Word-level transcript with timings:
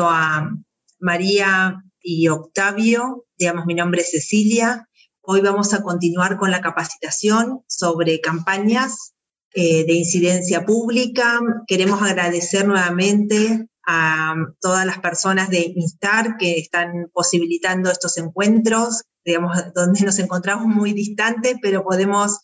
a 0.00 0.50
María 0.98 1.82
y 2.00 2.28
Octavio, 2.28 3.26
digamos, 3.36 3.66
mi 3.66 3.74
nombre 3.74 4.00
es 4.00 4.10
Cecilia. 4.10 4.88
Hoy 5.20 5.40
vamos 5.40 5.74
a 5.74 5.82
continuar 5.82 6.38
con 6.38 6.50
la 6.50 6.60
capacitación 6.60 7.62
sobre 7.66 8.20
campañas 8.20 9.14
eh, 9.54 9.84
de 9.84 9.92
incidencia 9.92 10.64
pública. 10.64 11.40
Queremos 11.66 12.02
agradecer 12.02 12.66
nuevamente 12.66 13.68
a 13.86 14.34
todas 14.60 14.86
las 14.86 14.98
personas 14.98 15.50
de 15.50 15.72
Instar 15.76 16.36
que 16.38 16.58
están 16.58 17.10
posibilitando 17.12 17.90
estos 17.90 18.16
encuentros, 18.16 19.02
digamos, 19.24 19.56
donde 19.74 20.00
nos 20.04 20.18
encontramos 20.18 20.66
muy 20.66 20.92
distantes, 20.92 21.56
pero 21.60 21.84
podemos 21.84 22.40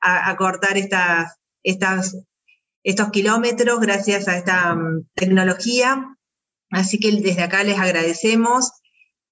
acortar 0.00 0.76
estos 2.82 3.10
kilómetros 3.10 3.80
gracias 3.80 4.28
a 4.28 4.36
esta 4.36 4.74
mm, 4.74 5.06
tecnología. 5.14 6.16
Así 6.72 6.98
que 6.98 7.12
desde 7.12 7.42
acá 7.42 7.62
les 7.62 7.78
agradecemos. 7.78 8.72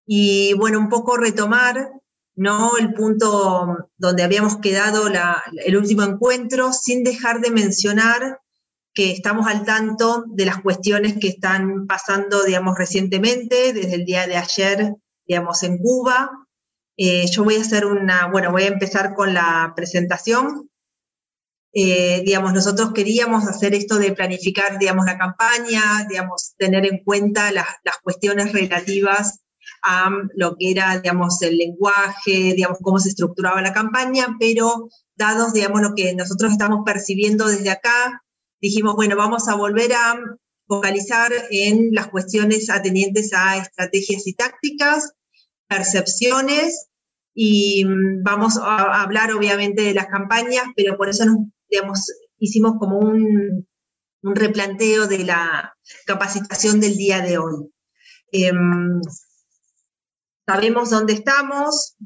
Y 0.06 0.54
bueno, 0.54 0.78
un 0.78 0.88
poco 0.88 1.16
retomar 1.16 1.90
¿no? 2.36 2.76
el 2.78 2.92
punto 2.94 3.88
donde 3.96 4.22
habíamos 4.22 4.58
quedado 4.58 5.08
el 5.64 5.76
último 5.76 6.02
encuentro, 6.02 6.72
sin 6.72 7.02
dejar 7.02 7.40
de 7.40 7.50
mencionar 7.50 8.40
que 8.92 9.12
estamos 9.12 9.46
al 9.46 9.64
tanto 9.64 10.24
de 10.28 10.46
las 10.46 10.60
cuestiones 10.60 11.14
que 11.18 11.28
están 11.28 11.86
pasando, 11.86 12.42
digamos, 12.42 12.76
recientemente, 12.76 13.72
desde 13.72 13.94
el 13.94 14.04
día 14.04 14.26
de 14.26 14.36
ayer, 14.36 14.94
digamos, 15.26 15.62
en 15.62 15.78
Cuba. 15.78 16.30
Eh, 16.96 17.26
yo 17.30 17.44
voy 17.44 17.56
a 17.56 17.60
hacer 17.60 17.86
una, 17.86 18.26
bueno, 18.26 18.50
voy 18.50 18.64
a 18.64 18.68
empezar 18.68 19.14
con 19.14 19.32
la 19.32 19.72
presentación. 19.76 20.69
Eh, 21.72 22.22
digamos, 22.24 22.52
nosotros 22.52 22.92
queríamos 22.92 23.46
hacer 23.46 23.74
esto 23.74 23.98
de 23.98 24.12
planificar, 24.12 24.78
digamos, 24.78 25.06
la 25.06 25.18
campaña, 25.18 26.06
digamos, 26.08 26.54
tener 26.56 26.84
en 26.84 27.04
cuenta 27.04 27.52
las, 27.52 27.66
las 27.84 27.98
cuestiones 28.02 28.52
relativas 28.52 29.40
a 29.82 30.10
lo 30.34 30.56
que 30.56 30.72
era, 30.72 30.98
digamos, 30.98 31.40
el 31.42 31.56
lenguaje, 31.56 32.54
digamos, 32.54 32.78
cómo 32.82 32.98
se 32.98 33.10
estructuraba 33.10 33.62
la 33.62 33.72
campaña, 33.72 34.36
pero 34.38 34.88
dados, 35.14 35.52
digamos, 35.52 35.80
lo 35.82 35.94
que 35.94 36.14
nosotros 36.14 36.52
estamos 36.52 36.80
percibiendo 36.84 37.46
desde 37.46 37.70
acá, 37.70 38.22
dijimos, 38.60 38.96
bueno, 38.96 39.16
vamos 39.16 39.48
a 39.48 39.54
volver 39.54 39.92
a 39.92 40.18
focalizar 40.66 41.32
en 41.50 41.90
las 41.92 42.08
cuestiones 42.08 42.70
atendientes 42.70 43.32
a 43.32 43.58
estrategias 43.58 44.26
y 44.26 44.34
tácticas, 44.34 45.12
percepciones, 45.68 46.88
y 47.34 47.84
mm, 47.84 48.22
vamos 48.22 48.58
a 48.58 49.02
hablar 49.02 49.32
obviamente 49.32 49.82
de 49.82 49.94
las 49.94 50.06
campañas, 50.06 50.64
pero 50.76 50.96
por 50.96 51.08
eso 51.08 51.24
nos, 51.24 51.38
digamos, 51.70 52.06
hicimos 52.38 52.74
como 52.78 52.98
un, 52.98 53.66
replanteo 54.22 55.06
de 55.06 55.24
la 55.24 55.74
capacitación 56.04 56.78
del 56.78 56.94
día 56.94 57.22
de 57.22 57.38
hoy. 57.38 57.70
Em, 58.32 59.00
sabemos 60.46 60.90
dónde 60.90 61.14
estamos, 61.14 61.96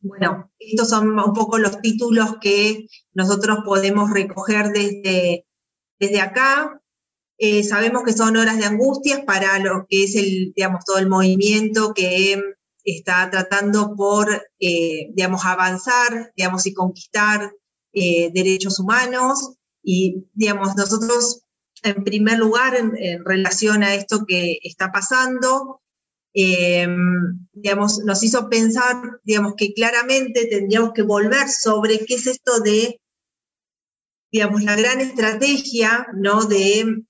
bueno, 0.00 0.50
estos 0.58 0.88
son 0.88 1.18
un 1.18 1.32
poco 1.34 1.58
los 1.58 1.80
títulos 1.80 2.36
que 2.40 2.86
nosotros 3.12 3.58
podemos 3.64 4.10
recoger 4.10 4.68
desde, 4.68 5.46
desde 5.98 6.20
acá. 6.20 6.80
Eh, 7.36 7.62
sabemos 7.62 8.02
que 8.04 8.12
son 8.12 8.36
horas 8.36 8.58
de 8.58 8.64
angustias 8.64 9.20
para 9.24 9.58
lo 9.58 9.86
que 9.88 10.04
es 10.04 10.16
el, 10.16 10.52
digamos, 10.56 10.84
todo 10.84 10.98
el 10.98 11.08
movimiento 11.08 11.92
que 11.94 12.40
está 12.84 13.30
tratando 13.30 13.94
por, 13.94 14.32
eh, 14.58 15.10
digamos, 15.14 15.44
avanzar, 15.44 16.32
digamos, 16.34 16.66
y 16.66 16.72
conquistar 16.72 17.52
eh, 17.92 18.30
derechos 18.32 18.78
humanos. 18.78 19.54
Y, 19.82 20.26
digamos, 20.34 20.76
nosotros, 20.76 21.42
en 21.82 22.04
primer 22.04 22.38
lugar, 22.38 22.76
en 22.76 23.24
relación 23.24 23.82
a 23.82 23.94
esto 23.94 24.24
que 24.26 24.58
está 24.62 24.90
pasando, 24.92 25.80
Em, 26.40 27.48
digamos, 27.52 28.04
nos 28.04 28.22
hizo 28.22 28.48
pensar, 28.48 28.96
digamos, 29.24 29.54
que 29.56 29.72
claramente 29.72 30.46
tendríamos 30.46 30.92
que 30.92 31.02
volver 31.02 31.48
sobre 31.48 32.04
qué 32.04 32.14
es 32.14 32.28
esto 32.28 32.60
de, 32.60 33.00
digamos, 34.30 34.62
la 34.62 34.76
gran 34.76 35.00
estrategia, 35.00 36.06
¿no? 36.14 36.44
De 36.44 37.02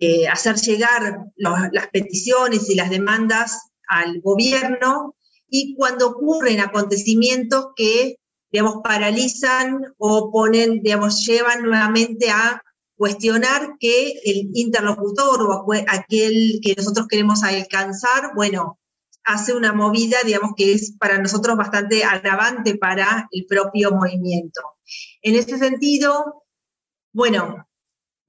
eh, 0.00 0.28
hacer 0.28 0.56
llegar 0.56 1.18
las 1.36 1.88
peticiones 1.88 2.68
y 2.68 2.74
las 2.74 2.90
demandas 2.90 3.70
al 3.88 4.20
gobierno 4.20 5.14
y 5.48 5.74
cuando 5.74 6.08
ocurren 6.08 6.60
acontecimientos 6.60 7.68
que, 7.76 8.16
digamos, 8.56 8.80
paralizan 8.82 9.82
o 9.98 10.30
ponen, 10.32 10.80
digamos, 10.82 11.26
llevan 11.26 11.62
nuevamente 11.62 12.30
a 12.30 12.62
cuestionar 12.96 13.76
que 13.78 14.14
el 14.24 14.48
interlocutor 14.54 15.42
o 15.42 15.66
aquel 15.88 16.58
que 16.62 16.74
nosotros 16.74 17.06
queremos 17.06 17.42
alcanzar, 17.42 18.30
bueno, 18.34 18.78
hace 19.24 19.52
una 19.52 19.74
movida, 19.74 20.16
digamos, 20.24 20.52
que 20.56 20.72
es 20.72 20.96
para 20.98 21.18
nosotros 21.18 21.54
bastante 21.54 22.02
agravante 22.02 22.78
para 22.78 23.28
el 23.30 23.44
propio 23.44 23.90
movimiento. 23.90 24.62
En 25.20 25.34
este 25.34 25.58
sentido, 25.58 26.44
bueno, 27.12 27.68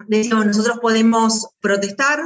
decimos, 0.08 0.46
nosotros 0.46 0.80
podemos 0.82 1.52
protestar, 1.62 2.20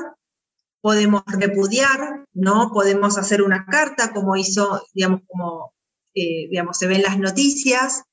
podemos 0.81 1.21
repudiar, 1.27 2.25
¿no? 2.33 2.71
Podemos 2.73 3.19
hacer 3.19 3.43
una 3.43 3.67
carta, 3.67 4.11
como 4.11 4.35
hizo, 4.35 4.81
digamos, 4.95 5.21
como, 5.27 5.75
eh, 6.13 6.47
digamos, 6.49 6.77
se 6.77 6.87
ven 6.87 7.01
las 7.01 7.17
noticias, 7.17 8.03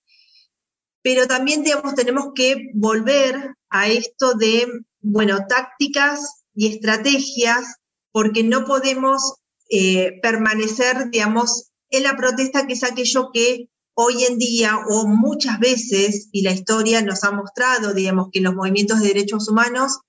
pero 1.03 1.27
también, 1.27 1.63
digamos, 1.63 1.95
tenemos 1.95 2.33
que 2.35 2.71
volver 2.75 3.55
a 3.71 3.89
esto 3.89 4.35
de, 4.35 4.67
bueno, 5.01 5.47
tácticas 5.49 6.45
y 6.55 6.69
estrategias, 6.69 7.77
porque 8.13 8.43
no 8.43 8.65
podemos 8.65 9.37
eh, 9.71 10.19
permanecer, 10.23 11.11
digamos, 11.11 11.71
en 11.91 12.03
la 12.03 12.17
protesta, 12.17 12.67
que 12.67 12.75
es 12.75 12.85
aquello 12.85 13.31
que 13.33 13.69
hoy 13.95 14.25
en 14.25 14.39
día 14.39 14.79
o 14.89 15.07
muchas 15.07 15.59
veces, 15.59 16.29
y 16.33 16.43
la 16.43 16.53
historia 16.53 17.03
nos 17.03 17.25
ha 17.25 17.31
mostrado, 17.31 17.95
digamos, 17.95 18.29
que 18.33 18.39
en 18.39 18.45
los 18.45 18.55
movimientos 18.55 19.01
de 19.01 19.09
derechos 19.09 19.49
humanos, 19.49 20.01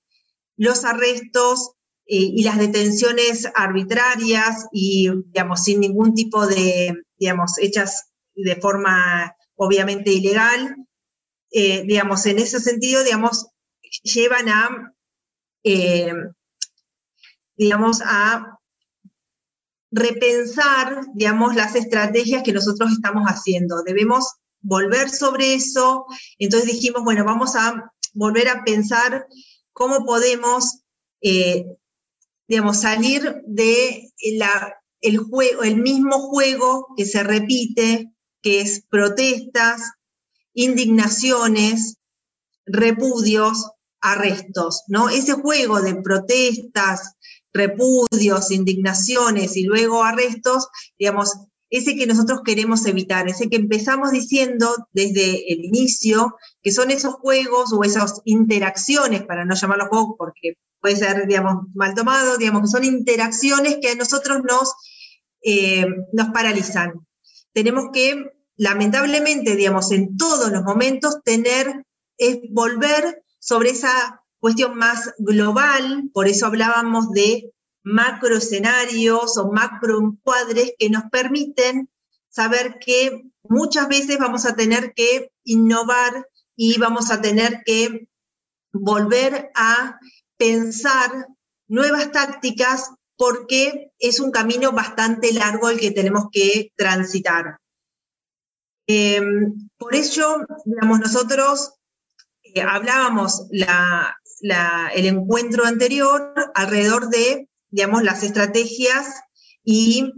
los 0.58 0.86
arrestos 0.86 1.72
eh, 2.06 2.18
y 2.18 2.44
las 2.44 2.58
detenciones 2.58 3.48
arbitrarias 3.56 4.68
y, 4.72 5.10
digamos, 5.28 5.64
sin 5.64 5.80
ningún 5.80 6.14
tipo 6.14 6.46
de, 6.46 6.94
digamos, 7.20 7.58
hechas 7.60 8.12
de 8.36 8.56
forma 8.56 9.36
obviamente 9.56 10.12
ilegal, 10.12 10.76
eh, 11.52 11.84
digamos, 11.86 12.26
en 12.26 12.40
ese 12.40 12.60
sentido, 12.60 13.04
digamos, 13.04 13.48
llevan 14.04 14.50
a, 14.50 14.94
eh, 15.64 16.14
digamos, 17.58 18.02
a 18.06 18.60
repensar, 19.92 21.02
digamos, 21.14 21.56
las 21.56 21.76
estrategias 21.76 22.44
que 22.44 22.54
nosotros 22.54 22.92
estamos 22.92 23.26
haciendo. 23.26 23.82
Debemos 23.84 24.36
volver 24.62 25.10
sobre 25.10 25.56
eso. 25.56 26.06
Entonces 26.38 26.72
dijimos, 26.72 27.04
bueno, 27.04 27.26
vamos 27.26 27.56
a 27.56 27.92
volver 28.14 28.50
a 28.50 28.64
pensar 28.64 29.28
cómo 29.74 30.06
podemos, 30.06 30.84
eh, 31.22 31.66
digamos, 32.48 32.82
salir 32.82 33.42
de 33.46 34.12
la, 34.38 34.79
el 35.02 35.18
juego, 35.18 35.64
el 35.64 35.78
mismo 35.78 36.20
juego 36.20 36.88
que 36.98 37.06
se 37.06 37.24
repite, 37.24 38.12
que 38.42 38.62
es 38.62 38.84
protestas, 38.90 39.82
indignaciones, 40.54 41.98
repudios, 42.66 43.72
arrestos, 44.02 44.84
¿no? 44.88 45.10
Ese 45.10 45.34
juego 45.34 45.82
de 45.82 45.96
protestas, 45.96 47.16
repudios, 47.54 48.52
indignaciones 48.52 49.58
y 49.58 49.64
luego 49.64 50.04
arrestos, 50.04 50.68
digamos, 50.98 51.34
ese 51.70 51.96
que 51.96 52.08
nosotros 52.08 52.42
queremos 52.44 52.86
evitar, 52.86 53.28
ese 53.28 53.50
que 53.50 53.58
empezamos 53.58 54.12
diciendo 54.12 54.76
desde 54.92 55.52
el 55.54 55.66
inicio, 55.66 56.36
que 56.62 56.72
son 56.72 56.92
esos 56.92 57.16
juegos 57.16 57.72
o 57.74 57.84
esas 57.84 58.22
interacciones, 58.26 59.24
para 59.24 59.46
no 59.46 59.56
llamarlos 59.56 59.90
juegos 59.90 60.16
porque 60.18 60.54
puede 60.82 60.96
ser, 60.96 61.28
digamos, 61.28 61.66
mal 61.76 61.94
tomado, 61.94 62.38
digamos, 62.38 62.62
que 62.62 62.68
son 62.68 62.84
interacciones 62.84 63.78
que 63.82 63.92
a 63.92 63.96
nosotros 63.96 64.40
nos, 64.44 64.74
eh, 65.44 65.86
nos 66.14 66.30
paralizan. 66.30 66.94
Tenemos 67.54 67.86
que 67.94 68.26
lamentablemente, 68.60 69.56
digamos, 69.56 69.92
en 69.92 70.18
todos 70.18 70.52
los 70.52 70.64
momentos, 70.64 71.24
tener, 71.24 71.86
volver 72.52 73.24
sobre 73.40 73.70
esa 73.70 74.22
cuestión 74.40 74.76
más 74.78 75.14
global, 75.18 76.10
por 76.14 76.28
eso 76.28 76.46
hablábamos 76.46 77.10
de 77.12 77.54
macro 77.90 78.38
escenarios 78.38 79.38
o 79.38 79.52
macro 79.52 80.00
encuadres 80.00 80.74
que 80.78 80.90
nos 80.90 81.04
permiten 81.12 81.90
saber 82.30 82.78
que 82.80 83.24
muchas 83.44 83.88
veces 83.88 84.18
vamos 84.20 84.46
a 84.46 84.56
tener 84.56 84.94
que 84.94 85.32
innovar 85.44 86.28
y 86.56 86.78
vamos 86.78 87.12
a 87.12 87.22
tener 87.22 87.64
que 87.66 88.08
volver 88.72 89.52
a 89.56 90.00
pensar 90.38 91.28
nuevas 91.68 92.12
tácticas 92.12 92.92
porque 93.18 93.92
es 94.00 94.20
un 94.20 94.32
camino 94.32 94.72
bastante 94.72 95.34
largo 95.34 95.70
el 95.70 95.80
que 95.80 95.92
tenemos 95.92 96.26
que 96.32 96.72
transitar. 96.76 97.60
Em, 98.88 99.70
por 99.78 99.94
ello, 99.94 100.46
digamos, 100.66 101.00
nosotros 101.00 101.74
eh, 102.44 102.62
hablábamos 102.62 103.48
la, 103.52 104.16
el 104.96 105.06
encuentro 105.06 105.66
anterior 105.66 106.34
alrededor 106.56 107.10
de, 107.10 107.49
digamos, 107.70 108.04
las 108.04 108.24
estrategias 108.24 109.22
y, 109.64 110.12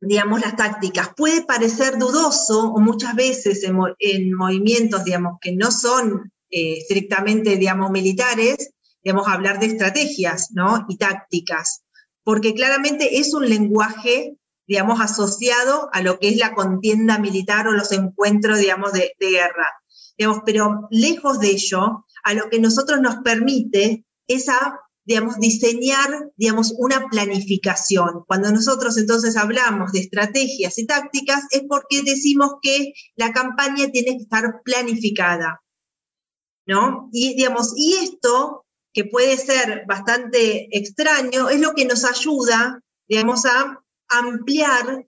digamos, 0.00 0.40
las 0.40 0.56
tácticas. 0.56 1.10
Puede 1.16 1.44
parecer 1.44 1.98
dudoso 1.98 2.72
o 2.72 2.80
muchas 2.80 3.14
veces 3.14 3.64
en, 3.64 4.34
movimientos, 4.34 5.04
digamos, 5.04 5.38
que 5.40 5.54
no 5.54 5.70
son 5.70 6.32
eh, 6.50 6.78
estrictamente, 6.78 7.56
digamos, 7.56 7.90
militares, 7.90 8.72
digamos, 9.02 9.28
hablar 9.28 9.60
de 9.60 9.66
estrategias, 9.66 10.50
¿no? 10.52 10.84
Y 10.88 10.96
tácticas, 10.96 11.82
porque 12.24 12.54
claramente 12.54 13.18
es 13.18 13.34
un 13.34 13.48
lenguaje, 13.48 14.36
digamos, 14.66 15.00
asociado 15.00 15.88
a 15.92 16.02
lo 16.02 16.18
que 16.18 16.28
es 16.28 16.36
la 16.36 16.54
contienda 16.54 17.18
militar 17.18 17.68
o 17.68 17.72
los 17.72 17.92
encuentros, 17.92 18.58
digamos, 18.58 18.92
de, 18.92 19.12
de 19.18 19.30
guerra. 19.30 19.70
Digamos, 20.16 20.42
pero 20.44 20.88
lejos 20.90 21.40
de 21.40 21.50
ello, 21.50 22.04
a 22.24 22.34
lo 22.34 22.48
que 22.48 22.60
nosotros 22.60 23.00
nos 23.00 23.16
permite 23.24 24.04
es 24.28 24.48
a, 24.48 24.78
digamos, 25.04 25.38
diseñar, 25.38 26.30
digamos, 26.36 26.74
una 26.78 27.08
planificación. 27.08 28.24
Cuando 28.26 28.52
nosotros 28.52 28.96
entonces 28.96 29.36
hablamos 29.36 29.92
de 29.92 30.00
estrategias 30.00 30.78
y 30.78 30.86
tácticas 30.86 31.44
es 31.50 31.62
porque 31.68 32.02
decimos 32.02 32.54
que 32.62 32.92
la 33.16 33.32
campaña 33.32 33.90
tiene 33.90 34.16
que 34.16 34.22
estar 34.22 34.62
planificada, 34.64 35.62
¿no? 36.66 37.08
Y, 37.12 37.34
digamos, 37.34 37.72
y 37.76 37.94
esto, 37.94 38.64
que 38.92 39.04
puede 39.04 39.36
ser 39.38 39.84
bastante 39.86 40.68
extraño, 40.76 41.48
es 41.48 41.60
lo 41.60 41.74
que 41.74 41.84
nos 41.84 42.04
ayuda, 42.04 42.80
digamos, 43.08 43.44
a 43.46 43.82
ampliar 44.08 45.06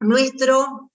nuestro 0.00 0.90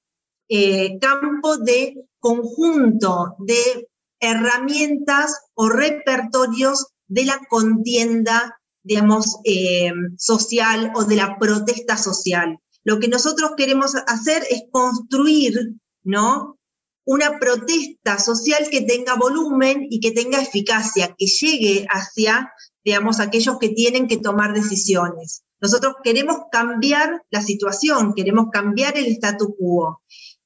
eh, 0.47 0.97
campo 0.99 1.57
de 1.57 2.05
conjunto 2.19 3.35
de 3.39 3.89
herramientas 4.21 5.41
o 5.55 5.67
repertorios 5.67 6.92
de 7.13 7.25
la 7.25 7.39
contienda, 7.47 8.59
digamos, 8.81 9.37
eh, 9.43 9.91
social 10.17 10.91
o 10.95 11.03
de 11.05 11.15
la 11.15 11.37
protesta 11.37 11.95
social. 11.95 12.57
Lo 12.83 12.99
que 12.99 13.07
nosotros 13.07 13.51
queremos 13.55 13.93
hacer 14.07 14.43
es 14.49 14.63
construir, 14.71 15.75
¿no? 16.03 16.57
Una 17.05 17.37
protesta 17.37 18.17
social 18.17 18.67
que 18.71 18.81
tenga 18.81 19.13
volumen 19.13 19.85
y 19.89 19.99
que 19.99 20.11
tenga 20.11 20.41
eficacia, 20.41 21.15
que 21.15 21.27
llegue 21.27 21.85
hacia, 21.87 22.51
digamos, 22.83 23.19
aquellos 23.19 23.59
que 23.59 23.69
tienen 23.69 24.07
que 24.07 24.17
tomar 24.17 24.53
decisiones. 24.53 25.43
Nosotros 25.61 25.95
queremos 26.03 26.37
cambiar 26.51 27.23
la 27.29 27.43
situación, 27.43 28.13
queremos 28.15 28.47
cambiar 28.51 28.97
el 28.97 29.05
statu 29.05 29.55
quo. 29.55 30.01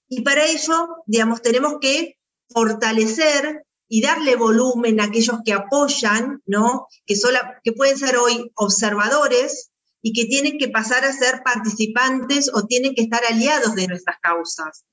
Y 0.10 0.22
para 0.22 0.46
ello, 0.46 0.90
digamos, 1.06 1.42
tenemos 1.42 1.76
que 1.80 2.18
fortalecer 2.50 3.64
y 3.88 4.02
darle 4.02 4.36
volumen 4.36 5.00
a 5.00 5.06
aquellos 5.06 5.38
que 5.46 5.54
apoyan, 5.54 6.42
¿no? 6.46 6.88
Que, 7.06 7.16
que 7.64 7.74
pueden 7.74 7.98
ser 7.98 8.18
hoy 8.18 8.52
observadores 8.56 9.72
y 10.02 10.14
que 10.14 10.26
tienen 10.26 10.58
que 10.58 10.70
pasar 10.70 11.06
a 11.06 11.14
ser 11.14 11.42
participantes 11.44 12.52
o 12.54 12.66
tienen 12.66 12.96
que 12.96 13.04
estar 13.04 13.24
aliados 13.26 13.76
de 13.76 13.88
nuestras 13.88 14.18
causas. 14.22 14.86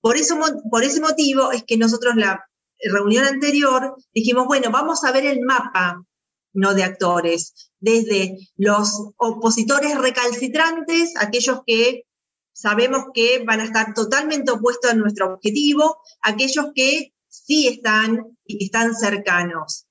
Por, 0.00 0.16
eso, 0.16 0.38
por 0.70 0.84
ese 0.84 1.00
motivo 1.00 1.52
es 1.52 1.64
que 1.64 1.76
nosotros 1.76 2.16
la 2.16 2.44
reunión 2.78 3.24
anterior 3.24 3.94
dijimos, 4.14 4.46
bueno, 4.46 4.70
vamos 4.70 5.04
a 5.04 5.12
ver 5.12 5.26
el 5.26 5.40
mapa 5.42 6.04
no 6.52 6.74
de 6.74 6.82
actores, 6.82 7.70
desde 7.78 8.36
los 8.56 9.12
opositores 9.16 9.96
recalcitrantes, 9.96 11.14
aquellos 11.16 11.60
que 11.64 12.04
sabemos 12.52 13.06
que 13.14 13.44
van 13.46 13.60
a 13.60 13.64
estar 13.64 13.94
totalmente 13.94 14.50
opuestos 14.50 14.90
a 14.90 14.94
nuestro 14.94 15.34
objetivo, 15.34 15.98
aquellos 16.20 16.66
que 16.74 17.12
sí 17.30 17.68
están 17.68 18.36
y 18.44 18.64
están 18.64 18.94
cercanos. 18.94 19.86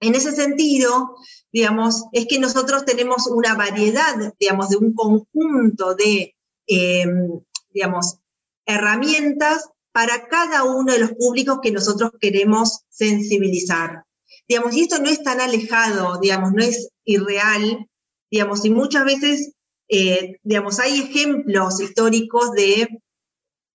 En 0.00 0.14
ese 0.14 0.32
sentido, 0.32 1.16
digamos, 1.52 2.04
es 2.12 2.26
que 2.26 2.38
nosotros 2.38 2.84
tenemos 2.84 3.26
una 3.26 3.54
variedad, 3.54 4.34
digamos, 4.38 4.68
de 4.68 4.76
un 4.76 4.92
conjunto 4.92 5.94
de, 5.94 6.34
em, 6.66 7.40
digamos, 7.70 8.18
herramientas 8.66 9.70
para 9.92 10.26
cada 10.26 10.64
uno 10.64 10.92
de 10.92 10.98
los 10.98 11.12
públicos 11.12 11.60
que 11.62 11.70
nosotros 11.70 12.10
queremos 12.20 12.80
sensibilizar. 12.88 14.04
Digamos, 14.48 14.74
y 14.74 14.82
esto 14.82 14.98
no 14.98 15.08
es 15.08 15.22
tan 15.22 15.40
alejado, 15.40 16.18
digamos, 16.20 16.52
no 16.52 16.62
es 16.62 16.88
irreal, 17.04 17.88
digamos, 18.30 18.64
y 18.64 18.70
muchas 18.70 19.04
veces, 19.04 19.52
eh, 19.88 20.38
digamos, 20.42 20.80
hay 20.80 21.00
ejemplos 21.00 21.80
históricos 21.80 22.50
de 22.52 22.88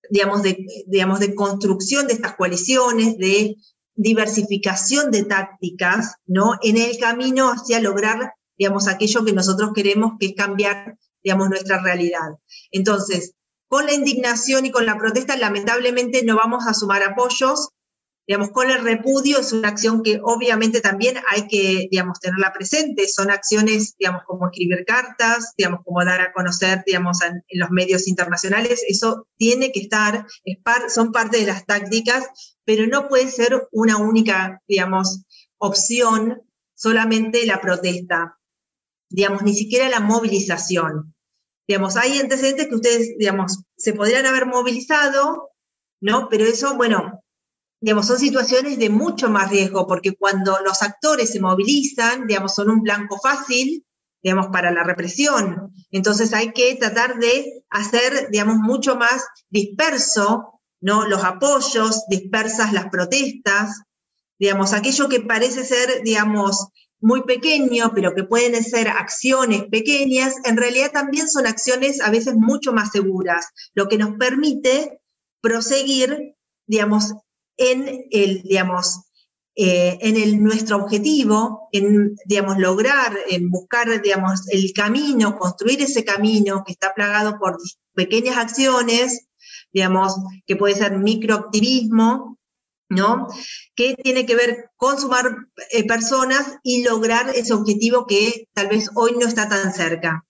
digamos, 0.09 0.43
de, 0.43 0.65
digamos, 0.87 1.19
de 1.19 1.35
construcción 1.35 2.07
de 2.07 2.13
estas 2.13 2.35
coaliciones, 2.35 3.17
de 3.17 3.55
diversificación 3.95 5.11
de 5.11 5.23
tácticas, 5.25 6.15
¿no? 6.25 6.53
En 6.61 6.77
el 6.77 6.97
camino 6.97 7.51
hacia 7.51 7.81
lograr, 7.81 8.33
digamos, 8.57 8.87
aquello 8.87 9.25
que 9.25 9.33
nosotros 9.33 9.71
queremos, 9.73 10.13
que 10.19 10.27
es 10.27 10.33
cambiar, 10.35 10.97
digamos, 11.23 11.49
nuestra 11.49 11.81
realidad. 11.81 12.29
Entonces, 12.71 13.33
con 13.67 13.85
la 13.85 13.93
indignación 13.93 14.65
y 14.65 14.71
con 14.71 14.85
la 14.85 14.97
protesta, 14.97 15.37
lamentablemente 15.37 16.23
no 16.23 16.35
vamos 16.35 16.65
a 16.65 16.73
sumar 16.73 17.03
apoyos, 17.03 17.69
Digamos, 18.29 18.51
con 18.51 18.69
el 18.69 18.83
repudio 18.83 19.39
es 19.39 19.53
una 19.53 19.69
acción 19.69 20.03
que 20.03 20.21
obviamente 20.23 20.81
también 20.81 21.15
hay 21.31 21.47
que, 21.47 21.87
digamos, 21.89 22.19
tenerla 22.19 22.53
presente. 22.53 23.07
Son 23.07 23.31
acciones, 23.31 23.95
digamos, 23.97 24.21
como 24.27 24.45
escribir 24.45 24.85
cartas, 24.85 25.55
digamos, 25.57 25.79
como 25.83 26.05
dar 26.05 26.21
a 26.21 26.31
conocer, 26.31 26.83
digamos, 26.85 27.23
en, 27.23 27.43
los 27.59 27.71
medios 27.71 28.07
internacionales. 28.07 28.85
Eso 28.87 29.27
tiene 29.35 29.71
que 29.71 29.79
estar, 29.79 30.27
es 30.43 30.59
son 30.93 31.11
parte 31.11 31.39
de 31.39 31.47
las 31.47 31.65
tácticas, 31.65 32.23
pero 32.65 32.85
no 32.85 33.07
puede 33.07 33.31
ser 33.31 33.67
una 33.71 33.97
única, 33.97 34.61
digamos, 34.67 35.25
opción 35.57 36.43
solamente 36.75 37.47
la 37.47 37.61
protesta. 37.61 38.37
Digamos, 39.09 39.41
ni 39.41 39.55
siquiera 39.55 39.89
la 39.89 40.01
movilización. 40.01 41.15
Digamos, 41.67 41.97
hay 41.97 42.19
antecedentes 42.19 42.67
que 42.67 42.75
ustedes, 42.75 43.17
digamos, 43.17 43.63
se 43.75 43.93
podrían 43.93 44.27
haber 44.27 44.45
movilizado, 44.45 45.49
¿no? 45.99 46.29
Pero 46.29 46.45
eso, 46.45 46.75
bueno, 46.75 47.18
digamos, 47.81 48.07
son 48.07 48.19
situaciones 48.19 48.77
de 48.77 48.89
mucho 48.89 49.29
más 49.29 49.49
riesgo, 49.49 49.87
porque 49.87 50.15
cuando 50.15 50.57
los 50.65 50.81
actores 50.81 51.31
se 51.31 51.39
movilizan, 51.39 52.27
digamos, 52.27 52.55
son 52.55 52.69
un 52.69 52.81
blanco 52.81 53.19
fácil, 53.21 53.85
digamos, 54.21 54.47
para 54.47 54.71
la 54.71 54.83
represión. 54.83 55.73
Entonces 55.91 56.33
hay 56.33 56.51
que 56.51 56.75
tratar 56.75 57.19
de 57.19 57.63
hacer, 57.69 58.29
digamos, 58.31 58.57
mucho 58.57 58.95
más 58.95 59.25
disperso, 59.49 60.61
¿no? 60.81 61.07
Los 61.07 61.23
apoyos, 61.23 62.03
dispersas 62.09 62.73
las 62.73 62.89
protestas, 62.89 63.81
digamos, 64.37 64.73
aquello 64.73 65.07
que 65.07 65.21
parece 65.21 65.63
ser, 65.63 66.03
digamos, 66.03 66.67
muy 67.01 67.23
pequeño, 67.23 67.91
pero 67.95 68.13
que 68.13 68.23
pueden 68.23 68.61
ser 68.63 68.89
acciones 68.89 69.63
pequeñas, 69.71 70.35
en 70.43 70.57
realidad 70.57 70.91
también 70.91 71.29
son 71.29 71.47
acciones 71.47 72.01
a 72.01 72.09
veces 72.09 72.35
mucho 72.35 72.73
más 72.73 72.91
seguras, 72.91 73.47
lo 73.73 73.87
que 73.87 73.97
nos 73.97 74.17
permite 74.17 74.99
proseguir, 75.41 76.35
digamos, 76.67 77.13
en 77.59 78.07
el, 78.09 78.41
digamos, 78.43 79.01
eh, 79.55 79.97
en 80.01 80.15
el, 80.15 80.41
nuestro 80.41 80.77
objetivo, 80.77 81.67
en, 81.73 82.15
digamos, 82.25 82.57
lograr, 82.57 83.15
en 83.29 83.49
buscar, 83.49 84.01
digamos, 84.01 84.47
el 84.49 84.71
camino, 84.73 85.37
construir 85.37 85.81
ese 85.81 86.05
camino 86.05 86.63
que 86.65 86.71
está 86.71 86.93
plagado 86.93 87.37
por 87.37 87.57
pequeñas 87.93 88.37
acciones, 88.37 89.27
digamos, 89.73 90.15
que 90.47 90.55
puede 90.55 90.75
ser 90.75 90.97
microactivismo, 90.97 92.37
¿no? 92.87 93.27
Que 93.75 93.95
tiene 93.95 94.25
que 94.25 94.35
ver 94.35 94.69
con 94.77 94.97
sumar 94.97 95.35
eh, 95.71 95.85
personas 95.85 96.57
y 96.63 96.83
lograr 96.83 97.29
ese 97.35 97.53
objetivo 97.53 98.07
que 98.07 98.47
tal 98.53 98.69
vez 98.69 98.89
hoy 98.95 99.11
no 99.19 99.27
está 99.27 99.49
tan 99.49 99.73
cerca. 99.73 100.25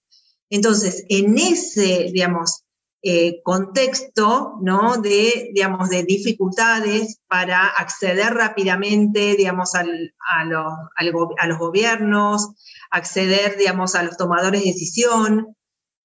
Entonces, 0.49 1.05
en 1.09 1.37
ese, 1.37 2.09
digamos, 2.11 2.63
eh, 3.01 3.41
contexto 3.43 4.57
¿no? 4.61 4.97
de, 4.97 5.51
digamos, 5.53 5.89
de 5.89 6.03
dificultades 6.03 7.19
para 7.27 7.65
acceder 7.67 8.33
rápidamente 8.33 9.35
digamos, 9.35 9.73
a, 9.75 9.83
los, 9.83 10.09
a, 10.27 11.03
los, 11.45 11.57
gobiernos, 11.57 12.49
acceder 12.91 13.57
digamos, 13.57 13.95
a 13.95 14.03
los 14.03 14.17
tomadores 14.17 14.61
de 14.61 14.71
decisión. 14.71 15.55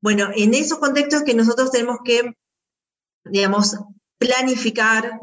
Bueno, 0.00 0.28
en 0.34 0.54
esos 0.54 0.78
contextos 0.78 1.22
que 1.22 1.34
nosotros 1.34 1.70
tenemos 1.70 1.98
que 2.04 2.34
digamos, 3.24 3.76
planificar 4.18 5.18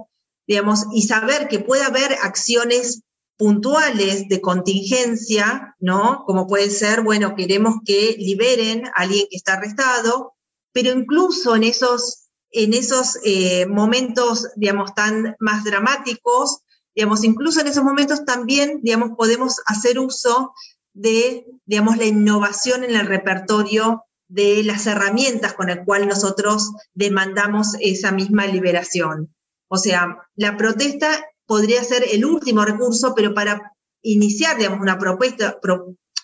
digamos, 0.48 0.86
y 0.94 1.04
saber 1.04 1.48
que 1.48 1.60
puede 1.60 1.84
haber 1.84 2.14
acciones 2.22 3.04
puntuales 3.38 4.28
de 4.28 4.42
contingencia, 4.42 5.76
¿no? 5.80 6.26
Como 6.26 6.46
puede 6.46 6.70
ser, 6.70 7.02
bueno, 7.02 7.36
queremos 7.36 7.78
que 7.86 8.16
liberen 8.20 8.86
a 8.88 9.02
alguien 9.02 9.26
que 9.30 9.38
está 9.38 9.54
arrestado, 9.54 10.36
pero 10.74 10.92
incluso 10.92 11.56
en 11.56 11.64
esos, 11.64 12.30
en 12.52 12.74
esos 12.74 13.18
eh, 13.24 13.66
momentos, 13.66 14.48
digamos, 14.56 14.94
tan 14.96 15.36
más 15.40 15.64
dramáticos, 15.64 16.62
digamos, 16.96 17.24
incluso 17.24 17.62
en 17.62 17.68
esos 17.68 17.84
momentos 17.84 18.26
también, 18.26 18.80
digamos, 18.82 19.12
podemos 19.18 19.62
hacer 19.66 20.00
uso 20.00 20.54
de, 20.94 21.46
digamos, 21.66 21.98
la 21.98 22.06
innovación 22.06 22.84
en 22.84 22.96
el 22.96 23.08
repertorio 23.08 24.04
de 24.28 24.64
las 24.64 24.88
herramientas 24.88 25.54
con 25.54 25.70
el 25.70 25.84
cual 25.84 26.08
nosotros 26.08 26.72
demandamos 26.94 27.76
esa 27.80 28.12
misma 28.12 28.46
liberación. 28.48 29.34
O 29.68 29.78
sea, 29.78 30.18
la 30.36 30.58
protesta 30.58 31.26
podría 31.46 31.84
ser 31.84 32.06
el 32.10 32.26
último 32.26 32.64
recurso, 32.64 33.14
pero 33.16 33.34
para 33.34 33.74
iniciar, 34.02 34.58
digamos, 34.58 34.80
una 34.80 34.98
propuesta, 34.98 35.60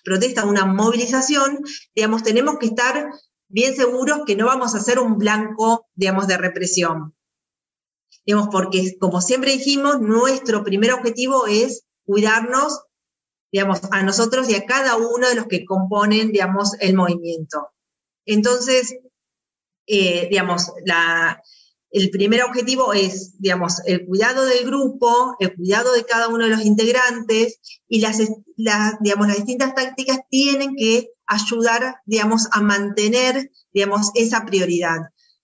protesta, 0.04 0.46
una 0.46 0.66
movilización, 0.66 1.60
digamos, 1.94 2.24
tenemos 2.24 2.58
que 2.60 2.68
estar 2.68 3.10
bien 3.48 3.76
seguros 3.76 4.22
que 4.26 4.36
no 4.36 4.46
vamos 4.46 4.76
a 4.76 4.80
ser 4.80 5.00
un 5.00 5.18
blanco, 5.18 5.88
digamos, 5.96 6.28
de 6.28 6.38
represión. 6.38 7.16
Digamos, 8.26 8.50
porque 8.52 8.98
como 9.00 9.22
siempre 9.22 9.52
dijimos, 9.52 10.02
nuestro 10.02 10.64
primer 10.64 10.92
objetivo 10.94 11.48
es 11.48 11.86
cuidarnos, 12.06 12.84
digamos, 13.52 13.82
a 13.92 14.04
nosotros 14.04 14.50
y 14.50 14.56
a 14.56 14.66
cada 14.66 14.98
uno 14.98 15.30
de 15.30 15.36
los 15.36 15.48
que 15.48 15.66
componen, 15.66 16.32
digamos, 16.32 16.74
el 16.80 16.96
movimiento. 16.96 17.70
Entonces, 18.26 18.98
eh, 19.86 20.28
digamos, 20.30 20.74
la, 20.86 21.42
el 21.92 22.10
primer 22.10 22.44
objetivo 22.44 22.94
es, 22.94 23.40
digamos, 23.40 23.82
el 23.86 24.06
cuidado 24.06 24.46
del 24.46 24.66
grupo, 24.66 25.36
el 25.40 25.56
cuidado 25.56 25.94
de 25.94 26.04
cada 26.04 26.28
uno 26.28 26.44
de 26.46 26.52
los 26.52 26.66
integrantes 26.66 27.60
y 27.88 28.02
las, 28.02 28.20
digamos, 29.00 29.28
las 29.28 29.38
distintas 29.38 29.74
tácticas 29.74 30.20
tienen 30.30 30.76
que 30.76 31.10
ayudar, 31.26 31.98
digamos, 32.06 32.48
a 32.52 32.62
mantener, 32.62 33.52
digamos, 33.74 34.12
esa 34.16 34.46
prioridad. 34.46 34.98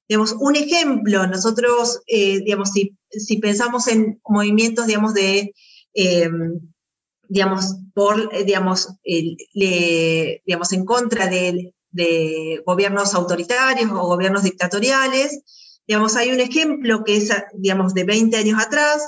Digamos, 0.08 0.36
un 0.38 0.56
ejemplo, 0.58 1.28
nosotros, 1.28 2.02
eh, 2.08 2.40
digamos, 2.40 2.72
si, 2.72 3.38
pensamos 3.38 3.88
en 3.88 4.20
movimientos, 4.28 4.88
digamos, 4.88 5.14
de, 5.14 5.54
em, 5.94 6.60
digamos, 7.30 7.78
por, 7.94 8.30
digamos, 8.44 8.90
en 9.06 10.86
contra 10.86 11.30
de 11.30 12.64
gobiernos 12.66 13.14
autoritarios 13.14 13.92
o 13.92 14.08
gobiernos 14.08 14.44
dictatoriales, 14.44 15.42
Digamos, 15.88 16.16
hay 16.16 16.32
un 16.32 16.40
ejemplo 16.40 17.04
que 17.04 17.18
es, 17.18 17.30
digamos, 17.54 17.94
de 17.94 18.04
20 18.06 18.38
años 18.38 18.62
atrás, 18.62 19.06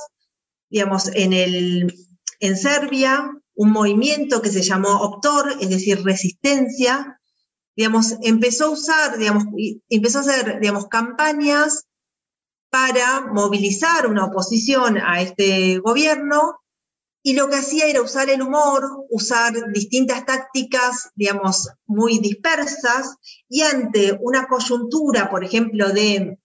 digamos, 0.70 1.10
en, 1.13 1.34
el, 1.34 1.94
en 2.39 2.58
Serbia, 2.58 3.32
un 3.55 3.72
movimiento 3.72 4.41
que 4.41 4.50
se 4.50 4.62
llamó 4.62 4.89
Optor, 5.01 5.55
es 5.62 5.70
decir, 5.70 6.03
resistencia, 6.03 7.20
digamos, 7.75 8.15
empezó 8.22 8.65
a 8.65 8.70
usar, 8.70 9.17
digamos, 9.17 9.46
empezó 9.89 10.20
a 10.20 10.22
hacer, 10.22 10.60
digamos, 10.60 10.88
campañas 10.88 11.86
para 12.70 13.22
movilizar 13.32 14.08
una 14.08 14.25
oposición 14.25 14.98
a 14.98 15.22
este 15.22 15.79
gobierno 15.79 16.60
y 17.24 17.34
lo 17.34 17.50
que 17.50 17.55
hacía 17.55 17.88
era 17.88 18.01
usar 18.01 18.29
el 18.29 18.41
humor, 18.41 19.05
usar 19.10 19.72
distintas 19.72 20.25
tácticas, 20.25 21.10
digamos, 21.15 21.70
muy 21.86 22.20
dispersas 22.20 23.15
y 23.50 23.62
ante 23.62 24.17
una 24.22 24.48
coyuntura, 24.48 25.29
por 25.29 25.44
ejemplo, 25.44 25.89
de 25.89 26.38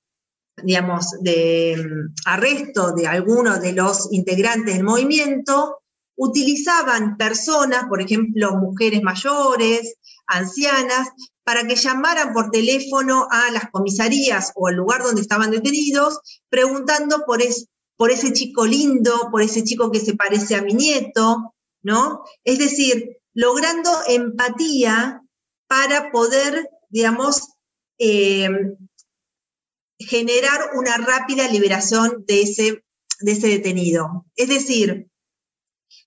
digamos, 0.65 1.07
de 1.21 1.77
mm, 1.77 2.15
arresto 2.27 2.93
de 2.93 3.07
algunos 3.07 3.61
de 3.61 3.73
los 3.73 4.09
integrantes 4.13 4.75
del 4.75 4.85
movimiento, 4.85 5.81
utilizaban 6.17 7.17
personas, 7.17 7.85
por 7.89 8.01
ejemplo, 8.03 8.55
mujeres 8.57 9.03
mayores, 9.03 9.97
ancianas, 10.27 11.09
para 11.45 11.67
que 11.67 11.75
llamaran 11.75 12.33
por 12.33 12.51
teléfono 12.51 13.27
a 13.31 13.51
las 13.51 13.71
comisarías 13.71 14.53
o 14.55 14.69
al 14.69 14.77
lugar 14.77 15.03
donde 15.03 15.23
estaban 15.23 15.51
detenidos, 15.51 16.21
preguntando 16.49 17.25
por, 17.27 17.41
por 17.97 18.11
ese 18.11 18.33
chico 18.33 18.67
lindo, 18.67 19.29
por 19.31 19.43
ese 19.43 19.65
chico 19.65 19.91
que 19.91 19.99
se 19.99 20.15
parece 20.15 20.55
a 20.55 20.63
mi 20.63 20.75
nieto, 20.75 21.55
¿no? 21.83 22.23
Es 22.45 22.59
decir, 22.59 23.17
logrando 23.35 23.91
empatía 24.07 25.23
para 25.67 26.11
poder, 26.11 26.69
digamos, 26.89 27.49
eh, 27.99 28.49
generar 30.01 30.71
una 30.75 30.97
rápida 30.97 31.49
liberación 31.49 32.25
de 32.27 32.43
ese, 32.43 32.85
de 33.21 33.33
ese 33.33 33.49
detenido. 33.49 34.27
Es 34.35 34.49
decir, 34.49 35.09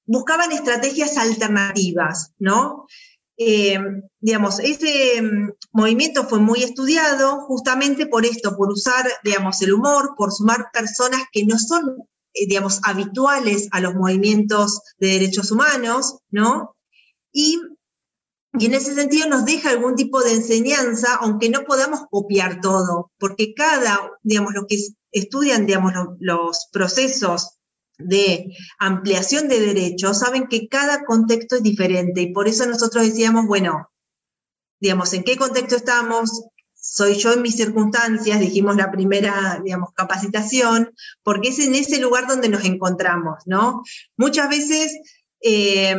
buscaban 0.05 0.51
estrategias 0.51 1.17
alternativas, 1.17 2.33
¿no? 2.39 2.85
Eh, 3.37 3.79
digamos, 4.19 4.59
ese 4.59 5.21
mm, 5.21 5.51
movimiento 5.71 6.27
fue 6.27 6.39
muy 6.39 6.63
estudiado 6.63 7.41
justamente 7.41 8.05
por 8.05 8.25
esto, 8.25 8.55
por 8.55 8.71
usar, 8.71 9.07
digamos, 9.23 9.61
el 9.61 9.73
humor, 9.73 10.13
por 10.17 10.31
sumar 10.31 10.67
personas 10.71 11.21
que 11.31 11.45
no 11.45 11.57
son, 11.57 11.95
eh, 12.33 12.47
digamos, 12.47 12.79
habituales 12.83 13.69
a 13.71 13.79
los 13.79 13.95
movimientos 13.95 14.81
de 14.97 15.07
derechos 15.07 15.51
humanos, 15.51 16.17
¿no? 16.29 16.75
Y 17.31 17.59
y 18.59 18.67
en 18.67 18.75
ese 18.75 18.93
sentido 18.93 19.27
nos 19.27 19.45
deja 19.45 19.71
algún 19.71 19.95
tipo 19.95 20.21
de 20.21 20.33
enseñanza, 20.33 21.15
aunque 21.21 21.49
no 21.49 21.63
podamos 21.63 22.01
copiar 22.09 22.61
todo, 22.61 23.11
porque 23.17 23.53
cada, 23.55 23.99
digamos, 24.21 24.53
los 24.53 24.65
que 24.67 24.77
estudian, 25.11 25.65
digamos, 25.65 25.93
los, 26.19 26.67
procesos 26.71 27.57
de 27.97 28.55
ampliación 28.79 29.47
de 29.47 29.59
derechos 29.59 30.19
saben 30.19 30.47
que 30.47 30.67
cada 30.67 31.03
contexto 31.03 31.55
es 31.55 31.63
diferente 31.63 32.21
y 32.21 32.33
por 32.33 32.47
eso 32.47 32.65
nosotros 32.65 33.05
decíamos, 33.05 33.47
bueno, 33.47 33.89
digamos, 34.79 35.13
¿en 35.13 35.23
qué 35.23 35.37
contexto 35.37 35.75
estamos? 35.75 36.43
Soy 36.75 37.15
yo 37.15 37.33
en 37.33 37.41
mis 37.41 37.55
circunstancias, 37.55 38.39
dijimos 38.39 38.75
la 38.75 38.91
primera, 38.91 39.61
digamos, 39.63 39.93
capacitación, 39.95 40.93
porque 41.23 41.49
es 41.49 41.59
en 41.59 41.73
ese 41.75 41.99
lugar 41.99 42.27
donde 42.27 42.49
nos 42.49 42.65
encontramos, 42.65 43.37
¿no? 43.45 43.81
Muchas 44.17 44.49
veces 44.49 44.99
eh, 45.41 45.95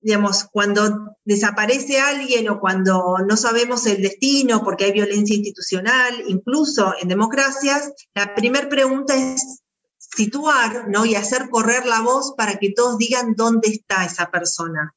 digamos, 0.00 0.44
cuando 0.50 1.16
desaparece 1.24 2.00
alguien 2.00 2.48
o 2.48 2.58
cuando 2.58 3.18
no 3.26 3.36
sabemos 3.36 3.86
el 3.86 4.02
destino 4.02 4.62
porque 4.64 4.84
hay 4.84 4.92
violencia 4.92 5.36
institucional, 5.36 6.24
incluso 6.26 6.94
en 7.00 7.08
democracias, 7.08 7.92
la 8.14 8.34
primera 8.34 8.68
pregunta 8.68 9.14
es 9.14 9.62
situar 9.98 10.88
¿no? 10.88 11.04
y 11.04 11.14
hacer 11.14 11.50
correr 11.50 11.86
la 11.86 12.00
voz 12.00 12.34
para 12.36 12.58
que 12.58 12.72
todos 12.72 12.98
digan 12.98 13.34
dónde 13.36 13.68
está 13.68 14.04
esa 14.04 14.30
persona. 14.30 14.94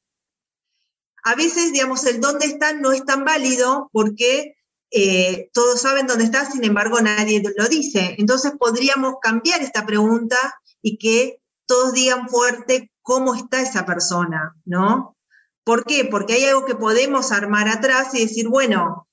A 1.22 1.34
veces, 1.34 1.72
digamos, 1.72 2.04
el 2.04 2.20
dónde 2.20 2.46
está 2.46 2.72
no 2.72 2.92
es 2.92 3.04
tan 3.04 3.24
válido 3.24 3.88
porque 3.92 4.56
eh, 4.90 5.50
todos 5.52 5.80
saben 5.80 6.06
dónde 6.06 6.24
está, 6.24 6.50
sin 6.50 6.64
embargo, 6.64 7.00
nadie 7.00 7.42
lo 7.56 7.68
dice. 7.68 8.14
Entonces 8.18 8.52
podríamos 8.58 9.14
cambiar 9.20 9.62
esta 9.62 9.86
pregunta 9.86 10.36
y 10.82 10.98
que 10.98 11.40
todos 11.66 11.92
digan 11.92 12.28
fuerte 12.28 12.90
cómo 13.02 13.34
está 13.34 13.60
esa 13.60 13.84
persona, 13.86 14.54
¿no? 14.64 15.16
¿Por 15.64 15.84
qué? 15.84 16.04
Porque 16.04 16.34
hay 16.34 16.44
algo 16.44 16.66
que 16.66 16.74
podemos 16.74 17.32
armar 17.32 17.68
atrás 17.68 18.14
y 18.14 18.20
decir, 18.20 18.48
bueno, 18.48 19.08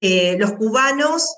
eh, 0.00 0.36
los 0.38 0.52
cubanos 0.52 1.36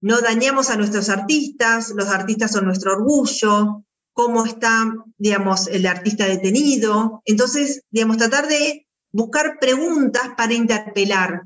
no 0.00 0.20
dañamos 0.20 0.70
a 0.70 0.76
nuestros 0.76 1.08
artistas, 1.08 1.90
los 1.90 2.08
artistas 2.08 2.52
son 2.52 2.64
nuestro 2.64 2.92
orgullo, 2.92 3.84
cómo 4.12 4.44
está, 4.44 4.92
digamos, 5.16 5.68
el 5.68 5.86
artista 5.86 6.26
detenido. 6.26 7.22
Entonces, 7.24 7.82
digamos, 7.90 8.16
tratar 8.16 8.48
de 8.48 8.86
buscar 9.12 9.58
preguntas 9.60 10.30
para 10.36 10.54
interpelar, 10.54 11.42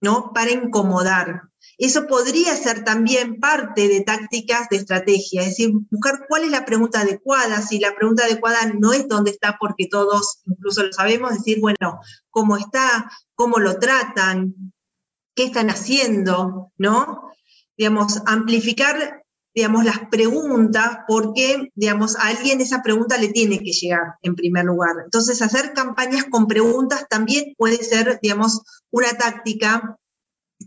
¿no? 0.00 0.32
Para 0.32 0.50
incomodar. 0.50 1.42
Eso 1.82 2.06
podría 2.06 2.54
ser 2.54 2.84
también 2.84 3.40
parte 3.40 3.88
de 3.88 4.02
tácticas 4.02 4.68
de 4.68 4.76
estrategia, 4.76 5.42
es 5.42 5.48
decir, 5.48 5.72
buscar 5.90 6.26
cuál 6.28 6.44
es 6.44 6.52
la 6.52 6.64
pregunta 6.64 7.00
adecuada. 7.00 7.60
Si 7.60 7.80
la 7.80 7.96
pregunta 7.96 8.22
adecuada 8.22 8.72
no 8.78 8.92
es 8.92 9.08
dónde 9.08 9.32
está, 9.32 9.56
porque 9.58 9.88
todos 9.88 10.42
incluso 10.46 10.84
lo 10.84 10.92
sabemos, 10.92 11.34
decir, 11.34 11.58
bueno, 11.60 11.98
cómo 12.30 12.56
está, 12.56 13.10
cómo 13.34 13.58
lo 13.58 13.80
tratan, 13.80 14.54
qué 15.34 15.46
están 15.46 15.70
haciendo, 15.70 16.70
¿no? 16.78 17.32
Digamos, 17.76 18.22
amplificar 18.26 19.24
digamos, 19.52 19.84
las 19.84 20.08
preguntas, 20.08 20.98
porque, 21.08 21.72
digamos, 21.74 22.16
a 22.16 22.28
alguien 22.28 22.60
esa 22.60 22.82
pregunta 22.82 23.18
le 23.18 23.28
tiene 23.28 23.58
que 23.58 23.72
llegar 23.72 24.14
en 24.22 24.36
primer 24.36 24.64
lugar. 24.64 24.92
Entonces, 25.04 25.42
hacer 25.42 25.72
campañas 25.74 26.26
con 26.30 26.46
preguntas 26.46 27.06
también 27.10 27.54
puede 27.58 27.78
ser, 27.78 28.20
digamos, 28.22 28.62
una 28.90 29.10
táctica 29.18 29.98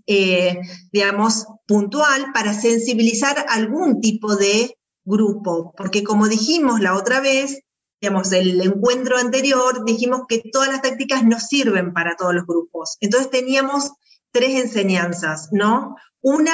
eh, 0.08 0.60
digamos, 0.92 1.46
puntual 1.68 2.28
para 2.34 2.54
sensibilizar 2.54 3.46
algún 3.50 4.02
tipo 4.02 4.36
de 4.36 4.78
grupo, 5.04 5.74
porque 5.78 6.04
como 6.04 6.28
dijimos 6.28 6.80
la 6.80 6.96
otra 6.96 7.20
vez, 7.20 7.62
digamos, 8.02 8.32
el 8.32 8.60
encuentro 8.62 9.18
anterior, 9.18 9.86
dijimos 9.86 10.22
que 10.28 10.44
todas 10.52 10.70
las 10.70 10.82
tácticas 10.82 11.24
no 11.24 11.40
sirven 11.40 11.94
para 11.94 12.16
todos 12.16 12.34
los 12.34 12.46
grupos. 12.46 12.98
Entonces 13.00 13.30
teníamos 13.30 13.92
tres 14.32 14.62
enseñanzas, 14.64 15.50
¿no? 15.52 15.96
Una, 16.22 16.54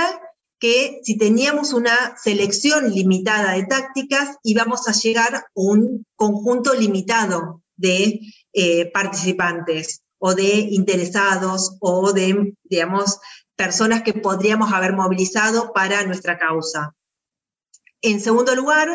que 0.60 1.00
si 1.04 1.18
teníamos 1.18 1.74
una 1.74 2.16
selección 2.22 2.92
limitada 2.92 3.54
de 3.54 3.66
tácticas, 3.66 4.38
íbamos 4.44 4.88
a 4.88 4.92
llegar 4.92 5.36
a 5.36 5.46
un 5.56 6.06
conjunto 6.16 6.74
limitado 6.76 7.64
de 7.76 8.20
eh, 8.54 8.92
participantes 8.92 10.04
o 10.24 10.36
de 10.36 10.68
interesados 10.70 11.78
o 11.80 12.14
de, 12.14 12.54
digamos, 12.64 13.20
personas 13.56 14.04
que 14.04 14.14
podríamos 14.14 14.72
haber 14.72 14.94
movilizado 14.94 15.74
para 15.74 16.06
nuestra 16.06 16.38
causa. 16.38 16.96
En 18.04 18.22
segundo 18.22 18.56
lugar, 18.56 18.88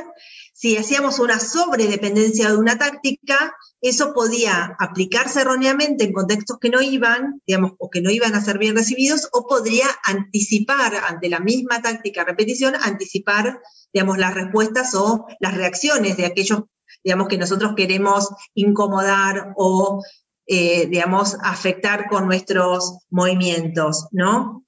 si 0.53 0.77
hacíamos 0.77 1.19
una 1.19 1.41
sobredependencia 1.41 2.49
de 2.49 2.57
una 2.57 2.79
táctica, 2.79 3.57
eso 3.81 4.15
podía 4.15 4.77
aplicarse 4.79 5.41
erróneamente 5.41 6.05
en 6.05 6.13
contextos 6.13 6.59
que 6.61 6.71
no 6.71 6.81
iban, 6.81 7.43
digamos, 7.47 7.73
o 7.79 7.91
que 7.91 8.01
no 8.01 8.11
iban 8.11 8.35
a 8.35 8.41
ser 8.41 8.59
bien 8.59 8.77
recibidos, 8.77 9.29
o 9.33 9.47
podría 9.49 9.87
anticipar 10.05 10.95
ante 11.09 11.29
la 11.29 11.41
misma 11.41 11.83
táctica 11.83 12.25
repetición, 12.25 12.75
anticipar, 12.81 13.61
digamos, 13.93 14.19
las 14.19 14.35
respuestas 14.35 14.95
o 14.95 15.27
las 15.41 15.55
reacciones 15.55 16.17
de 16.17 16.27
aquellos 16.27 16.63
digamos, 17.05 17.29
que 17.29 17.39
nosotros 17.39 17.75
queremos 17.77 18.29
incomodar 18.55 19.53
o, 19.57 20.03
eh, 20.47 20.87
digamos, 20.87 21.37
afectar 21.43 22.09
con 22.09 22.27
nuestros 22.27 22.99
movimientos, 23.11 24.07
¿no? 24.13 24.65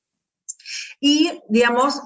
Y, 1.01 1.41
digamos, 1.49 2.01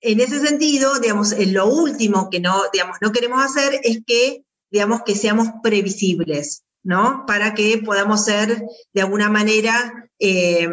en 0.00 0.20
ese 0.20 0.40
sentido, 0.40 0.98
digamos, 0.98 1.34
lo 1.48 1.66
último 1.66 2.30
que 2.30 2.40
no, 2.40 2.62
digamos, 2.72 2.96
no 3.00 3.12
queremos 3.12 3.44
hacer 3.44 3.80
es 3.82 4.00
que, 4.06 4.44
digamos, 4.70 5.02
que 5.04 5.14
seamos 5.14 5.48
previsibles, 5.62 6.64
¿no? 6.82 7.24
Para 7.26 7.54
que 7.54 7.78
podamos 7.78 8.24
ser, 8.24 8.64
de 8.94 9.02
alguna 9.02 9.28
manera, 9.28 10.08
eh, 10.18 10.68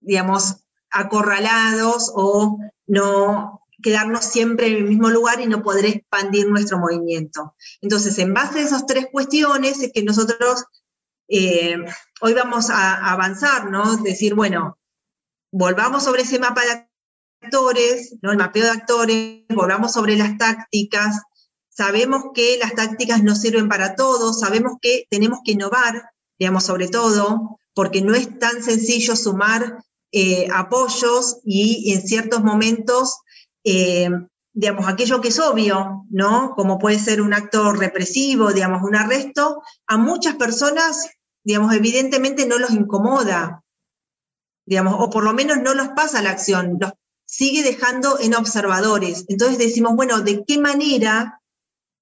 digamos, 0.00 0.64
acorralados 0.90 2.10
o 2.14 2.58
no 2.86 3.60
quedarnos 3.82 4.24
siempre 4.24 4.66
en 4.66 4.76
el 4.76 4.84
mismo 4.84 5.10
lugar 5.10 5.40
y 5.40 5.46
no 5.46 5.62
poder 5.62 5.86
expandir 5.86 6.48
nuestro 6.48 6.78
movimiento. 6.78 7.54
Entonces, 7.80 8.18
en 8.18 8.34
base 8.34 8.58
a 8.58 8.62
esas 8.62 8.86
tres 8.86 9.06
cuestiones 9.12 9.80
es 9.80 9.92
que 9.92 10.02
nosotros 10.02 10.64
eh, 11.28 11.76
hoy 12.20 12.34
vamos 12.34 12.70
a 12.70 13.12
avanzar, 13.12 13.70
¿no? 13.70 13.96
Decir, 13.96 14.34
bueno, 14.34 14.78
volvamos 15.52 16.04
sobre 16.04 16.22
ese 16.22 16.38
mapa 16.38 16.62
de 16.64 16.86
actores, 17.42 18.16
¿no? 18.22 18.32
El 18.32 18.38
mapeo 18.38 18.64
de 18.64 18.70
actores, 18.70 19.44
volvamos 19.48 19.92
sobre 19.92 20.16
las 20.16 20.36
tácticas. 20.38 21.22
Sabemos 21.68 22.26
que 22.34 22.58
las 22.58 22.74
tácticas 22.74 23.22
no 23.22 23.34
sirven 23.34 23.68
para 23.68 23.94
todos, 23.96 24.40
sabemos 24.40 24.74
que 24.80 25.06
tenemos 25.10 25.40
que 25.44 25.52
innovar, 25.52 26.10
digamos, 26.38 26.64
sobre 26.64 26.88
todo, 26.88 27.58
porque 27.74 28.00
no 28.00 28.14
es 28.14 28.38
tan 28.38 28.62
sencillo 28.62 29.14
sumar 29.16 29.84
eh, 30.12 30.48
apoyos 30.52 31.40
y 31.44 31.92
en 31.92 32.06
ciertos 32.06 32.42
momentos, 32.42 33.18
eh, 33.64 34.08
digamos, 34.54 34.88
aquello 34.88 35.20
que 35.20 35.28
es 35.28 35.38
obvio, 35.38 36.06
¿no? 36.08 36.54
Como 36.56 36.78
puede 36.78 36.98
ser 36.98 37.20
un 37.20 37.34
acto 37.34 37.72
represivo, 37.72 38.52
digamos, 38.52 38.82
un 38.82 38.96
arresto, 38.96 39.62
a 39.86 39.98
muchas 39.98 40.36
personas, 40.36 41.10
digamos, 41.46 41.72
evidentemente 41.72 42.44
no 42.44 42.58
los 42.58 42.72
incomoda, 42.72 43.62
digamos, 44.66 44.96
o 44.98 45.10
por 45.10 45.22
lo 45.22 45.32
menos 45.32 45.58
no 45.62 45.74
los 45.74 45.90
pasa 45.90 46.20
la 46.20 46.30
acción, 46.30 46.76
los 46.80 46.90
sigue 47.24 47.62
dejando 47.62 48.18
en 48.18 48.34
observadores. 48.34 49.24
Entonces 49.28 49.56
decimos, 49.56 49.94
bueno, 49.94 50.22
¿de 50.22 50.44
qué 50.44 50.58
manera 50.58 51.40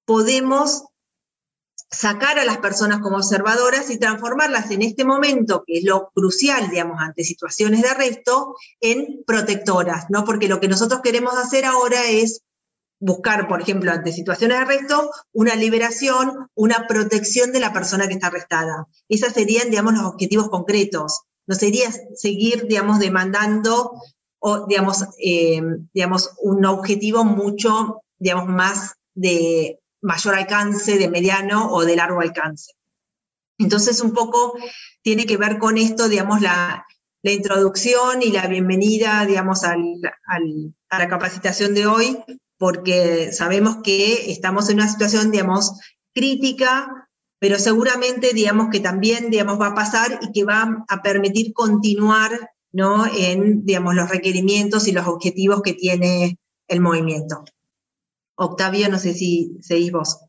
podemos 0.05 0.85
sacar 1.91 2.39
a 2.39 2.45
las 2.45 2.57
personas 2.57 3.01
como 3.01 3.17
observadoras 3.17 3.91
y 3.91 3.99
transformarlas 3.99 4.71
en 4.71 4.81
este 4.81 5.05
momento, 5.05 5.63
que 5.65 5.77
es 5.77 5.83
lo 5.83 6.09
crucial, 6.15 6.71
digamos, 6.71 6.99
ante 6.99 7.23
situaciones 7.23 7.83
de 7.83 7.89
arresto, 7.89 8.55
en 8.81 9.23
protectoras, 9.27 10.07
¿no? 10.09 10.25
Porque 10.25 10.47
lo 10.47 10.59
que 10.59 10.67
nosotros 10.67 11.01
queremos 11.03 11.35
hacer 11.35 11.65
ahora 11.65 12.07
es 12.07 12.41
buscar, 12.99 13.47
por 13.47 13.61
ejemplo, 13.61 13.91
ante 13.91 14.11
situaciones 14.11 14.57
de 14.57 14.63
arresto, 14.63 15.11
una 15.33 15.55
liberación, 15.55 16.49
una 16.55 16.87
protección 16.87 17.51
de 17.51 17.59
la 17.59 17.73
persona 17.73 18.07
que 18.07 18.13
está 18.13 18.27
arrestada. 18.27 18.87
Esos 19.09 19.33
serían, 19.33 19.69
digamos, 19.69 19.93
los 19.93 20.03
objetivos 20.03 20.49
concretos. 20.49 21.21
No 21.47 21.55
sería 21.55 21.91
seguir, 22.15 22.67
digamos, 22.67 22.99
demandando 22.99 23.91
o, 24.39 24.65
digamos, 24.67 25.05
eh, 25.23 25.61
digamos, 25.93 26.31
un 26.39 26.65
objetivo 26.65 27.23
mucho, 27.23 28.01
digamos, 28.17 28.47
más 28.47 28.95
de 29.13 29.79
mayor 30.01 30.35
alcance, 30.35 30.97
de 30.97 31.09
mediano 31.09 31.71
o 31.71 31.85
de 31.85 31.95
largo 31.95 32.21
alcance. 32.21 32.73
Entonces, 33.57 34.01
un 34.01 34.13
poco 34.13 34.53
tiene 35.01 35.25
que 35.25 35.37
ver 35.37 35.57
con 35.57 35.77
esto, 35.77 36.09
digamos, 36.09 36.41
la, 36.41 36.85
introducción 37.23 38.21
y 38.21 38.31
la 38.31 38.45
bienvenida, 38.45 39.25
digamos, 39.25 39.63
a 39.63 39.75
la 39.75 41.09
capacitación 41.09 41.73
de 41.73 41.87
hoy, 41.87 42.23
porque 42.57 43.31
sabemos 43.31 43.77
que 43.83 44.31
estamos 44.31 44.69
en 44.69 44.77
una 44.77 44.87
situación, 44.87 45.31
digamos, 45.31 45.79
crítica, 46.13 47.09
pero 47.39 47.59
seguramente, 47.59 48.33
digamos, 48.33 48.69
que 48.69 48.79
también, 48.79 49.29
digamos, 49.29 49.59
va 49.59 49.67
a 49.67 49.75
pasar 49.75 50.19
y 50.21 50.31
que 50.31 50.45
va 50.45 50.85
a 50.87 51.01
permitir 51.01 51.53
continuar, 51.53 52.31
¿no? 52.71 53.05
En, 53.05 53.65
digamos, 53.65 53.95
los 53.95 54.09
requerimientos 54.09 54.87
y 54.87 54.93
los 54.93 55.07
objetivos 55.07 55.61
que 55.61 55.73
tiene 55.73 56.37
el 56.67 56.81
movimiento. 56.81 57.43
Octavio, 58.35 58.89
no 58.89 58.97
sé 58.97 59.13
si 59.13 59.57
seguís 59.61 59.91
vos. 59.91 60.25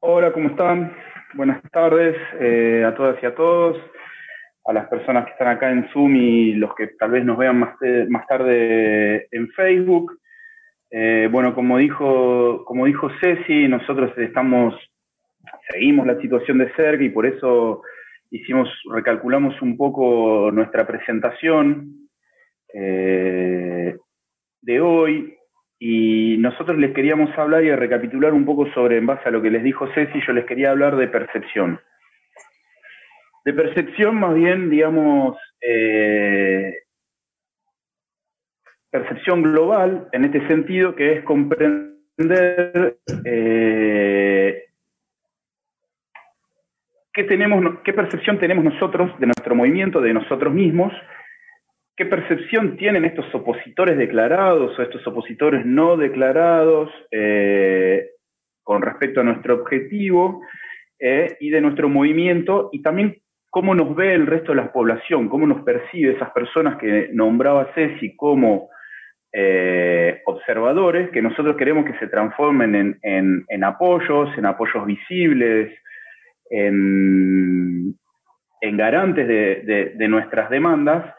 Hola, 0.00 0.32
¿cómo 0.32 0.48
están? 0.48 0.96
Buenas 1.34 1.62
tardes 1.70 2.16
eh, 2.40 2.84
a 2.86 2.94
todas 2.94 3.22
y 3.22 3.26
a 3.26 3.34
todos, 3.34 3.76
a 4.64 4.72
las 4.72 4.88
personas 4.88 5.24
que 5.24 5.32
están 5.32 5.48
acá 5.48 5.70
en 5.70 5.88
Zoom 5.92 6.16
y 6.16 6.52
los 6.54 6.74
que 6.74 6.88
tal 6.98 7.12
vez 7.12 7.24
nos 7.24 7.38
vean 7.38 7.58
más, 7.58 7.76
más 8.08 8.26
tarde 8.26 9.26
en 9.30 9.48
Facebook. 9.50 10.18
Eh, 10.90 11.28
bueno, 11.30 11.54
como 11.54 11.78
dijo, 11.78 12.64
como 12.64 12.86
dijo 12.86 13.08
Ceci, 13.20 13.68
nosotros 13.68 14.12
estamos, 14.18 14.74
seguimos 15.70 16.06
la 16.06 16.20
situación 16.20 16.58
de 16.58 16.72
cerca 16.74 17.02
y 17.02 17.10
por 17.10 17.26
eso 17.26 17.82
hicimos, 18.30 18.68
recalculamos 18.92 19.60
un 19.62 19.76
poco 19.76 20.50
nuestra 20.52 20.86
presentación 20.86 22.08
eh, 22.74 23.96
de 24.62 24.80
hoy 24.80 25.36
y 25.78 26.36
nosotros 26.38 26.76
les 26.76 26.92
queríamos 26.92 27.36
hablar 27.38 27.64
y 27.64 27.74
recapitular 27.74 28.34
un 28.34 28.44
poco 28.44 28.70
sobre, 28.72 28.98
en 28.98 29.06
base 29.06 29.28
a 29.28 29.32
lo 29.32 29.40
que 29.40 29.50
les 29.50 29.62
dijo 29.62 29.88
Ceci, 29.94 30.20
yo 30.26 30.32
les 30.32 30.44
quería 30.44 30.70
hablar 30.70 30.96
de 30.96 31.08
percepción. 31.08 31.80
De 33.50 33.56
percepción 33.64 34.14
más 34.14 34.32
bien, 34.32 34.70
digamos, 34.70 35.36
eh, 35.60 36.72
percepción 38.88 39.42
global, 39.42 40.08
en 40.12 40.26
este 40.26 40.46
sentido, 40.46 40.94
que 40.94 41.14
es 41.14 41.24
comprender 41.24 43.00
eh, 43.24 44.66
qué, 47.12 47.24
tenemos, 47.24 47.80
qué 47.82 47.92
percepción 47.92 48.38
tenemos 48.38 48.62
nosotros 48.62 49.18
de 49.18 49.26
nuestro 49.26 49.56
movimiento, 49.56 50.00
de 50.00 50.14
nosotros 50.14 50.54
mismos, 50.54 50.92
¿Qué 51.96 52.06
percepción 52.06 52.76
tienen 52.76 53.04
estos 53.04 53.26
opositores 53.34 53.98
declarados 53.98 54.78
o 54.78 54.82
estos 54.82 55.06
opositores 55.06 55.66
no 55.66 55.98
declarados 55.98 56.88
eh, 57.10 58.12
con 58.62 58.80
respecto 58.80 59.20
a 59.20 59.24
nuestro 59.24 59.56
objetivo 59.56 60.40
y 60.98 61.50
de 61.50 61.60
nuestro 61.60 61.90
movimiento? 61.90 62.70
Y 62.72 62.80
también 62.80 63.20
cómo 63.50 63.74
nos 63.74 63.94
ve 63.94 64.14
el 64.14 64.26
resto 64.26 64.52
de 64.52 64.62
la 64.62 64.72
población, 64.72 65.28
cómo 65.28 65.46
nos 65.46 65.62
percibe 65.62 66.14
esas 66.14 66.30
personas 66.30 66.78
que 66.78 67.10
nombraba 67.12 67.72
Ceci 67.74 68.16
como 68.16 68.70
eh, 69.32 70.22
observadores, 70.24 71.10
que 71.10 71.20
nosotros 71.20 71.56
queremos 71.56 71.84
que 71.84 71.98
se 71.98 72.06
transformen 72.06 72.98
en, 73.02 73.64
apoyos, 73.64 74.30
en 74.38 74.46
apoyos 74.46 74.86
visibles, 74.86 75.72
en, 76.50 77.96
garantes 78.62 79.28
de 79.28 80.08
nuestras 80.08 80.48
demandas 80.48 81.14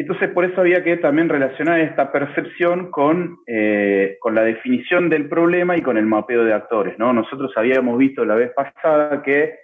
entonces, 0.00 0.30
por 0.30 0.44
eso 0.44 0.60
había 0.60 0.84
que 0.84 0.96
también 0.96 1.28
relacionar 1.28 1.80
esta 1.80 2.12
percepción 2.12 2.92
con, 2.92 3.38
eh, 3.48 4.16
con 4.20 4.32
la 4.32 4.44
definición 4.44 5.10
del 5.10 5.28
problema 5.28 5.76
y 5.76 5.82
con 5.82 5.98
el 5.98 6.06
mapeo 6.06 6.44
de 6.44 6.54
actores. 6.54 6.96
¿no? 7.00 7.12
Nosotros 7.12 7.50
habíamos 7.56 7.98
visto 7.98 8.24
la 8.24 8.36
vez 8.36 8.52
pasada 8.54 9.20
que, 9.24 9.58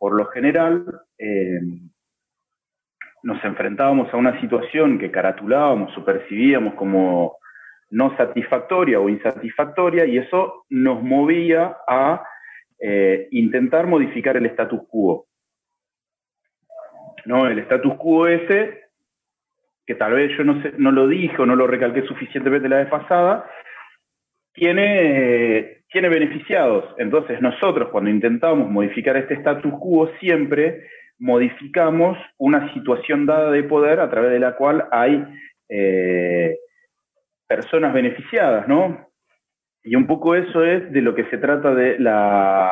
por 0.00 0.16
lo 0.16 0.24
general, 0.26 0.84
eh, 1.18 1.60
nos 3.22 3.44
enfrentábamos 3.44 4.12
a 4.12 4.16
una 4.16 4.40
situación 4.40 4.98
que 4.98 5.10
caratulábamos 5.10 5.96
o 5.96 6.04
percibíamos 6.04 6.72
como 6.72 7.36
no 7.90 8.16
satisfactoria 8.16 8.98
o 8.98 9.10
insatisfactoria, 9.10 10.06
y 10.06 10.16
eso 10.16 10.64
nos 10.70 11.02
movía 11.02 11.76
a 11.86 12.24
eh, 12.78 13.28
intentar 13.32 13.86
modificar 13.86 14.38
el 14.38 14.46
status 14.46 14.80
quo. 14.88 15.26
¿No? 17.26 17.46
El 17.46 17.58
status 17.58 17.94
quo 17.96 18.26
ese 18.26 18.80
que 19.86 19.96
tal 19.96 20.12
vez 20.12 20.30
yo 20.38 20.44
no, 20.44 20.62
sé, 20.62 20.72
no 20.78 20.92
lo 20.92 21.08
dije 21.08 21.36
o 21.36 21.46
no 21.46 21.56
lo 21.56 21.66
recalqué 21.66 22.06
suficientemente 22.06 22.68
la 22.68 22.78
vez 22.78 22.88
pasada, 22.88 23.44
tiene, 24.54 25.79
tiene 25.90 26.08
beneficiados. 26.08 26.84
Entonces 26.98 27.40
nosotros 27.40 27.88
cuando 27.90 28.10
intentamos 28.10 28.70
modificar 28.70 29.16
este 29.16 29.34
status 29.34 29.72
quo 29.80 30.10
siempre 30.20 30.88
modificamos 31.18 32.16
una 32.38 32.72
situación 32.72 33.26
dada 33.26 33.50
de 33.50 33.62
poder 33.64 34.00
a 34.00 34.10
través 34.10 34.30
de 34.30 34.40
la 34.40 34.56
cual 34.56 34.86
hay 34.90 35.24
eh, 35.68 36.56
personas 37.46 37.92
beneficiadas, 37.92 38.66
¿no? 38.68 39.08
Y 39.82 39.96
un 39.96 40.06
poco 40.06 40.34
eso 40.34 40.64
es 40.64 40.90
de 40.92 41.02
lo 41.02 41.14
que 41.14 41.24
se 41.30 41.38
trata 41.38 41.74
de 41.74 41.98
la, 41.98 42.70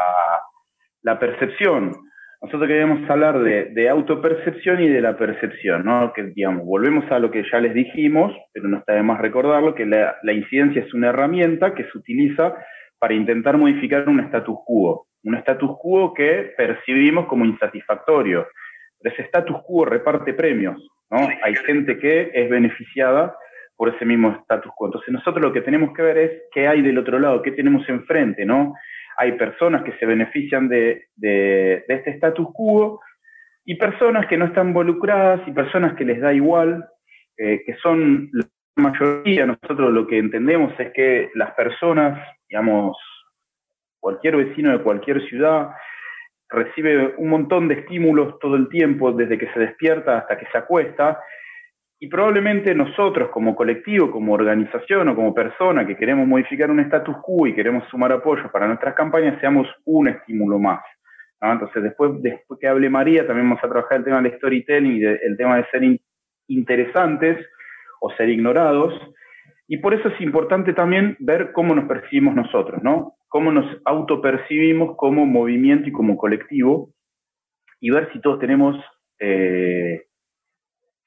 la 1.03 1.19
percepción. 1.19 1.93
Nosotros 2.41 2.69
queríamos 2.69 3.09
hablar 3.11 3.41
de, 3.41 3.89
autopercepción 3.89 4.81
y 4.81 4.89
de 4.89 5.01
la 5.01 5.17
percepción, 5.17 5.85
¿no? 5.85 6.13
Que, 6.13 6.23
digamos, 6.23 6.65
volvemos 6.65 7.11
a 7.11 7.19
lo 7.19 7.33
que 7.33 7.45
ya 7.51 7.59
les 7.59 7.75
dijimos, 7.75 8.33
pero 8.53 8.69
no 8.69 8.79
está 8.79 8.95
de 8.95 9.03
más 9.03 9.21
recordarlo, 9.21 9.75
que 9.75 9.85
la, 9.85 10.17
incidencia 10.33 10.83
es 10.83 10.95
una 10.95 11.09
herramienta 11.09 11.75
que 11.75 11.85
se 11.85 11.99
utiliza 11.99 12.55
para 12.99 13.15
intentar 13.15 13.57
modificar 13.57 14.09
un 14.09 14.21
status 14.21 14.59
quo, 14.65 15.07
un 15.25 15.35
status 15.37 15.71
quo 15.81 16.13
que 16.15 16.53
percibimos 16.57 17.27
como 17.27 17.45
insatisfactorio. 17.45 18.47
Pero 19.01 19.15
ese 19.15 19.23
status 19.23 19.57
quo 19.65 19.85
reparte 19.85 20.35
premios, 20.35 20.77
¿no? 21.11 21.29
Hay 21.43 21.55
gente 21.57 21.99
que 21.99 22.31
es 22.35 22.51
beneficiada 22.51 23.37
por 23.77 23.95
ese 23.95 24.05
mismo 24.05 24.31
status 24.43 24.73
quo. 24.75 24.89
Entonces 24.89 25.13
nosotros 25.13 25.43
lo 25.43 25.53
que 25.53 25.61
tenemos 25.61 25.93
que 25.95 26.03
ver 26.03 26.19
es 26.19 26.43
qué 26.53 26.67
hay 26.67 26.83
del 26.83 26.99
otro 26.99 27.19
lado, 27.19 27.43
qué 27.43 27.53
tenemos 27.53 27.89
enfrente, 27.89 28.45
¿no? 28.45 28.75
Hay 29.17 29.33
personas 29.33 29.83
que 29.83 29.93
se 29.99 30.07
benefician 30.07 30.69
de, 30.69 31.07
este 31.89 32.11
status 32.11 32.49
quo 32.53 33.01
y 33.65 33.77
personas 33.77 34.27
que 34.27 34.37
no 34.37 34.47
están 34.47 34.69
involucradas 34.69 35.47
y 35.47 35.53
personas 35.53 35.95
que 35.95 36.05
les 36.05 36.21
da 36.21 36.33
igual, 36.33 36.89
eh, 37.37 37.63
que 37.65 37.75
son 37.77 38.31
mayoría. 38.79 39.47
Nosotros 39.47 39.93
lo 39.93 40.07
que 40.07 40.19
entendemos 40.19 40.73
es 40.79 40.93
que 40.93 41.31
las 41.35 41.53
personas, 41.53 42.19
digamos, 42.49 42.97
cualquier 44.01 44.37
vecino 44.37 44.73
de 44.73 44.83
cualquier 44.83 45.21
ciudad, 45.29 45.71
recibe 46.49 47.15
un 47.19 47.29
montón 47.29 47.69
de 47.69 47.75
estímulos 47.75 48.39
todo 48.39 48.57
el 48.57 48.69
tiempo, 48.69 49.13
desde 49.13 49.37
que 49.37 49.53
se 49.53 49.61
despierta 49.61 50.19
hasta 50.19 50.39
que 50.39 50.47
se 50.51 50.59
acuesta, 50.59 51.21
y 52.01 52.07
probablemente 52.07 52.75
nosotros 52.75 53.29
como 53.31 53.57
colectivo, 53.57 54.11
como 54.11 54.33
organización 54.33 55.09
o 55.09 55.17
como 55.17 55.35
persona 55.35 55.87
que 55.87 55.97
queremos 55.97 56.27
modificar 56.27 56.71
un 56.71 56.81
status 56.81 57.17
quo 57.23 57.47
y 57.47 57.55
queremos 57.55 57.89
sumar 57.89 58.13
apoyo 58.13 58.51
para 58.53 58.69
nuestras 58.69 58.95
campañas, 58.95 59.41
seamos 59.41 59.67
un 59.85 60.09
estímulo 60.09 60.59
más. 60.59 60.81
Entonces, 61.41 61.83
después, 61.83 62.13
después 62.23 62.59
que 62.61 62.69
hable 62.69 62.89
María, 62.89 63.27
también 63.27 63.49
vamos 63.49 63.65
a 63.65 63.69
trabajar 63.69 63.99
el 63.99 64.05
tema 64.05 64.23
del 64.23 64.37
storytelling 64.37 64.97
y 64.97 65.05
el 65.05 65.37
tema 65.37 65.57
de 65.57 65.67
ser 65.71 65.83
interesantes 66.49 67.47
o 68.01 68.11
ser 68.13 68.29
ignorados. 68.29 68.95
Y 69.67 69.79
por 69.79 69.95
eso 69.95 70.09
es 70.09 70.21
importante 70.21 70.73
también 70.73 71.17
ver 71.21 71.53
cómo 71.53 71.75
nos 71.75 71.87
percibimos 71.87 72.35
nosotros, 72.35 72.83
¿no? 72.83 73.15
Cómo 73.29 73.53
nos 73.53 73.67
autopercibimos 73.85 74.97
como 74.97 75.27
movimiento 75.27 75.89
y 75.89 75.93
como 75.93 76.17
colectivo 76.17 76.91
y 77.81 77.91
ver 77.91 78.11
si 78.13 78.21
todos 78.21 78.39
tenemos 78.39 78.77
eh, 79.21 80.09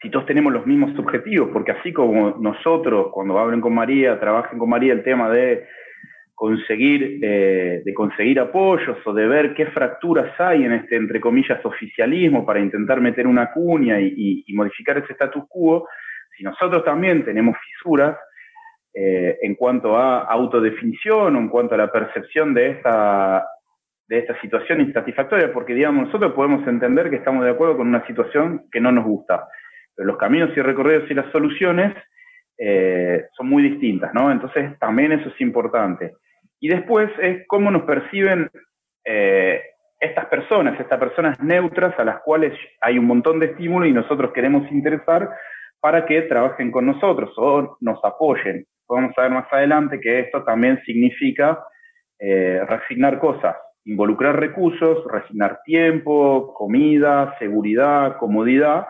si 0.01 0.09
todos 0.09 0.25
tenemos 0.25 0.51
los 0.51 0.65
mismos 0.65 0.97
objetivos, 0.97 1.49
porque 1.53 1.73
así 1.73 1.93
como 1.93 2.31
nosotros, 2.39 3.09
cuando 3.11 3.37
hablen 3.37 3.61
con 3.61 3.73
María, 3.73 4.19
trabajen 4.19 4.57
con 4.57 4.69
María 4.69 4.93
el 4.93 5.03
tema 5.03 5.29
de 5.29 5.67
conseguir, 6.33 7.19
eh, 7.21 7.83
de 7.85 7.93
conseguir 7.93 8.39
apoyos 8.39 8.97
o 9.05 9.13
de 9.13 9.27
ver 9.27 9.53
qué 9.53 9.67
fracturas 9.67 10.33
hay 10.39 10.63
en 10.63 10.73
este, 10.73 10.95
entre 10.95 11.21
comillas, 11.21 11.63
oficialismo 11.63 12.43
para 12.43 12.59
intentar 12.59 12.99
meter 12.99 13.27
una 13.27 13.51
cuña 13.51 14.01
y, 14.01 14.43
modificar 14.53 14.97
ese 14.97 15.13
status 15.13 15.43
quo, 15.47 15.87
si 16.41 16.45
nosotros 16.45 16.83
también 16.83 17.23
tenemos 17.23 17.55
fisuras 17.59 18.17
eh, 18.95 19.37
en 19.43 19.53
cuanto 19.53 19.95
a 19.95 20.21
autodefinición 20.21 21.35
o 21.35 21.39
en 21.39 21.49
cuanto 21.49 21.75
a 21.75 21.77
la 21.77 21.91
percepción 21.91 22.55
de 22.55 22.71
esta, 22.71 23.47
de 24.07 24.17
esta 24.17 24.41
situación 24.41 24.81
insatisfactoria, 24.81 25.53
porque 25.53 25.75
digamos, 25.75 26.07
nosotros 26.07 26.33
podemos 26.33 26.67
entender 26.67 27.11
que 27.11 27.17
estamos 27.17 27.45
de 27.45 27.51
acuerdo 27.51 27.77
con 27.77 27.87
una 27.87 28.05
situación 28.07 28.65
que 28.71 28.81
no 28.81 28.91
nos 28.91 29.05
gusta 29.05 29.47
los 29.97 30.17
caminos 30.17 30.49
y 30.55 30.61
recorridos 30.61 31.11
y 31.11 31.13
las 31.13 31.31
soluciones 31.31 31.93
eh, 32.57 33.27
son 33.37 33.47
muy 33.49 33.61
distintas, 33.61 34.11
¿no? 34.15 34.31
Entonces 34.31 34.79
también 34.79 35.11
eso 35.11 35.29
es 35.29 35.41
importante. 35.41 36.15
Y 36.59 36.69
después 36.69 37.11
es 37.21 37.45
cómo 37.47 37.69
nos 37.69 37.83
perciben 37.83 38.49
eh, 39.05 39.61
estas 39.99 40.25
personas, 40.25 40.79
estas 40.79 40.99
personas 40.99 41.39
neutras 41.39 41.93
a 41.99 42.03
las 42.03 42.21
cuales 42.21 42.53
hay 42.81 42.97
un 42.97 43.05
montón 43.05 43.39
de 43.39 43.47
estímulo 43.47 43.85
y 43.85 43.91
nosotros 43.91 44.31
queremos 44.33 44.69
interesar 44.71 45.29
para 45.81 46.05
que 46.05 46.21
trabajen 46.23 46.71
con 46.71 46.85
nosotros 46.85 47.33
o 47.37 47.77
nos 47.81 47.99
apoyen. 48.05 48.65
Vamos 48.87 49.13
a 49.17 49.21
ver 49.23 49.31
más 49.31 49.51
adelante 49.51 49.99
que 49.99 50.19
esto 50.19 50.43
también 50.43 50.81
significa 50.85 51.59
eh, 52.19 52.61
resignar 52.67 53.19
cosas, 53.19 53.55
involucrar 53.85 54.39
recursos, 54.39 55.03
resignar 55.11 55.59
tiempo, 55.65 56.53
comida, 56.53 57.35
seguridad, 57.39 58.17
comodidad, 58.17 58.87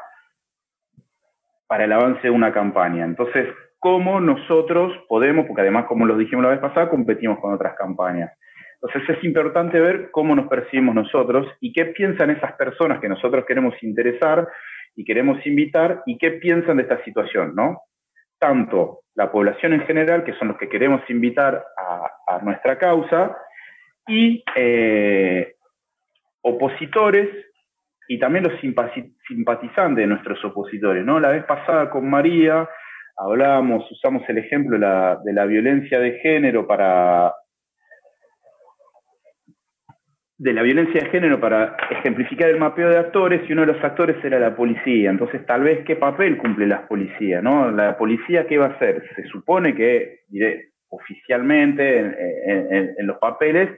para 1.67 1.85
el 1.85 1.93
avance 1.93 2.23
de 2.23 2.29
una 2.29 2.51
campaña. 2.51 3.05
Entonces, 3.05 3.47
¿cómo 3.79 4.19
nosotros 4.19 4.91
podemos, 5.07 5.45
porque 5.45 5.61
además, 5.61 5.85
como 5.85 6.05
lo 6.05 6.17
dijimos 6.17 6.43
la 6.43 6.51
vez 6.51 6.59
pasada, 6.59 6.89
competimos 6.89 7.39
con 7.39 7.53
otras 7.53 7.75
campañas? 7.75 8.31
Entonces 8.81 9.15
es 9.15 9.23
importante 9.23 9.79
ver 9.79 10.09
cómo 10.11 10.35
nos 10.35 10.47
percibimos 10.47 10.95
nosotros 10.95 11.47
y 11.61 11.71
qué 11.71 11.85
piensan 11.85 12.31
esas 12.31 12.53
personas 12.53 12.99
que 12.99 13.07
nosotros 13.07 13.45
queremos 13.45 13.75
interesar 13.83 14.47
y 14.95 15.05
queremos 15.05 15.45
invitar 15.45 16.03
y 16.05 16.17
qué 16.17 16.31
piensan 16.31 16.77
de 16.77 16.83
esta 16.83 17.03
situación, 17.03 17.55
¿no? 17.55 17.81
Tanto 18.39 19.01
la 19.15 19.31
población 19.31 19.73
en 19.73 19.85
general, 19.85 20.23
que 20.23 20.33
son 20.33 20.49
los 20.49 20.57
que 20.57 20.69
queremos 20.69 21.01
invitar 21.09 21.65
a, 21.77 22.39
nuestra 22.43 22.77
causa, 22.77 23.37
y 24.07 24.43
eh, 24.55 25.55
opositores 26.41 27.27
y 28.07 28.19
también 28.19 28.43
los 28.43 28.59
simpatizantes 28.59 29.95
de 29.95 30.07
nuestros 30.07 30.43
opositores. 30.43 31.05
¿no? 31.05 31.19
La 31.19 31.29
vez 31.29 31.45
pasada 31.45 31.89
con 31.89 32.09
María 32.09 32.67
hablábamos, 33.15 33.89
usamos 33.89 34.23
el 34.27 34.37
ejemplo 34.39 34.77
de 34.77 35.33
la, 35.33 35.45
violencia 35.45 35.99
de 35.99 36.19
género 36.19 36.67
para 36.67 37.33
de 40.41 40.53
la 40.53 40.63
violencia 40.63 41.03
de 41.03 41.09
género 41.11 41.39
para 41.39 41.77
ejemplificar 41.91 42.49
el 42.49 42.57
mapeo 42.57 42.89
de 42.89 42.97
actores 42.97 43.47
y 43.47 43.53
uno 43.53 43.61
de 43.61 43.73
los 43.73 43.83
actores 43.83 44.17
era 44.25 44.39
la 44.39 44.55
policía. 44.55 45.11
Entonces, 45.11 45.45
tal 45.45 45.61
vez 45.61 45.85
qué 45.85 45.95
papel 45.95 46.37
cumple 46.37 46.65
la 46.65 46.87
policía, 46.87 47.43
¿no? 47.43 47.69
La 47.69 47.95
policía 47.95 48.47
qué 48.47 48.57
va 48.57 48.65
a 48.65 48.69
hacer? 48.69 49.03
Se 49.15 49.23
supone 49.25 49.75
que, 49.75 50.21
diré, 50.29 50.71
oficialmente 50.89 51.99
en 52.97 53.05
los 53.05 53.19
papeles 53.19 53.69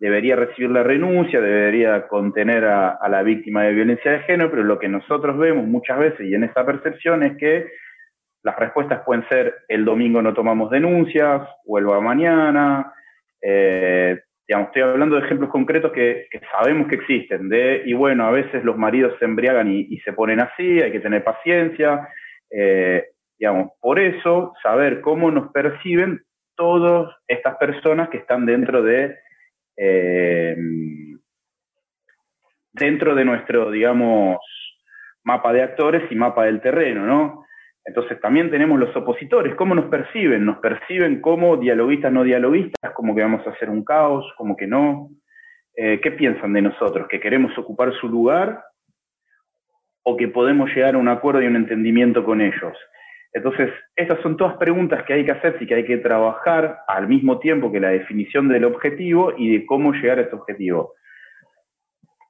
debería 0.00 0.34
recibir 0.34 0.70
la 0.70 0.82
renuncia, 0.82 1.40
debería 1.40 2.08
contener 2.08 2.64
a, 2.64 2.98
la 3.08 3.22
víctima 3.22 3.62
de 3.62 3.74
violencia 3.74 4.10
de 4.10 4.20
género, 4.20 4.50
pero 4.50 4.64
lo 4.64 4.80
que 4.80 4.88
nosotros 4.88 5.38
vemos 5.38 5.68
muchas 5.68 6.00
veces 6.00 6.26
y 6.26 6.34
en 6.34 6.42
esa 6.42 6.66
percepción 6.66 7.22
es 7.22 7.36
que 7.36 7.70
las 8.42 8.58
respuestas 8.58 9.02
pueden 9.06 9.24
ser 9.28 9.54
el 9.68 9.84
domingo 9.84 10.20
no 10.20 10.34
tomamos 10.34 10.68
denuncias, 10.70 11.42
vuelvo 11.64 12.00
mañana, 12.00 12.92
eh, 13.40 14.18
estoy 14.48 14.82
hablando 14.82 15.16
de 15.16 15.26
ejemplos 15.26 15.50
concretos 15.50 15.92
que, 15.92 16.28
sabemos 16.52 16.88
que 16.88 16.96
existen, 16.96 17.48
de, 17.48 17.82
y 17.84 17.92
bueno, 17.92 18.26
a 18.26 18.30
veces 18.30 18.64
los 18.64 18.76
maridos 18.76 19.14
se 19.18 19.26
embriagan 19.26 19.70
y, 19.70 19.98
se 20.00 20.12
ponen 20.12 20.40
así, 20.40 20.80
hay 20.80 20.90
que 20.90 21.00
tener 21.00 21.22
paciencia, 21.22 22.08
eh, 22.50 23.08
digamos, 23.38 23.72
por 23.80 23.98
eso 23.98 24.54
saber 24.62 25.00
cómo 25.02 25.30
nos 25.30 25.52
perciben 25.52 26.22
todas 26.56 27.14
estas 27.26 27.56
personas 27.56 28.08
que 28.08 28.18
están 28.18 28.46
dentro 28.46 28.82
de 28.82 29.16
eh, 29.76 30.56
dentro 32.72 33.14
de 33.14 33.24
nuestro, 33.24 33.70
digamos, 33.70 34.38
mapa 35.24 35.52
de 35.52 35.62
actores 35.62 36.10
y 36.10 36.14
mapa 36.14 36.44
del 36.44 36.60
terreno, 36.60 37.06
¿no? 37.06 37.44
Entonces 37.88 38.20
también 38.20 38.50
tenemos 38.50 38.78
los 38.78 38.94
opositores, 38.94 39.54
¿cómo 39.54 39.74
nos 39.74 39.86
perciben? 39.86 40.44
¿Nos 40.44 40.58
perciben 40.58 41.22
como 41.22 41.56
dialoguistas, 41.56 42.12
no 42.12 42.22
dialoguistas, 42.22 42.92
como 42.92 43.14
que 43.14 43.22
vamos 43.22 43.46
a 43.46 43.50
hacer 43.50 43.70
un 43.70 43.82
caos, 43.82 44.30
como 44.36 44.54
que 44.58 44.66
no? 44.66 45.08
Eh, 45.74 45.98
¿Qué 46.02 46.10
piensan 46.10 46.52
de 46.52 46.60
nosotros? 46.60 47.08
¿Que 47.08 47.18
queremos 47.18 47.56
ocupar 47.56 47.94
su 47.94 48.06
lugar 48.06 48.62
o 50.02 50.18
que 50.18 50.28
podemos 50.28 50.68
llegar 50.68 50.96
a 50.96 50.98
un 50.98 51.08
acuerdo 51.08 51.40
y 51.40 51.46
un 51.46 51.56
entendimiento 51.56 52.22
con 52.26 52.42
ellos? 52.42 52.76
Entonces, 53.32 53.70
estas 53.96 54.20
son 54.20 54.36
todas 54.36 54.58
preguntas 54.58 55.04
que 55.04 55.14
hay 55.14 55.24
que 55.24 55.32
hacer 55.32 55.56
y 55.58 55.66
que 55.66 55.76
hay 55.76 55.86
que 55.86 55.96
trabajar 55.96 56.80
al 56.88 57.08
mismo 57.08 57.38
tiempo 57.38 57.72
que 57.72 57.80
la 57.80 57.88
definición 57.88 58.48
del 58.48 58.66
objetivo 58.66 59.32
y 59.34 59.50
de 59.50 59.64
cómo 59.64 59.94
llegar 59.94 60.18
a 60.18 60.22
ese 60.22 60.36
objetivo. 60.36 60.92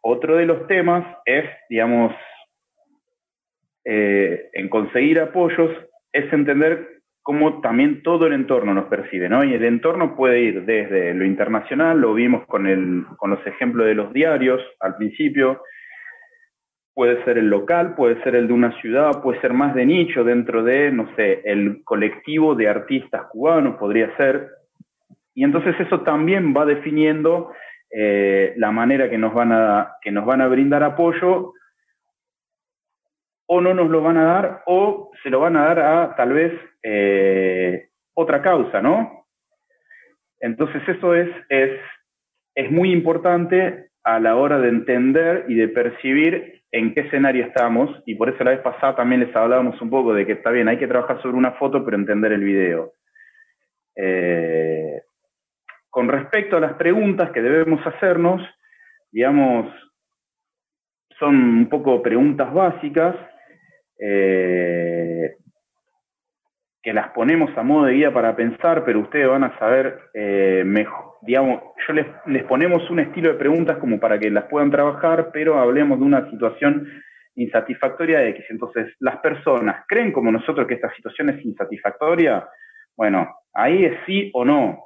Otro 0.02 0.36
de 0.36 0.46
los 0.46 0.68
temas 0.68 1.04
es, 1.24 1.46
digamos, 1.68 2.14
eh, 3.84 4.50
en 4.52 4.68
conseguir 4.68 5.20
apoyos, 5.20 5.70
es 6.12 6.32
entender 6.32 7.00
cómo 7.22 7.60
también 7.60 8.02
todo 8.02 8.26
el 8.26 8.32
entorno 8.32 8.72
nos 8.72 8.86
percibe, 8.86 9.28
¿no? 9.28 9.44
Y 9.44 9.52
el 9.52 9.64
entorno 9.64 10.16
puede 10.16 10.40
ir 10.40 10.64
desde 10.64 11.12
lo 11.12 11.24
internacional, 11.24 12.00
lo 12.00 12.14
vimos 12.14 12.46
con, 12.46 13.06
con 13.18 13.30
los 13.30 13.46
ejemplos 13.46 13.86
de 13.86 13.94
los 13.94 14.12
diarios 14.12 14.62
al 14.80 14.96
principio, 14.96 15.60
puede 16.98 17.22
ser 17.24 17.38
el 17.38 17.48
local, 17.48 17.94
puede 17.94 18.20
ser 18.24 18.34
el 18.34 18.48
de 18.48 18.52
una 18.52 18.72
ciudad, 18.80 19.22
puede 19.22 19.40
ser 19.40 19.52
más 19.52 19.72
de 19.72 19.86
nicho 19.86 20.24
dentro 20.24 20.64
de, 20.64 20.90
no 20.90 21.14
sé, 21.14 21.42
el 21.44 21.84
colectivo 21.84 22.56
de 22.56 22.68
artistas 22.68 23.26
cubanos, 23.30 23.76
podría 23.76 24.16
ser. 24.16 24.48
Y 25.32 25.44
entonces 25.44 25.76
eso 25.78 26.00
también 26.00 26.52
va 26.56 26.66
definiendo 26.66 27.52
eh, 27.90 28.52
la 28.56 28.72
manera 28.72 29.08
que 29.08 29.16
nos, 29.16 29.32
van 29.32 29.52
a, 29.52 29.92
que 30.02 30.10
nos 30.10 30.26
van 30.26 30.40
a 30.40 30.48
brindar 30.48 30.82
apoyo 30.82 31.52
o 33.50 33.60
no 33.60 33.74
nos 33.74 33.88
lo 33.88 34.02
van 34.02 34.18
a 34.18 34.24
dar 34.24 34.62
o 34.66 35.10
se 35.22 35.30
lo 35.30 35.40
van 35.40 35.56
a 35.56 35.64
dar 35.64 35.78
a 35.80 36.14
tal 36.16 36.32
vez 36.32 36.52
eh, 36.82 37.88
otra 38.14 38.42
causa, 38.42 38.80
¿no? 38.82 39.26
Entonces 40.38 40.82
eso 40.86 41.14
es, 41.14 41.28
es, 41.48 41.80
es 42.54 42.70
muy 42.70 42.92
importante 42.92 43.90
a 44.04 44.20
la 44.20 44.36
hora 44.36 44.58
de 44.58 44.68
entender 44.68 45.46
y 45.48 45.54
de 45.54 45.68
percibir 45.68 46.62
en 46.70 46.92
qué 46.92 47.00
escenario 47.00 47.46
estamos, 47.46 47.90
y 48.04 48.14
por 48.14 48.28
eso 48.28 48.44
la 48.44 48.50
vez 48.50 48.60
pasada 48.60 48.96
también 48.96 49.22
les 49.22 49.34
hablábamos 49.34 49.80
un 49.80 49.88
poco 49.88 50.12
de 50.12 50.26
que 50.26 50.32
está 50.32 50.50
bien, 50.50 50.68
hay 50.68 50.78
que 50.78 50.86
trabajar 50.86 51.20
sobre 51.22 51.36
una 51.36 51.52
foto, 51.52 51.82
pero 51.84 51.96
entender 51.96 52.32
el 52.32 52.44
video. 52.44 52.92
Eh, 53.96 55.00
con 55.88 56.08
respecto 56.08 56.58
a 56.58 56.60
las 56.60 56.74
preguntas 56.74 57.30
que 57.30 57.40
debemos 57.40 57.84
hacernos, 57.86 58.42
digamos, 59.10 59.72
son 61.18 61.34
un 61.34 61.68
poco 61.68 62.02
preguntas 62.02 62.52
básicas, 62.52 63.16
eh, 63.98 65.36
que 66.82 66.92
las 66.92 67.10
ponemos 67.10 67.50
a 67.56 67.62
modo 67.62 67.86
de 67.86 67.94
guía 67.94 68.12
para 68.12 68.36
pensar, 68.36 68.84
pero 68.84 69.00
ustedes 69.00 69.28
van 69.28 69.44
a 69.44 69.58
saber 69.58 70.00
eh, 70.14 70.62
mejor, 70.64 71.16
digamos, 71.22 71.60
yo 71.86 71.94
les, 71.94 72.44
ponemos 72.44 72.88
un 72.90 73.00
estilo 73.00 73.30
de 73.30 73.38
preguntas 73.38 73.78
como 73.78 73.98
para 73.98 74.18
que 74.18 74.30
las 74.30 74.44
puedan 74.44 74.70
trabajar, 74.70 75.30
pero 75.32 75.58
hablemos 75.58 75.98
de 75.98 76.04
una 76.04 76.30
situación 76.30 76.88
insatisfactoria 77.34 78.20
de 78.20 78.30
X. 78.30 78.46
Entonces, 78.50 78.94
las 79.00 79.18
personas 79.18 79.84
creen 79.86 80.12
como 80.12 80.30
nosotros 80.30 80.66
que 80.66 80.74
esta 80.74 80.92
situación 80.94 81.30
es 81.30 81.44
insatisfactoria. 81.44 82.48
Bueno, 82.96 83.28
ahí 83.52 83.84
es 83.84 83.98
sí 84.06 84.30
o 84.34 84.44
no. 84.44 84.82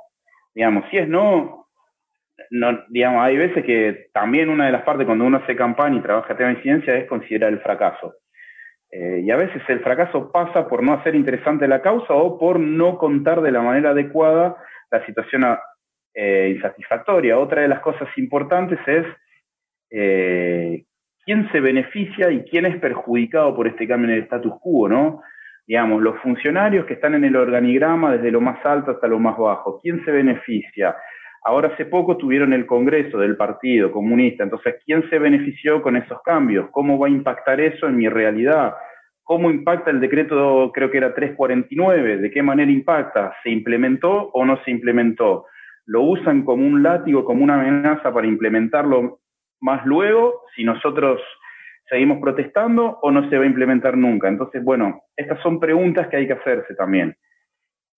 Digamos, 0.54 0.84
si 0.90 0.98
es 0.98 1.08
no, 1.08 1.68
no 2.50 2.84
digamos, 2.88 3.22
hay 3.22 3.36
veces 3.36 3.64
que 3.64 4.10
también 4.12 4.50
una 4.50 4.66
de 4.66 4.72
las 4.72 4.82
partes 4.82 5.06
cuando 5.06 5.24
uno 5.24 5.38
hace 5.38 5.56
campaña 5.56 5.98
y 5.98 6.02
trabaja 6.02 6.36
tema 6.36 6.50
de 6.50 6.56
incidencia 6.56 6.96
es 6.96 7.06
considerar 7.08 7.52
el 7.52 7.60
fracaso. 7.60 8.14
Eh, 8.94 9.22
y 9.24 9.30
a 9.30 9.36
veces 9.36 9.62
el 9.68 9.80
fracaso 9.80 10.30
pasa 10.30 10.68
por 10.68 10.82
no 10.82 10.92
hacer 10.92 11.14
interesante 11.14 11.66
la 11.66 11.80
causa 11.80 12.12
o 12.12 12.38
por 12.38 12.60
no 12.60 12.98
contar 12.98 13.40
de 13.40 13.50
la 13.50 13.62
manera 13.62 13.90
adecuada 13.90 14.54
la 14.90 15.06
situación 15.06 15.46
eh, 16.12 16.52
insatisfactoria. 16.54 17.38
Otra 17.38 17.62
de 17.62 17.68
las 17.68 17.80
cosas 17.80 18.06
importantes 18.18 18.78
es 18.86 19.06
eh, 19.90 20.84
quién 21.24 21.50
se 21.52 21.60
beneficia 21.60 22.30
y 22.30 22.42
quién 22.44 22.66
es 22.66 22.78
perjudicado 22.80 23.56
por 23.56 23.66
este 23.66 23.88
cambio 23.88 24.10
en 24.10 24.16
el 24.16 24.22
status 24.24 24.52
quo, 24.60 24.90
¿no? 24.90 25.22
Digamos, 25.66 26.02
los 26.02 26.18
funcionarios 26.20 26.84
que 26.84 26.94
están 26.94 27.14
en 27.14 27.24
el 27.24 27.36
organigrama 27.36 28.12
desde 28.12 28.30
lo 28.30 28.42
más 28.42 28.64
alto 28.66 28.90
hasta 28.90 29.06
lo 29.06 29.18
más 29.18 29.38
bajo, 29.38 29.80
¿quién 29.80 30.04
se 30.04 30.10
beneficia? 30.10 30.94
Ahora 31.44 31.68
hace 31.68 31.86
poco 31.86 32.16
tuvieron 32.16 32.52
el 32.52 32.66
Congreso 32.66 33.18
del 33.18 33.36
Partido 33.36 33.90
Comunista, 33.90 34.44
entonces, 34.44 34.76
¿quién 34.84 35.08
se 35.10 35.18
benefició 35.18 35.82
con 35.82 35.96
esos 35.96 36.22
cambios? 36.22 36.68
¿Cómo 36.70 36.98
va 36.98 37.08
a 37.08 37.10
impactar 37.10 37.60
eso 37.60 37.88
en 37.88 37.96
mi 37.96 38.08
realidad? 38.08 38.74
¿Cómo 39.24 39.50
impacta 39.50 39.90
el 39.90 40.00
decreto, 40.00 40.70
creo 40.72 40.90
que 40.90 40.98
era 40.98 41.14
349? 41.14 42.18
¿De 42.18 42.30
qué 42.30 42.42
manera 42.42 42.70
impacta? 42.70 43.34
¿Se 43.42 43.50
implementó 43.50 44.30
o 44.32 44.44
no 44.44 44.62
se 44.64 44.70
implementó? 44.70 45.46
¿Lo 45.86 46.02
usan 46.02 46.44
como 46.44 46.64
un 46.64 46.82
látigo, 46.82 47.24
como 47.24 47.42
una 47.42 47.60
amenaza 47.60 48.12
para 48.12 48.26
implementarlo 48.26 49.20
más 49.60 49.84
luego? 49.84 50.42
Si 50.54 50.62
nosotros 50.62 51.20
seguimos 51.88 52.18
protestando 52.18 52.98
o 53.02 53.10
no 53.10 53.28
se 53.28 53.36
va 53.36 53.44
a 53.44 53.46
implementar 53.46 53.96
nunca. 53.96 54.28
Entonces, 54.28 54.62
bueno, 54.62 55.02
estas 55.16 55.40
son 55.42 55.60
preguntas 55.60 56.08
que 56.08 56.16
hay 56.16 56.26
que 56.26 56.32
hacerse 56.34 56.74
también. 56.74 57.16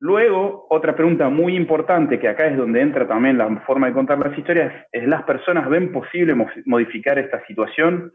Luego, 0.05 0.67
otra 0.69 0.95
pregunta 0.95 1.31
muy 1.31 1.57
importante, 1.57 2.19
que 2.19 2.29
acá 2.29 2.47
es 2.47 2.59
donde 2.59 2.83
entra 2.83 3.09
también 3.09 3.39
la 3.39 3.49
forma 3.61 3.87
de 3.87 3.95
contar 3.95 4.19
las 4.19 4.37
historias, 4.37 4.85
es, 4.93 5.09
¿las 5.09 5.23
personas 5.23 5.67
ven 5.67 5.93
posible 5.93 6.35
modificar 6.67 7.19
esta 7.19 7.43
situación? 7.47 8.13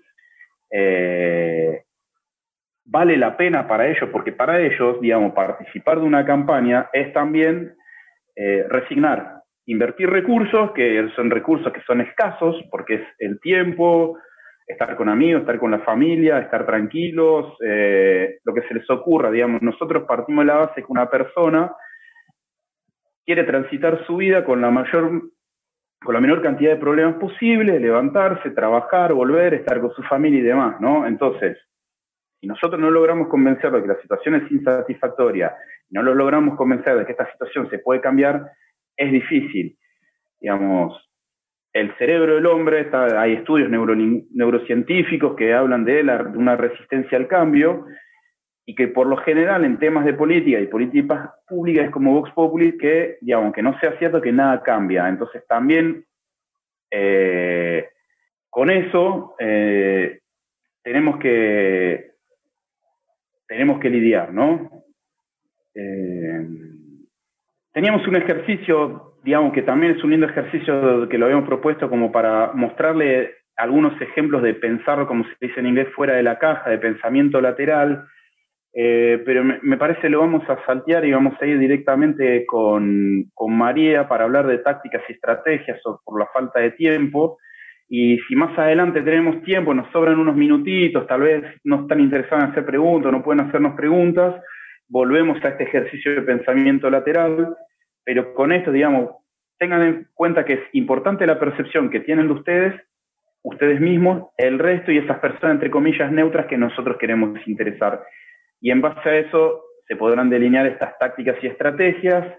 Eh, 0.70 1.82
¿Vale 2.86 3.18
la 3.18 3.36
pena 3.36 3.68
para 3.68 3.88
ellos? 3.88 4.08
Porque 4.12 4.32
para 4.32 4.62
ellos, 4.62 5.02
digamos, 5.02 5.34
participar 5.34 6.00
de 6.00 6.06
una 6.06 6.24
campaña 6.24 6.92
es 6.94 7.12
también 7.12 7.74
eh, 8.36 8.68
resignar, 8.70 9.42
invertir 9.66 10.12
recursos, 10.12 10.74
que 10.74 11.10
son 11.16 11.32
recursos 11.32 11.74
que 11.74 11.82
son 11.88 12.02
escasos, 12.02 12.64
porque 12.70 12.94
es 12.94 13.08
el 13.18 13.40
tiempo, 13.40 14.16
estar 14.70 14.96
con 14.96 15.10
amigos, 15.10 15.42
estar 15.42 15.60
con 15.60 15.72
la 15.72 15.80
familia, 15.80 16.40
estar 16.40 16.66
tranquilos, 16.66 17.58
eh, 17.66 18.38
lo 18.44 18.54
que 18.54 18.62
se 18.62 18.76
les 18.76 18.90
ocurra, 18.90 19.32
digamos. 19.32 19.64
Nosotros 19.64 20.04
partimos 20.08 20.46
de 20.46 20.52
la 20.52 20.58
base 20.58 20.82
que 20.84 20.92
una 20.92 21.10
persona 21.10 21.74
quiere 23.26 23.44
transitar 23.46 24.06
su 24.06 24.18
vida 24.18 24.46
con 24.46 24.62
la 24.62 24.70
mayor 24.70 25.24
con 26.02 26.14
la 26.14 26.22
menor 26.22 26.42
cantidad 26.42 26.72
de 26.72 26.80
problemas 26.80 27.16
posible, 27.16 27.78
levantarse, 27.78 28.52
trabajar, 28.52 29.12
volver, 29.12 29.54
estar 29.54 29.82
con 29.82 29.92
su 29.92 30.02
familia 30.04 30.40
y 30.40 30.44
demás, 30.44 30.80
¿no? 30.80 31.06
Entonces, 31.06 31.58
si 32.40 32.48
nosotros 32.48 32.80
no 32.80 32.90
logramos 32.90 33.28
convencer 33.28 33.70
de 33.72 33.82
que 33.82 33.88
la 33.90 34.02
situación 34.02 34.36
es 34.36 34.50
insatisfactoria, 34.50 35.54
no 35.90 36.02
lo 36.02 36.16
logramos 36.16 36.56
convencer 36.56 36.96
de 36.96 37.06
que 37.06 37.12
esta 37.12 37.30
situación 37.34 37.70
se 37.70 37.80
puede 37.80 38.00
cambiar, 38.00 38.50
es 38.96 39.12
difícil. 39.12 39.78
Digamos, 40.40 41.09
el 41.74 41.96
cerebro 41.98 42.36
del 42.36 42.46
hombre, 42.48 42.90
hay 42.94 43.34
estudios 43.34 43.70
neurocientíficos 43.70 45.36
que 45.36 45.54
hablan 45.54 45.86
de, 45.86 46.02
una 46.36 46.56
resistencia 46.56 47.18
al 47.18 47.28
cambio 47.28 47.86
y 48.66 48.76
que 48.76 48.88
por 48.88 49.08
lo 49.08 49.18
general 49.18 49.66
en 49.66 49.78
temas 49.78 50.06
de 50.06 50.14
política 50.14 50.60
y 50.60 50.68
políticas 50.68 51.30
públicas 51.48 51.86
es 51.86 51.92
como 51.92 52.14
Vox 52.14 52.32
Populi 52.32 52.78
que, 52.78 53.18
digamos, 53.22 53.54
que 53.54 53.62
no 53.62 53.80
sea 53.80 53.98
cierto 53.98 54.22
que 54.22 54.32
nada 54.32 54.62
cambia. 54.64 55.08
Entonces 55.08 55.44
también 55.48 56.06
eh, 56.92 57.90
con 58.50 58.70
eso 58.70 59.36
eh, 59.40 60.20
tenemos 60.84 61.18
que 61.20 62.12
tenemos 63.48 63.80
que 63.80 63.90
lidiar, 63.90 64.32
¿no? 64.32 64.70
Eh, 65.74 66.48
teníamos 67.72 68.08
un 68.08 68.16
ejercicio 68.16 69.09
digamos 69.24 69.54
que 69.54 69.62
también 69.62 69.96
es 69.96 70.04
un 70.04 70.12
lindo 70.12 70.28
ejercicio 70.28 71.08
que 71.10 71.18
lo 71.18 71.26
habíamos 71.26 71.48
propuesto 71.48 71.90
como 71.90 72.12
para 72.12 72.52
mostrarle 72.54 73.36
algunos 73.58 74.00
ejemplos 74.02 74.42
de 74.42 74.54
pensar, 74.54 75.06
como 75.06 75.26
se 75.26 75.36
dice 75.42 75.60
en 75.60 75.68
inglés, 75.68 75.90
fuera 75.94 76.16
de 76.16 76.24
la 76.24 76.40
caja, 76.40 76.70
de 76.70 76.78
pensamiento 76.78 77.42
lateral, 77.42 78.06
eh, 78.74 79.22
pero 79.26 79.44
me, 79.44 79.78
parece 79.78 80.10
lo 80.10 80.20
vamos 80.20 80.48
a 80.50 80.64
saltear 80.66 81.04
y 81.04 81.12
vamos 81.12 81.34
a 81.42 81.46
ir 81.46 81.58
directamente 81.58 82.46
con, 82.46 83.26
con, 83.34 83.58
María 83.58 84.08
para 84.08 84.26
hablar 84.26 84.48
de 84.48 84.60
tácticas 84.60 85.02
y 85.10 85.14
estrategias 85.14 85.80
o 85.86 86.00
por 86.06 86.20
la 86.20 86.28
falta 86.28 86.60
de 86.60 86.72
tiempo. 86.72 87.38
Y 87.90 88.20
si 88.28 88.36
más 88.36 88.58
adelante 88.58 89.02
tenemos 89.02 89.42
tiempo, 89.42 89.74
nos 89.74 89.92
sobran 89.92 90.20
unos 90.20 90.36
minutitos, 90.36 91.08
tal 91.08 91.22
vez 91.22 91.44
no 91.64 91.82
están 91.82 92.00
interesados 92.00 92.44
en 92.44 92.52
hacer 92.52 92.66
preguntas, 92.66 93.12
no 93.12 93.24
pueden 93.24 93.46
hacernos 93.46 93.76
preguntas, 93.76 94.36
volvemos 94.88 95.44
a 95.44 95.50
este 95.50 95.64
ejercicio 95.64 96.14
de 96.14 96.22
pensamiento 96.22 96.90
lateral 96.90 97.56
pero 98.10 98.34
con 98.34 98.52
esto, 98.52 98.72
digamos, 98.72 99.12
tengan 99.60 99.84
en 99.84 100.08
cuenta 100.16 100.44
que 100.44 100.54
es 100.54 100.62
importante 100.74 101.28
la 101.28 101.40
percepción 101.40 101.92
que 101.92 102.00
tienen 102.00 102.26
de 102.26 102.34
ustedes, 102.34 102.82
ustedes 103.44 103.80
mismos, 103.80 104.32
el 104.36 104.58
resto 104.58 104.92
y 104.92 104.98
esas 104.98 105.20
personas, 105.20 105.54
entre 105.54 105.70
comillas, 105.70 106.12
neutras 106.12 106.48
que 106.48 106.58
nosotros 106.58 106.98
queremos 106.98 107.40
interesar. 107.46 108.04
Y 108.60 108.72
en 108.72 108.82
base 108.82 109.08
a 109.08 109.16
eso 109.16 109.62
se 109.88 109.96
podrán 109.96 110.32
delinear 110.32 110.66
estas 110.66 110.98
tácticas 110.98 111.38
y 111.44 111.46
estrategias. 111.46 112.36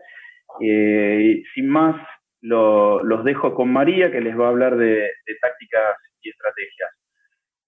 Eh, 0.61 1.41
sin 1.55 1.69
más, 1.69 1.95
los 2.41 3.23
dejo 3.23 3.55
con 3.55 3.73
María, 3.73 4.11
que 4.11 4.21
les 4.21 4.37
va 4.37 4.47
a 4.47 4.51
hablar 4.51 4.77
de, 4.77 5.09
tácticas 5.41 5.99
y 6.21 6.31
estrategias. 6.31 6.91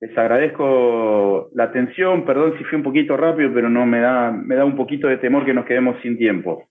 Les 0.00 0.18
agradezco 0.18 1.50
la 1.54 1.62
atención, 1.62 2.24
perdón 2.24 2.58
si 2.58 2.64
fui 2.64 2.78
un 2.78 2.82
poquito 2.82 3.16
rápido, 3.16 3.54
pero 3.54 3.70
no 3.70 3.86
me 3.86 4.00
da, 4.00 4.32
me 4.32 4.56
da 4.56 4.64
un 4.64 4.74
poquito 4.74 5.06
de 5.06 5.18
temor 5.18 5.44
que 5.44 5.54
nos 5.54 5.66
quedemos 5.66 6.02
sin 6.02 6.18
tiempo 6.18 6.68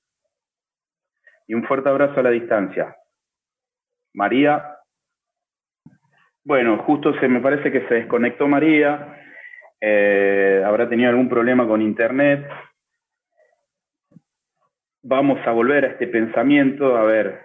y 1.52 1.54
un 1.54 1.66
fuerte 1.66 1.90
abrazo 1.90 2.18
a 2.18 2.24
la 2.24 2.30
distancia. 2.30 2.96
María. 4.14 4.78
Bueno, 6.46 6.78
justo 6.84 7.14
se 7.20 7.28
me 7.28 7.42
parece 7.42 7.74
que 7.74 7.86
se 7.90 7.96
desconectó 7.96 8.48
María. 8.48 9.22
Eh, 9.82 10.64
habrá 10.66 10.88
tenido 10.88 11.10
algún 11.10 11.28
problema 11.28 11.68
con 11.68 11.82
internet. 11.82 12.48
Vamos 15.04 15.46
a 15.46 15.52
volver 15.52 15.84
a 15.84 15.88
este 15.90 16.08
pensamiento, 16.08 16.96
a 16.96 17.04
ver, 17.04 17.42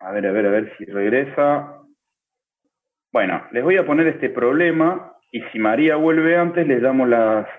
a 0.00 0.10
ver, 0.10 0.26
a 0.26 0.32
ver, 0.32 0.46
a 0.46 0.50
ver 0.50 0.76
si 0.76 0.86
regresa. 0.86 1.82
Bueno, 3.12 3.46
les 3.52 3.62
voy 3.62 3.76
a 3.76 3.86
poner 3.86 4.08
este 4.08 4.28
problema 4.30 5.12
y 5.30 5.40
si 5.52 5.60
María 5.60 5.94
vuelve 5.94 6.36
antes, 6.36 6.66
les 6.66 6.82
damos, 6.82 7.08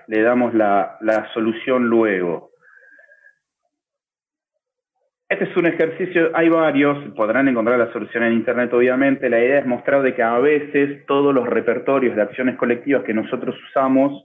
le 0.06 0.22
damos 0.22 0.52
la, 0.52 0.98
la 1.00 1.32
solución 1.32 1.86
luego. 1.86 2.50
Este 5.30 5.44
es 5.44 5.54
un 5.58 5.66
ejercicio, 5.66 6.30
hay 6.32 6.48
varios, 6.48 7.12
podrán 7.14 7.48
encontrar 7.48 7.78
la 7.78 7.92
solución 7.92 8.24
en 8.24 8.32
Internet 8.32 8.72
obviamente. 8.72 9.28
La 9.28 9.38
idea 9.38 9.58
es 9.58 9.66
mostrar 9.66 10.00
de 10.00 10.14
que 10.14 10.22
a 10.22 10.38
veces 10.38 11.04
todos 11.04 11.34
los 11.34 11.46
repertorios 11.46 12.16
de 12.16 12.22
acciones 12.22 12.56
colectivas 12.56 13.04
que 13.04 13.12
nosotros 13.12 13.54
usamos, 13.68 14.24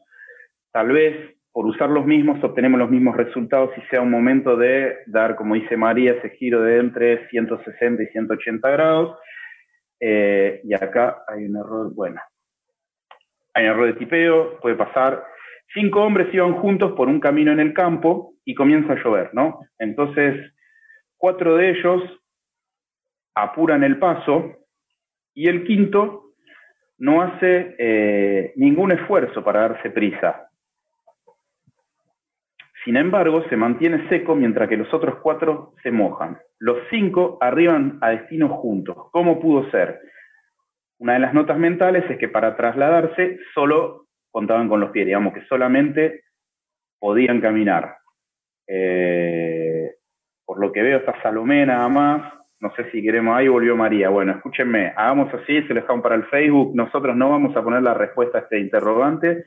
tal 0.71 0.93
vez 0.93 1.35
por 1.51 1.65
usar 1.65 1.89
los 1.89 2.05
mismos 2.05 2.41
obtenemos 2.41 2.79
los 2.79 2.89
mismos 2.89 3.17
resultados 3.17 3.71
y 3.77 3.81
sea 3.89 3.99
un 3.99 4.11
momento 4.11 4.55
de 4.55 4.99
dar, 5.07 5.35
como 5.35 5.55
dice 5.55 5.75
María, 5.75 6.13
ese 6.13 6.29
giro 6.37 6.61
de 6.61 6.79
entre 6.79 7.27
160 7.27 8.01
y 8.01 8.07
180 8.07 8.69
grados. 8.69 9.19
Eh, 9.99 10.61
y 10.63 10.73
acá 10.73 11.23
hay 11.27 11.45
un 11.45 11.57
error, 11.57 11.93
bueno, 11.93 12.21
hay 13.53 13.65
un 13.65 13.71
error 13.71 13.87
de 13.87 13.93
tipeo, 13.99 14.57
puede 14.61 14.75
pasar. 14.75 15.21
Cinco 15.73 16.01
hombres 16.01 16.33
iban 16.33 16.53
juntos 16.53 16.93
por 16.93 17.09
un 17.09 17.19
camino 17.19 17.51
en 17.51 17.59
el 17.59 17.73
campo 17.73 18.35
y 18.45 18.55
comienza 18.55 18.93
a 18.93 19.03
llover, 19.03 19.31
¿no? 19.33 19.59
Entonces, 19.77 20.52
cuatro 21.23 21.55
de 21.55 21.69
ellos 21.69 22.03
apuran 23.33 23.81
el 23.85 23.97
paso 23.97 24.57
y 25.33 25.47
el 25.47 25.63
quinto 25.63 26.33
no 26.97 27.21
hace 27.21 27.77
eh, 27.79 28.51
ningún 28.57 28.91
esfuerzo 28.91 29.41
para 29.41 29.61
darse 29.61 29.89
prisa. 29.91 30.49
Sin 32.83 32.97
embargo, 32.97 33.41
se 33.47 33.55
mantiene 33.55 34.09
seco 34.09 34.35
mientras 34.35 34.67
que 34.67 34.75
los 34.75 34.93
otros 34.93 35.19
cuatro 35.23 35.73
se 35.81 35.91
mojan. 35.91 36.41
Los 36.59 36.79
cinco 36.89 37.37
arriban 37.39 37.99
a 38.01 38.09
destino 38.09 38.49
juntos. 38.49 39.09
¿Cómo 39.13 39.39
pudo 39.39 39.71
ser? 39.71 40.01
Una 40.97 41.13
de 41.13 41.19
las 41.19 41.33
notas 41.33 41.57
mentales 41.57 42.03
es 42.09 42.17
que 42.17 42.27
para 42.27 42.57
trasladarse 42.57 43.39
solo 43.53 44.07
contaban 44.29 44.67
con 44.67 44.81
los 44.81 44.91
pies, 44.91 45.05
digamos 45.05 45.33
que 45.33 45.45
solamente 45.45 46.25
podían 46.99 47.39
caminar. 47.39 47.95
Eh, 48.67 49.62
por 50.45 50.59
lo 50.59 50.71
que 50.71 50.81
veo 50.81 50.99
está 50.99 51.21
Salomé 51.21 51.65
nada 51.65 51.87
más. 51.89 52.33
No 52.59 52.73
sé 52.75 52.89
si 52.91 53.01
queremos, 53.01 53.35
ahí 53.35 53.47
volvió 53.47 53.75
María. 53.75 54.09
Bueno, 54.09 54.33
escúchenme, 54.33 54.93
hagamos 54.95 55.33
así, 55.33 55.61
se 55.63 55.73
lo 55.73 55.81
dejamos 55.81 56.01
para 56.01 56.15
el 56.15 56.25
Facebook. 56.25 56.73
Nosotros 56.75 57.15
no 57.15 57.29
vamos 57.29 57.55
a 57.57 57.61
poner 57.61 57.83
la 57.83 57.93
respuesta 57.93 58.37
a 58.37 58.41
este 58.41 58.59
interrogante 58.59 59.45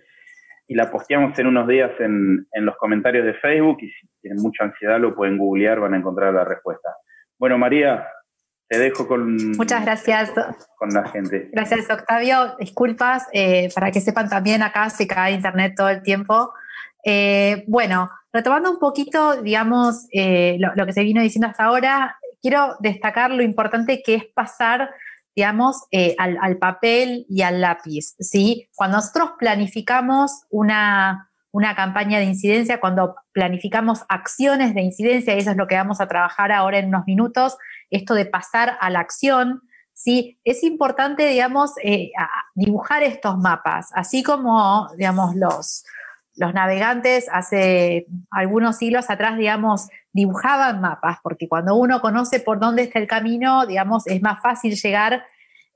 y 0.68 0.74
la 0.74 0.90
posteamos 0.90 1.38
en 1.38 1.46
unos 1.46 1.66
días 1.66 1.92
en, 1.98 2.46
en 2.52 2.64
los 2.64 2.76
comentarios 2.76 3.24
de 3.24 3.34
Facebook 3.34 3.78
y 3.80 3.88
si 3.88 4.06
tienen 4.20 4.42
mucha 4.42 4.64
ansiedad 4.64 5.00
lo 5.00 5.14
pueden 5.14 5.38
googlear, 5.38 5.80
van 5.80 5.94
a 5.94 5.98
encontrar 5.98 6.34
la 6.34 6.44
respuesta. 6.44 6.90
Bueno, 7.38 7.56
María, 7.56 8.06
te 8.68 8.78
dejo 8.78 9.06
con. 9.06 9.36
Muchas 9.56 9.84
gracias. 9.84 10.32
Con 10.76 10.90
la 10.90 11.08
gente. 11.08 11.48
Gracias, 11.52 11.88
Octavio. 11.88 12.56
Disculpas, 12.58 13.28
eh, 13.32 13.68
para 13.74 13.90
que 13.90 14.00
sepan 14.00 14.28
también, 14.28 14.62
acá 14.62 14.90
se 14.90 15.06
cae 15.06 15.32
internet 15.32 15.74
todo 15.76 15.88
el 15.88 16.02
tiempo. 16.02 16.52
Eh, 17.04 17.64
bueno, 17.68 18.10
retomando 18.36 18.70
un 18.70 18.78
poquito, 18.78 19.42
digamos, 19.42 20.06
eh, 20.12 20.58
lo, 20.58 20.86
que 20.86 20.92
se 20.92 21.02
vino 21.02 21.22
diciendo 21.22 21.48
hasta 21.48 21.64
ahora, 21.64 22.18
quiero 22.40 22.76
destacar 22.80 23.30
lo 23.30 23.42
importante 23.42 24.02
que 24.02 24.14
es 24.14 24.24
pasar, 24.26 24.90
digamos, 25.34 25.82
al, 26.18 26.38
al, 26.40 26.58
papel 26.58 27.26
y 27.28 27.42
al 27.42 27.60
lápiz. 27.60 28.14
¿sí? 28.18 28.68
Cuando 28.74 28.98
nosotros 28.98 29.32
planificamos 29.38 30.42
una, 30.50 31.30
una 31.56 31.74
campaña 31.74 32.18
de 32.18 32.26
incidencia, 32.26 32.80
cuando 32.80 33.14
planificamos 33.32 34.04
acciones 34.10 34.74
de 34.74 34.82
incidencia, 34.82 35.34
y 35.34 35.38
eso 35.38 35.52
es 35.52 35.56
lo 35.56 35.66
que 35.66 35.74
vamos 35.74 36.02
a 36.02 36.06
trabajar 36.06 36.52
ahora 36.52 36.78
en 36.78 36.88
unos 36.88 37.06
minutos, 37.06 37.56
esto 37.88 38.12
de 38.12 38.26
pasar 38.26 38.76
a 38.78 38.90
la 38.90 39.00
acción, 39.00 39.62
¿sí? 39.94 40.38
Es 40.44 40.62
importante, 40.62 41.26
digamos, 41.26 41.72
eh, 41.82 42.10
dibujar 42.54 43.02
estos 43.02 43.38
mapas, 43.38 43.88
así 43.94 44.22
como, 44.22 44.88
digamos, 44.98 45.34
los, 45.34 45.84
los 46.36 46.54
navegantes 46.54 47.26
hace 47.32 48.06
algunos 48.30 48.76
siglos 48.76 49.10
atrás, 49.10 49.36
digamos, 49.38 49.88
dibujaban 50.12 50.80
mapas, 50.80 51.18
porque 51.22 51.48
cuando 51.48 51.74
uno 51.74 52.00
conoce 52.00 52.40
por 52.40 52.60
dónde 52.60 52.82
está 52.82 52.98
el 52.98 53.06
camino, 53.06 53.66
digamos, 53.66 54.06
es 54.06 54.22
más 54.22 54.40
fácil 54.40 54.74
llegar, 54.74 55.24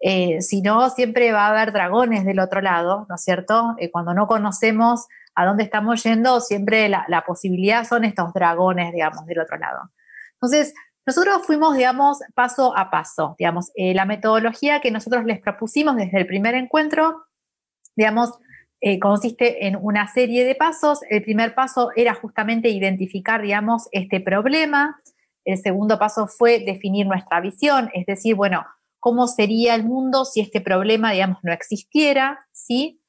eh, 0.00 0.40
si 0.40 0.62
no, 0.62 0.88
siempre 0.90 1.32
va 1.32 1.46
a 1.46 1.50
haber 1.50 1.72
dragones 1.72 2.24
del 2.24 2.40
otro 2.40 2.60
lado, 2.60 3.06
¿no 3.08 3.14
es 3.14 3.22
cierto? 3.22 3.74
Eh, 3.78 3.90
cuando 3.90 4.14
no 4.14 4.26
conocemos 4.26 5.06
a 5.34 5.44
dónde 5.44 5.62
estamos 5.62 6.02
yendo, 6.02 6.40
siempre 6.40 6.88
la, 6.88 7.24
posibilidad 7.26 7.86
son 7.86 8.04
estos 8.04 8.32
dragones, 8.32 8.92
digamos, 8.92 9.26
del 9.26 9.40
otro 9.40 9.58
lado. 9.58 9.90
Entonces, 10.34 10.74
nosotros 11.06 11.42
fuimos, 11.46 11.76
digamos, 11.76 12.20
paso 12.34 12.76
a 12.76 12.90
paso, 12.90 13.34
digamos, 13.38 13.70
eh, 13.74 13.94
la 13.94 14.04
metodología 14.04 14.80
que 14.80 14.90
nosotros 14.90 15.24
les 15.24 15.40
propusimos 15.40 15.96
desde 15.96 16.18
el 16.18 16.26
primer 16.26 16.54
encuentro, 16.54 17.24
digamos, 17.96 18.38
eh, 18.82 18.98
consiste 18.98 19.66
en 19.66 19.76
una 19.76 20.08
serie 20.08 20.44
de 20.44 20.54
pasos. 20.54 21.00
El 21.10 21.22
primer 21.22 21.54
paso 21.54 21.90
era 21.96 22.14
justamente 22.14 22.70
identificar, 22.70 23.42
digamos, 23.42 23.88
este 23.92 24.20
problema. 24.20 25.00
El 25.44 25.58
segundo 25.58 25.98
paso 25.98 26.26
fue 26.26 26.60
definir 26.60 27.06
nuestra 27.06 27.40
visión, 27.40 27.90
es 27.92 28.06
decir, 28.06 28.34
bueno, 28.34 28.64
cómo 28.98 29.26
sería 29.26 29.74
el 29.74 29.84
mundo 29.84 30.24
si 30.24 30.40
este 30.40 30.60
problema, 30.60 31.12
digamos, 31.12 31.38
no 31.42 31.52
existiera, 31.52 32.46
¿sí? 32.52 33.02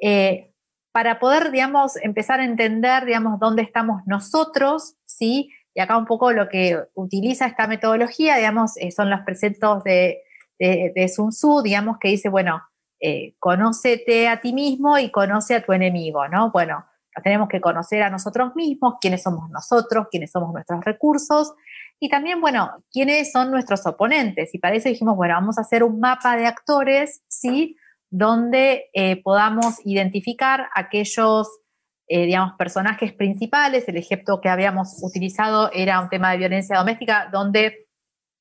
Eh, 0.00 0.52
para 0.92 1.18
poder, 1.18 1.50
digamos, 1.50 1.96
empezar 1.96 2.40
a 2.40 2.44
entender, 2.44 3.04
digamos, 3.06 3.38
dónde 3.38 3.62
estamos 3.62 4.02
nosotros, 4.06 4.96
¿sí? 5.06 5.50
Y 5.74 5.80
acá 5.80 5.96
un 5.96 6.06
poco 6.06 6.32
lo 6.32 6.48
que 6.48 6.78
utiliza 6.94 7.46
esta 7.46 7.66
metodología, 7.66 8.36
digamos, 8.36 8.76
eh, 8.78 8.90
son 8.90 9.08
los 9.10 9.20
preceptos 9.20 9.82
de, 9.84 10.22
de, 10.58 11.08
Sun 11.08 11.30
Tzu, 11.30 11.62
digamos, 11.62 11.98
que 11.98 12.08
dice, 12.08 12.30
bueno, 12.30 12.62
eh, 13.00 13.34
conócete 13.38 14.28
a 14.28 14.40
ti 14.40 14.52
mismo 14.52 14.98
y 14.98 15.10
conoce 15.10 15.54
a 15.54 15.64
tu 15.64 15.72
enemigo, 15.72 16.28
¿no? 16.28 16.50
Bueno, 16.50 16.84
tenemos 17.22 17.48
que 17.48 17.60
conocer 17.60 18.02
a 18.02 18.10
nosotros 18.10 18.54
mismos, 18.54 18.94
quiénes 19.00 19.22
somos 19.22 19.50
nosotros, 19.50 20.06
quiénes 20.10 20.30
somos 20.30 20.52
nuestros 20.52 20.84
recursos 20.84 21.54
y 21.98 22.08
también, 22.08 22.40
bueno, 22.40 22.84
quiénes 22.90 23.32
son 23.32 23.50
nuestros 23.50 23.86
oponentes. 23.86 24.54
Y 24.54 24.58
para 24.58 24.76
eso 24.76 24.88
dijimos, 24.88 25.16
bueno, 25.16 25.34
vamos 25.34 25.58
a 25.58 25.62
hacer 25.62 25.82
un 25.82 25.98
mapa 25.98 26.36
de 26.36 26.46
actores, 26.46 27.22
¿sí? 27.28 27.76
Donde 28.10 28.90
eh, 28.92 29.22
podamos 29.22 29.76
identificar 29.84 30.68
aquellos 30.74 31.48
eh, 32.08 32.26
digamos, 32.26 32.54
personajes 32.56 33.12
principales. 33.12 33.88
El 33.88 33.96
ejemplo 33.96 34.40
que 34.40 34.48
habíamos 34.48 35.02
utilizado 35.02 35.70
era 35.72 36.00
un 36.00 36.08
tema 36.08 36.30
de 36.30 36.38
violencia 36.38 36.78
doméstica, 36.78 37.28
donde 37.32 37.88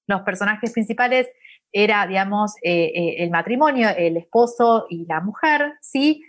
los 0.08 0.22
personajes 0.22 0.72
principales 0.72 1.28
era, 1.78 2.08
digamos, 2.08 2.56
eh, 2.64 2.92
eh, 2.96 3.16
el 3.20 3.32
matrimonio, 3.32 3.90
el 3.90 4.16
esposo 4.16 4.88
y 4.90 5.06
la 5.06 5.20
mujer, 5.20 5.74
¿sí? 5.82 6.24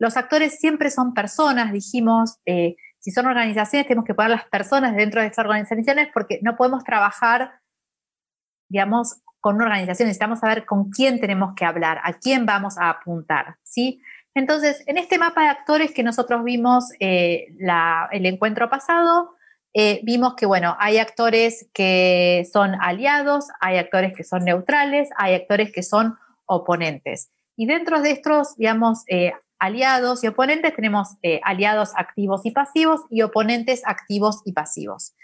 los 0.00 0.16
actores 0.16 0.58
siempre 0.58 0.90
son 0.90 1.14
personas, 1.14 1.72
dijimos, 1.72 2.40
si 2.44 3.10
son 3.12 3.26
organizaciones 3.26 3.86
tenemos 3.86 4.04
que 4.04 4.14
poner 4.14 4.32
las 4.32 4.44
personas 4.46 4.96
dentro 4.96 5.20
de 5.20 5.28
estas 5.28 5.44
organizaciones 5.44 6.08
porque 6.12 6.40
no 6.42 6.56
podemos 6.56 6.82
trabajar, 6.82 7.60
digamos, 8.68 9.22
con 9.38 9.54
una 9.54 9.66
organización, 9.66 10.08
necesitamos 10.08 10.40
saber 10.40 10.66
con 10.66 10.90
quién 10.90 11.20
tenemos 11.20 11.54
que 11.54 11.64
hablar, 11.64 12.00
a 12.02 12.14
quién 12.14 12.44
vamos 12.44 12.76
a 12.76 12.90
apuntar, 12.90 13.56
¿sí? 13.62 14.02
Entonces, 14.34 14.82
en 14.86 14.98
este 14.98 15.16
mapa 15.16 15.42
de 15.42 15.48
actores 15.48 15.92
que 15.92 16.02
nosotros 16.02 16.42
vimos 16.42 16.90
eh, 16.98 17.54
el 18.10 18.26
encuentro 18.26 18.68
pasado, 18.68 19.36
eh, 19.74 20.00
vimos 20.02 20.34
que, 20.34 20.46
bueno, 20.46 20.76
hay 20.78 20.98
actores 20.98 21.68
que 21.72 22.46
son 22.52 22.74
aliados, 22.80 23.46
hay 23.60 23.78
actores 23.78 24.12
que 24.16 24.24
son 24.24 24.44
neutrales, 24.44 25.08
hay 25.16 25.34
actores 25.34 25.72
que 25.72 25.82
son 25.82 26.16
oponentes. 26.46 27.30
Y 27.56 27.66
dentro 27.66 28.00
de 28.00 28.10
estos, 28.10 28.56
digamos, 28.56 29.04
eh, 29.08 29.32
aliados 29.58 30.24
y 30.24 30.28
oponentes 30.28 30.74
tenemos 30.74 31.16
aliados 31.42 31.90
activos 31.94 32.46
y 32.46 32.50
pasivos 32.50 33.02
y 33.10 33.22
oponentes 33.22 33.82
activos 33.84 34.40
y 34.44 34.52
pasivos. 34.52 35.14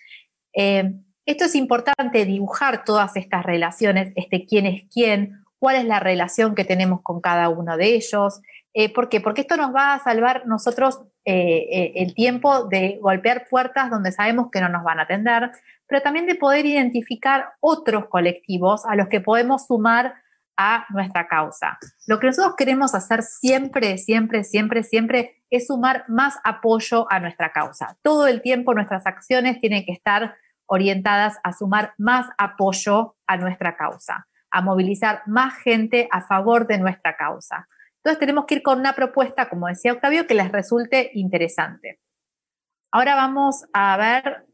esto 0.52 1.44
es 1.44 1.54
importante, 1.54 2.24
dibujar 2.24 2.84
todas 2.84 3.16
estas 3.16 3.44
relaciones, 3.44 4.12
este 4.14 4.44
quién 4.44 4.66
es 4.66 4.82
quién, 4.92 5.44
cuál 5.58 5.76
es 5.76 5.84
la 5.84 6.00
relación 6.00 6.54
que 6.54 6.64
tenemos 6.64 7.00
con 7.02 7.20
cada 7.20 7.48
uno 7.48 7.76
de 7.76 7.94
ellos, 7.94 8.40
eh, 8.78 8.92
¿Por 8.92 9.08
qué? 9.08 9.22
Porque 9.22 9.40
esto 9.40 9.56
nos 9.56 9.74
va 9.74 9.94
a 9.94 9.98
salvar 10.00 10.46
nosotros 10.46 11.00
eh, 11.24 11.66
eh, 11.72 11.92
el 11.96 12.14
tiempo 12.14 12.66
de 12.66 12.98
golpear 13.00 13.46
puertas 13.48 13.88
donde 13.88 14.12
sabemos 14.12 14.50
que 14.52 14.60
no 14.60 14.68
nos 14.68 14.84
van 14.84 14.98
a 14.98 15.04
atender, 15.04 15.50
pero 15.86 16.02
también 16.02 16.26
de 16.26 16.34
poder 16.34 16.66
identificar 16.66 17.54
otros 17.60 18.04
colectivos 18.08 18.84
a 18.84 18.94
los 18.94 19.08
que 19.08 19.22
podemos 19.22 19.66
sumar 19.66 20.16
a 20.58 20.84
nuestra 20.90 21.26
causa. 21.26 21.78
Lo 22.06 22.20
que 22.20 22.26
nosotros 22.26 22.54
queremos 22.54 22.94
hacer 22.94 23.22
siempre, 23.22 23.96
siempre, 23.96 24.44
siempre, 24.44 24.82
siempre 24.82 25.42
es 25.48 25.68
sumar 25.68 26.04
más 26.06 26.38
apoyo 26.44 27.10
a 27.10 27.18
nuestra 27.18 27.52
causa. 27.52 27.96
Todo 28.02 28.26
el 28.26 28.42
tiempo 28.42 28.74
nuestras 28.74 29.06
acciones 29.06 29.58
tienen 29.58 29.86
que 29.86 29.92
estar 29.92 30.36
orientadas 30.66 31.38
a 31.44 31.54
sumar 31.54 31.94
más 31.96 32.26
apoyo 32.36 33.16
a 33.26 33.38
nuestra 33.38 33.74
causa, 33.74 34.26
a 34.50 34.60
movilizar 34.60 35.22
más 35.24 35.54
gente 35.54 36.08
a 36.12 36.20
favor 36.20 36.66
de 36.66 36.76
nuestra 36.76 37.16
causa. 37.16 37.66
Entonces 38.06 38.20
tenemos 38.20 38.44
que 38.46 38.54
ir 38.54 38.62
con 38.62 38.78
una 38.78 38.94
propuesta, 38.94 39.48
como 39.48 39.66
decía 39.66 39.92
Octavio, 39.92 40.28
que 40.28 40.36
les 40.36 40.52
resulte 40.52 41.10
interesante. 41.14 41.98
Ahora 42.92 43.16
vamos 43.16 43.64
a 43.72 43.96
ver, 43.96 44.46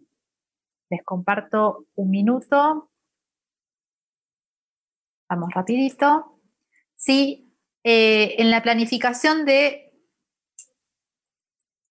les 0.89 1.03
comparto 1.05 1.85
un 1.95 2.09
minuto. 2.09 2.91
Vamos 5.29 5.51
rapidito. 5.53 6.41
Sí, 6.97 7.55
eh, 7.85 8.37
en 8.39 8.51
la 8.51 8.63
planificación 8.63 9.45
de 9.45 10.01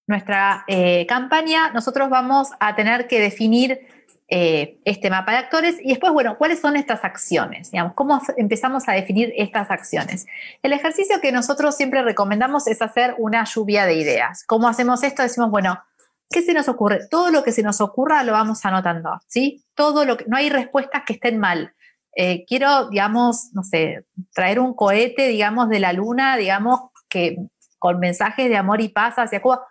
nuestra 0.08 0.64
eh, 0.68 1.06
campaña, 1.06 1.72
nosotros 1.74 2.10
vamos 2.10 2.50
a 2.60 2.76
tener 2.76 3.08
que 3.08 3.20
definir 3.20 3.88
eh, 4.34 4.80
este 4.86 5.10
mapa 5.10 5.34
de 5.34 5.38
actores. 5.40 5.76
Y 5.84 5.90
después, 5.90 6.14
bueno, 6.14 6.38
¿cuáles 6.38 6.62
son 6.62 6.78
estas 6.78 7.04
acciones? 7.04 7.70
Digamos, 7.70 7.94
¿Cómo 7.96 8.22
empezamos 8.38 8.88
a 8.88 8.94
definir 8.94 9.34
estas 9.36 9.70
acciones? 9.70 10.26
El 10.64 10.72
ejercicio 10.72 11.20
que 11.20 11.34
nosotros 11.34 11.76
siempre 11.76 12.02
recomendamos 12.02 12.66
es 12.68 12.82
hacer 12.82 13.14
una 13.18 13.44
lluvia 13.44 13.86
de 13.86 13.96
ideas. 13.96 14.46
¿Cómo 14.48 14.70
hacemos 14.70 15.04
esto? 15.04 15.22
Decimos, 15.22 15.52
bueno, 15.52 15.84
¿qué 16.30 16.42
se 16.42 16.54
nos 16.54 16.70
ocurre? 16.70 17.10
Todo 17.10 17.30
lo 17.30 17.44
que 17.44 17.52
se 17.52 17.62
nos 17.62 17.82
ocurra 17.82 18.24
lo 18.24 18.32
vamos 18.32 18.64
anotando, 18.64 19.20
¿sí? 19.28 19.66
Todo 19.76 20.06
lo 20.06 20.16
que, 20.16 20.24
no 20.30 20.38
hay 20.38 20.50
respuestas 20.50 21.04
que 21.06 21.14
estén 21.14 21.38
mal. 21.38 21.74
Eh, 22.16 22.46
quiero, 22.48 22.88
digamos, 22.90 23.50
no 23.52 23.64
sé, 23.64 24.06
traer 24.34 24.62
un 24.62 24.74
cohete, 24.74 25.28
digamos, 25.28 25.68
de 25.68 25.82
la 25.82 25.92
luna, 25.92 26.38
digamos, 26.38 26.80
que 27.10 27.36
con 27.80 28.00
mensajes 28.00 28.48
de 28.48 28.56
amor 28.56 28.80
y 28.80 28.88
paz 28.88 29.16
hacia 29.16 29.42
Cuba 29.42 29.66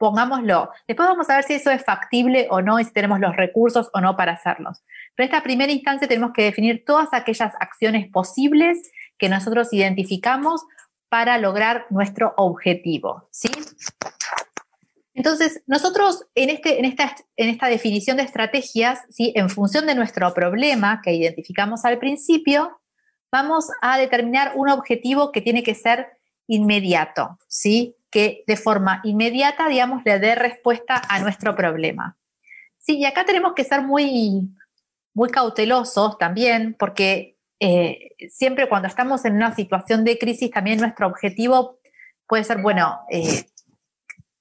pongámoslo. 0.00 0.70
Después 0.88 1.10
vamos 1.10 1.28
a 1.28 1.36
ver 1.36 1.44
si 1.44 1.52
eso 1.52 1.70
es 1.70 1.84
factible 1.84 2.48
o 2.50 2.62
no 2.62 2.80
y 2.80 2.84
si 2.84 2.92
tenemos 2.92 3.20
los 3.20 3.36
recursos 3.36 3.90
o 3.92 4.00
no 4.00 4.16
para 4.16 4.32
hacerlos. 4.32 4.82
Pero 5.14 5.26
en 5.26 5.34
esta 5.34 5.42
primera 5.42 5.70
instancia 5.70 6.08
tenemos 6.08 6.32
que 6.32 6.42
definir 6.42 6.84
todas 6.86 7.10
aquellas 7.12 7.52
acciones 7.60 8.10
posibles 8.10 8.90
que 9.18 9.28
nosotros 9.28 9.74
identificamos 9.74 10.62
para 11.10 11.36
lograr 11.36 11.84
nuestro 11.90 12.32
objetivo. 12.38 13.28
¿sí? 13.30 13.50
Entonces, 15.12 15.62
nosotros 15.66 16.24
en, 16.34 16.48
este, 16.48 16.78
en, 16.78 16.86
esta, 16.86 17.14
en 17.36 17.50
esta 17.50 17.66
definición 17.66 18.16
de 18.16 18.22
estrategias, 18.22 19.00
¿sí? 19.10 19.34
en 19.36 19.50
función 19.50 19.86
de 19.86 19.94
nuestro 19.94 20.32
problema 20.32 21.02
que 21.04 21.12
identificamos 21.12 21.84
al 21.84 21.98
principio, 21.98 22.80
vamos 23.30 23.66
a 23.82 23.98
determinar 23.98 24.52
un 24.56 24.70
objetivo 24.70 25.30
que 25.30 25.42
tiene 25.42 25.62
que 25.62 25.74
ser 25.74 26.06
inmediato, 26.46 27.36
¿sí? 27.48 27.96
Que 28.10 28.44
de 28.46 28.56
forma 28.56 29.00
inmediata, 29.04 29.68
digamos, 29.68 30.02
le 30.04 30.18
dé 30.18 30.34
respuesta 30.34 31.00
a 31.08 31.20
nuestro 31.20 31.54
problema. 31.54 32.16
Sí, 32.78 32.98
y 32.98 33.04
acá 33.04 33.24
tenemos 33.24 33.52
que 33.54 33.64
ser 33.64 33.82
muy, 33.82 34.50
muy 35.14 35.28
cautelosos 35.28 36.18
también, 36.18 36.74
porque 36.78 37.36
eh, 37.60 38.16
siempre 38.30 38.68
cuando 38.68 38.88
estamos 38.88 39.24
en 39.24 39.36
una 39.36 39.54
situación 39.54 40.04
de 40.04 40.18
crisis, 40.18 40.50
también 40.50 40.80
nuestro 40.80 41.06
objetivo 41.06 41.78
puede 42.26 42.44
ser, 42.44 42.62
bueno, 42.62 43.00
eh, 43.10 43.44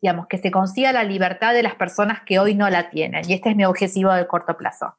digamos, 0.01 0.27
que 0.27 0.37
se 0.37 0.51
consiga 0.51 0.93
la 0.93 1.03
libertad 1.03 1.53
de 1.53 1.63
las 1.63 1.75
personas 1.75 2.21
que 2.25 2.39
hoy 2.39 2.55
no 2.55 2.69
la 2.69 2.89
tienen. 2.89 3.29
Y 3.29 3.33
este 3.33 3.49
es 3.49 3.55
mi 3.55 3.65
objetivo 3.65 4.13
de 4.13 4.27
corto 4.27 4.55
plazo. 4.55 4.95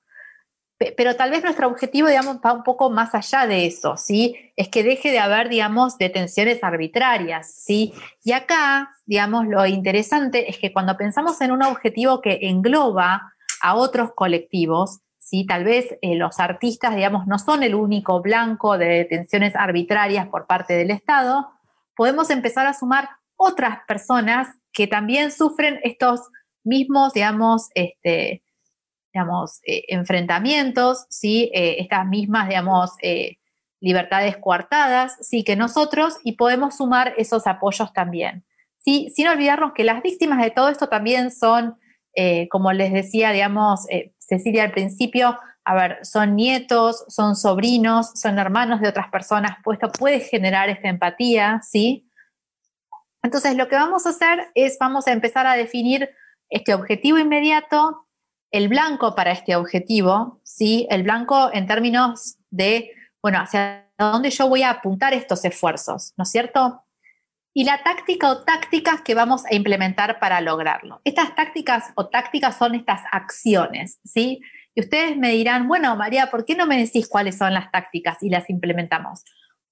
Pero 0.97 1.15
tal 1.15 1.31
vez 1.31 1.45
nuestro 1.45 1.69
objetivo, 1.69 2.09
digamos, 2.09 2.39
va 2.39 2.55
un 2.55 2.63
poco 2.63 2.89
más 2.89 3.15
allá 3.15 3.47
de 3.47 3.67
eso, 3.67 3.99
¿sí? 3.99 4.35
Es 4.57 4.71
que 4.71 4.83
deje 4.83 5.11
de 5.11 5.19
haber, 5.19 5.51
digamos, 5.51 5.99
detenciones 5.99 6.65
arbitrarias, 6.65 7.53
¿sí? 7.53 7.93
Y 8.25 8.33
acá, 8.33 8.91
digamos, 9.05 9.47
lo 9.47 9.67
interesante 9.67 10.49
es 10.49 10.57
que 10.57 10.73
cuando 10.73 10.97
pensamos 10.97 11.39
en 11.43 11.53
un 11.53 11.63
objetivo 11.63 12.23
que 12.23 12.39
engloba 12.49 13.35
a 13.61 13.75
otros 13.75 14.13
colectivos, 14.15 15.01
¿sí? 15.19 15.45
Tal 15.45 15.65
vez 15.65 15.99
eh, 16.01 16.17
los 16.17 16.41
artistas, 16.41 16.97
digamos, 16.97 17.27
no 17.27 17.39
son 17.39 17.63
el 17.63 17.75
único 17.75 18.23
blanco 18.23 18.79
de 18.79 18.87
detenciones 18.87 19.55
arbitrarias 19.57 20.29
por 20.29 20.47
parte 20.47 20.73
del 20.73 20.91
Estado, 20.91 21.51
podemos 21.95 22.31
empezar 22.31 22.67
a 22.67 22.73
sumar 22.73 23.11
otras 23.37 23.81
personas 23.87 24.49
que 24.73 24.87
también 24.87 25.31
sufren 25.31 25.79
estos 25.83 26.23
mismos, 26.65 27.13
digamos, 27.13 27.69
este, 27.75 28.43
digamos, 29.13 29.61
eh, 29.65 29.85
enfrentamientos, 29.89 31.07
¿sí? 31.09 31.51
Eh, 31.55 31.77
estas 31.81 32.07
mismas, 32.07 32.49
digamos, 32.49 32.91
eh, 33.03 33.39
libertades 33.81 34.37
coartadas, 34.37 35.17
sí, 35.21 35.43
que 35.43 35.57
nosotros, 35.57 36.19
y 36.23 36.33
podemos 36.33 36.77
sumar 36.77 37.15
esos 37.17 37.47
apoyos 37.47 37.93
también. 37.93 38.45
¿sí? 38.79 39.11
Sin 39.15 39.29
olvidarnos 39.29 39.73
que 39.73 39.85
las 39.85 40.03
víctimas 40.03 40.43
de 40.43 40.51
todo 40.51 40.69
esto 40.69 40.89
también 40.89 41.31
son, 41.31 41.79
como 42.51 42.73
les 42.73 42.93
decía, 42.93 43.31
digamos, 43.31 43.87
Cecilia 44.19 44.65
al 44.65 44.73
principio, 44.73 45.39
a 45.65 45.75
ver, 45.75 46.05
son 46.05 46.37
nietos, 46.37 47.05
son 47.09 47.37
sobrinos, 47.37 48.11
son 48.15 48.39
hermanos 48.39 48.81
de 48.81 48.89
otras 48.89 49.09
personas, 49.09 49.57
pues 49.65 49.79
esto 49.81 49.93
puede 49.93 50.21
generar 50.21 50.69
esta 50.69 50.89
empatía, 50.89 51.61
¿sí? 51.63 52.11
Entonces, 53.23 53.57
lo 53.57 53.69
que 53.69 53.77
vamos 53.77 54.07
a 54.07 54.11
hacer 54.11 54.51
es, 54.55 54.77
vamos 54.79 55.07
a 55.07 55.13
empezar 55.13 55.47
a 55.47 55.55
definir 55.55 56.11
este 56.49 56.75
objetivo 56.75 57.19
inmediato, 57.19 58.07
el 58.51 58.69
blanco 58.69 59.15
para 59.15 59.33
este 59.33 59.57
objetivo, 59.57 60.41
¿sí? 60.43 60.87
El 60.91 61.03
blanco 61.03 61.51
en 61.53 61.67
términos 61.67 62.37
de, 62.51 62.91
bueno, 63.23 63.39
hacia 63.39 63.89
dónde 63.99 64.31
yo 64.31 64.49
voy 64.49 64.63
a 64.63 64.71
apuntar 64.71 65.15
estos 65.15 65.45
esfuerzos, 65.45 66.13
¿no 66.17 66.25
es 66.25 66.31
cierto? 66.31 66.83
Y 67.53 67.65
la 67.65 67.83
táctica 67.83 68.31
o 68.31 68.43
tácticas 68.45 69.03
que 69.03 69.15
vamos 69.15 69.45
a 69.47 69.55
implementar 69.55 70.19
para 70.21 70.41
lograrlo. 70.41 71.01
Estas 71.05 71.35
tácticas 71.35 71.93
o 71.97 72.09
tácticas 72.09 72.57
son 72.57 72.75
estas 72.75 73.03
acciones, 73.11 73.99
¿sí? 74.05 74.41
Y 74.75 74.81
ustedes 74.83 75.17
me 75.17 75.31
dirán, 75.31 75.67
bueno, 75.67 75.97
María, 75.97 76.31
¿por 76.31 76.45
qué 76.45 76.55
no 76.55 76.67
me 76.67 76.79
decís 76.79 77.09
cuáles 77.09 77.39
son 77.39 77.53
las 77.55 77.71
tácticas 77.73 78.23
y 78.23 78.31
las 78.31 78.49
implementamos? 78.51 79.25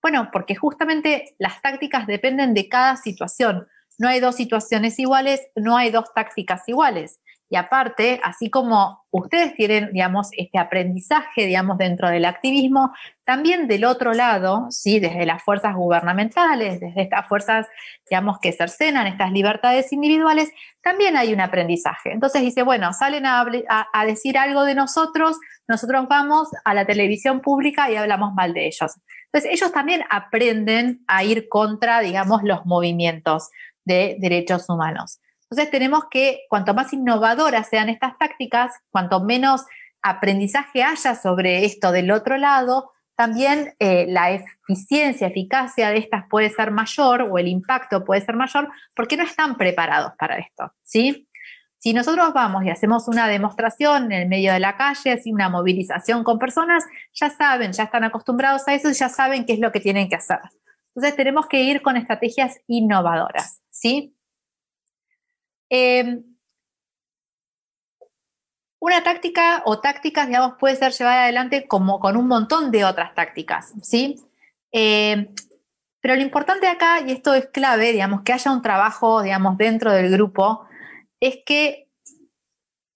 Bueno, 0.03 0.31
porque 0.33 0.55
justamente 0.55 1.37
las 1.39 1.61
tácticas 1.63 2.07
dependen 2.07 2.55
de 2.55 2.69
cada 2.69 2.97
situación. 2.97 3.67
No 3.97 4.09
hay 4.09 4.21
dos 4.21 4.37
situaciones 4.37 4.99
iguales, 4.99 5.41
no 5.57 5.77
hay 5.77 5.91
dos 5.91 6.13
tácticas 6.15 6.63
iguales. 6.69 7.21
Y 7.51 7.57
aparte, 7.57 8.21
así 8.23 8.51
como 8.51 9.05
ustedes 9.11 9.55
tienen, 9.55 9.91
digamos, 9.93 10.29
este 10.37 10.59
aprendizaje, 10.59 11.47
digamos, 11.47 11.79
dentro 11.79 12.11
del 12.11 12.27
activismo, 12.27 12.93
también 13.25 13.69
del 13.69 13.85
otro 13.85 14.13
lado, 14.13 14.67
¿sí? 14.71 15.01
Desde 15.01 15.25
las 15.25 15.43
fuerzas 15.43 15.75
gubernamentales, 15.75 16.79
desde 16.79 17.03
estas 17.03 17.27
fuerzas, 17.27 17.67
digamos, 18.09 18.39
que 18.41 18.53
cercenan 18.53 19.07
estas 19.07 19.33
libertades 19.33 19.93
individuales, 19.93 20.51
también 20.83 21.17
hay 21.17 21.33
un 21.33 21.41
aprendizaje. 21.41 22.13
Entonces 22.13 22.43
dice, 22.43 22.63
bueno, 22.63 22.93
salen 22.93 23.25
a, 23.25 23.47
a 23.93 24.07
decir 24.07 24.37
algo 24.37 24.65
de 24.65 24.75
nosotros, 24.75 25.39
nosotros 25.67 26.07
vamos 26.09 26.49
a 26.65 26.75
la 26.75 26.85
televisión 26.85 27.41
pública 27.41 27.91
y 27.91 27.97
hablamos 27.97 28.35
mal 28.35 28.53
de 28.53 28.67
ellos. 28.67 28.95
Entonces, 29.33 29.51
ellos 29.53 29.73
también 29.73 30.03
aprenden 30.11 31.05
a 31.07 31.23
ir 31.23 31.49
contra, 31.49 32.01
digamos, 32.01 32.43
los 32.43 32.65
movimientos 32.65 33.51
de 33.85 34.17
derechos 34.21 34.69
humanos. 34.69 35.21
Entonces 35.51 35.71
tenemos 35.71 36.05
que, 36.11 36.41
cuanto 36.49 36.75
más 36.75 36.93
innovadoras 36.93 37.69
sean 37.69 37.89
estas 37.89 38.19
tácticas, 38.19 38.73
cuanto 38.91 39.23
menos 39.23 39.65
aprendizaje 40.03 40.83
haya 40.83 41.15
sobre 41.15 41.65
esto 41.65 41.91
del 41.91 42.11
otro 42.11 42.37
lado, 42.37 42.93
también 43.17 43.75
eh, 43.81 44.07
la 44.09 44.31
eficiencia, 44.31 45.27
eficacia 45.27 45.91
de 45.91 45.99
estas 45.99 46.27
puede 46.31 46.51
ser 46.51 46.71
mayor 46.71 47.23
o 47.23 47.39
el 47.39 47.49
impacto 47.49 48.05
puede 48.05 48.21
ser 48.21 48.37
mayor 48.37 48.69
porque 48.95 49.17
no 49.17 49.25
están 49.25 49.57
preparados 49.57 50.13
para 50.17 50.39
esto, 50.39 50.73
¿sí? 50.85 51.29
Si 51.79 51.93
nosotros 51.93 52.33
vamos 52.33 52.65
y 52.65 52.71
hacemos 52.71 53.09
una 53.09 53.27
demostración 53.29 54.13
en 54.13 54.23
el 54.23 54.29
medio 54.29 54.53
de 54.53 54.61
la 54.61 54.77
calle, 54.77 55.13
así 55.13 55.33
una 55.33 55.49
movilización 55.49 56.25
con 56.25 56.39
personas, 56.39 56.85
ya 57.13 57.31
saben, 57.31 57.73
ya 57.73 57.85
están 57.85 58.05
acostumbrados 58.05 58.67
a 58.69 58.75
eso 58.75 58.91
y 58.91 58.95
ya 58.95 59.09
saben 59.09 59.47
qué 59.47 59.55
es 59.55 59.61
lo 59.61 59.73
que 59.73 59.81
tienen 59.81 60.09
que 60.09 60.17
hacer. 60.17 60.41
Entonces 60.95 61.17
tenemos 61.17 61.47
que 61.47 61.63
ir 61.63 61.83
con 61.83 61.97
estrategias 61.97 62.61
innovadoras, 62.67 63.63
¿sí? 63.71 64.18
Em, 65.71 66.25
una 68.81 69.03
táctica 69.03 69.63
o 69.67 69.81
tácticas, 69.81 70.29
digamos, 70.29 70.55
puede 70.59 70.77
ser 70.77 70.93
llevada 70.93 71.25
adelante 71.25 71.67
como 71.67 71.99
con 72.01 72.17
un 72.17 72.29
montón 72.29 72.71
de 72.71 72.85
otras 72.85 73.15
tácticas, 73.15 73.75
¿sí? 73.83 74.17
Em, 74.73 75.35
pero 76.01 76.15
lo 76.15 76.23
importante 76.23 76.69
acá, 76.69 77.01
y 77.07 77.13
esto 77.13 77.35
es 77.35 77.49
clave, 77.49 77.93
digamos, 77.93 78.23
que 78.23 78.33
haya 78.33 78.53
un 78.53 78.63
trabajo, 78.63 79.23
digamos, 79.23 79.59
dentro 79.59 79.93
del 79.93 80.11
grupo, 80.11 80.67
es 81.21 81.39
que 81.45 81.89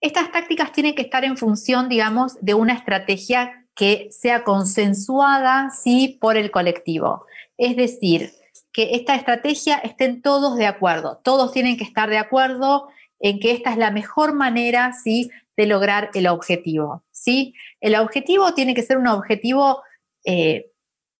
estas 0.00 0.30
tácticas 0.32 0.72
tienen 0.72 0.94
que 0.94 1.02
estar 1.02 1.24
en 1.24 1.36
función, 1.36 1.88
digamos, 1.88 2.36
de 2.40 2.54
una 2.54 2.74
estrategia 2.74 3.66
que 3.74 4.08
sea 4.10 4.44
consensuada, 4.44 5.70
sí, 5.70 6.18
por 6.20 6.36
el 6.36 6.50
colectivo. 6.50 7.26
Es 7.56 7.76
decir, 7.76 8.32
que 8.72 8.94
esta 8.94 9.14
estrategia 9.14 9.76
estén 9.76 10.22
todos 10.22 10.56
de 10.56 10.66
acuerdo, 10.66 11.20
todos 11.22 11.52
tienen 11.52 11.76
que 11.76 11.84
estar 11.84 12.08
de 12.08 12.18
acuerdo 12.18 12.88
en 13.20 13.38
que 13.38 13.52
esta 13.52 13.70
es 13.70 13.76
la 13.76 13.90
mejor 13.90 14.34
manera, 14.34 14.92
¿sí?, 14.92 15.30
de 15.56 15.66
lograr 15.66 16.10
el 16.14 16.26
objetivo, 16.28 17.04
¿sí? 17.10 17.54
El 17.80 17.94
objetivo 17.96 18.54
tiene 18.54 18.74
que 18.74 18.82
ser 18.82 18.96
un 18.96 19.06
objetivo 19.06 19.82
eh, 20.24 20.70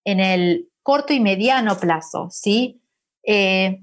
en 0.04 0.20
el 0.20 0.70
corto 0.82 1.12
y 1.12 1.20
mediano 1.20 1.78
plazo, 1.78 2.28
¿sí? 2.30 2.82
Eh, 3.24 3.82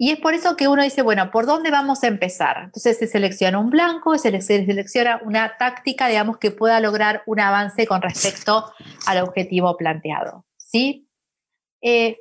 y 0.00 0.12
es 0.12 0.20
por 0.20 0.34
eso 0.34 0.56
que 0.56 0.68
uno 0.68 0.84
dice, 0.84 1.02
bueno, 1.02 1.32
¿por 1.32 1.46
dónde 1.46 1.72
vamos 1.72 2.04
a 2.04 2.06
empezar? 2.06 2.58
Entonces 2.64 2.96
se 2.98 3.08
selecciona 3.08 3.58
un 3.58 3.70
blanco, 3.70 4.16
se 4.16 4.40
selecciona 4.40 5.20
una 5.24 5.56
táctica, 5.58 6.06
digamos, 6.06 6.38
que 6.38 6.52
pueda 6.52 6.78
lograr 6.78 7.22
un 7.26 7.40
avance 7.40 7.86
con 7.86 8.00
respecto 8.00 8.72
al 9.06 9.18
objetivo 9.18 9.76
planteado, 9.76 10.46
¿sí? 10.56 11.08
Eh, 11.82 12.18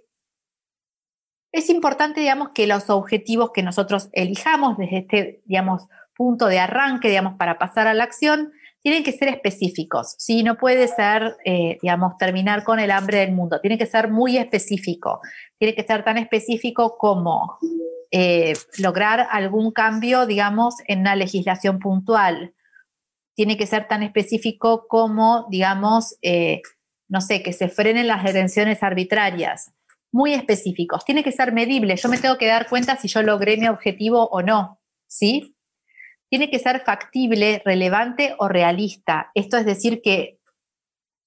es 1.51 1.69
importante, 1.69 2.21
digamos, 2.21 2.49
que 2.53 2.67
los 2.67 2.89
objetivos 2.89 3.51
que 3.53 3.63
nosotros 3.63 4.09
elijamos 4.13 4.77
desde 4.77 4.97
este, 4.99 5.41
digamos, 5.45 5.87
punto 6.15 6.47
de 6.47 6.59
arranque, 6.59 7.09
digamos, 7.09 7.35
para 7.37 7.57
pasar 7.57 7.87
a 7.87 7.93
la 7.93 8.03
acción, 8.03 8.51
tienen 8.81 9.03
que 9.03 9.11
ser 9.11 9.27
específicos, 9.29 10.15
¿sí? 10.17 10.43
No 10.43 10.57
puede 10.57 10.87
ser, 10.87 11.35
eh, 11.45 11.77
digamos, 11.81 12.17
terminar 12.17 12.63
con 12.63 12.79
el 12.79 12.91
hambre 12.91 13.19
del 13.19 13.33
mundo, 13.33 13.59
tiene 13.59 13.77
que 13.77 13.85
ser 13.85 14.09
muy 14.09 14.37
específico, 14.37 15.19
tiene 15.57 15.75
que 15.75 15.83
ser 15.83 16.03
tan 16.03 16.17
específico 16.17 16.97
como 16.97 17.57
eh, 18.11 18.53
lograr 18.77 19.27
algún 19.31 19.71
cambio, 19.71 20.25
digamos, 20.25 20.75
en 20.87 21.01
una 21.01 21.15
legislación 21.15 21.79
puntual, 21.79 22.53
tiene 23.35 23.57
que 23.57 23.67
ser 23.67 23.87
tan 23.87 24.03
específico 24.03 24.87
como, 24.87 25.47
digamos, 25.49 26.17
eh, 26.21 26.61
no 27.09 27.21
sé, 27.21 27.43
que 27.43 27.53
se 27.53 27.69
frenen 27.69 28.07
las 28.07 28.23
detenciones 28.23 28.83
arbitrarias, 28.83 29.73
muy 30.11 30.33
específicos. 30.33 31.05
Tiene 31.05 31.23
que 31.23 31.31
ser 31.31 31.51
medible. 31.51 31.95
Yo 31.95 32.09
me 32.09 32.17
tengo 32.17 32.37
que 32.37 32.47
dar 32.47 32.67
cuenta 32.67 32.95
si 32.97 33.07
yo 33.07 33.21
logré 33.21 33.57
mi 33.57 33.67
objetivo 33.67 34.27
o 34.29 34.41
no. 34.41 34.79
¿Sí? 35.07 35.55
Tiene 36.29 36.49
que 36.49 36.59
ser 36.59 36.81
factible, 36.81 37.61
relevante 37.63 38.35
o 38.39 38.47
realista. 38.47 39.31
Esto 39.33 39.57
es 39.57 39.65
decir 39.65 40.01
que 40.01 40.39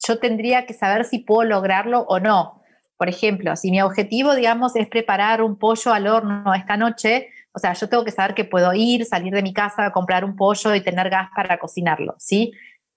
yo 0.07 0.19
tendría 0.19 0.67
que 0.67 0.75
saber 0.75 1.05
si 1.05 1.19
puedo 1.19 1.45
lograrlo 1.45 2.01
o 2.03 2.21
no. 2.21 2.63
Por 2.97 3.09
ejemplo, 3.09 3.57
si 3.57 3.71
mi 3.71 3.81
objetivo, 3.81 4.35
digamos, 4.35 4.77
es 4.77 4.89
preparar 4.89 5.43
un 5.43 5.57
pollo 5.57 5.93
al 5.93 6.07
horno 6.07 6.53
esta 6.55 6.77
noche, 6.77 7.29
o 7.53 7.59
sea, 7.59 7.73
yo 7.73 7.89
tengo 7.89 8.05
que 8.05 8.11
saber 8.11 8.35
que 8.35 8.45
puedo 8.45 8.73
ir, 8.75 9.07
salir 9.07 9.33
de 9.33 9.43
mi 9.43 9.55
casa, 9.55 9.91
comprar 9.91 10.25
un 10.25 10.37
pollo 10.37 10.75
y 10.75 10.83
tener 10.83 11.09
gas 11.09 11.31
para 11.35 11.59
cocinarlo, 11.59 12.15
¿sí? 12.19 12.53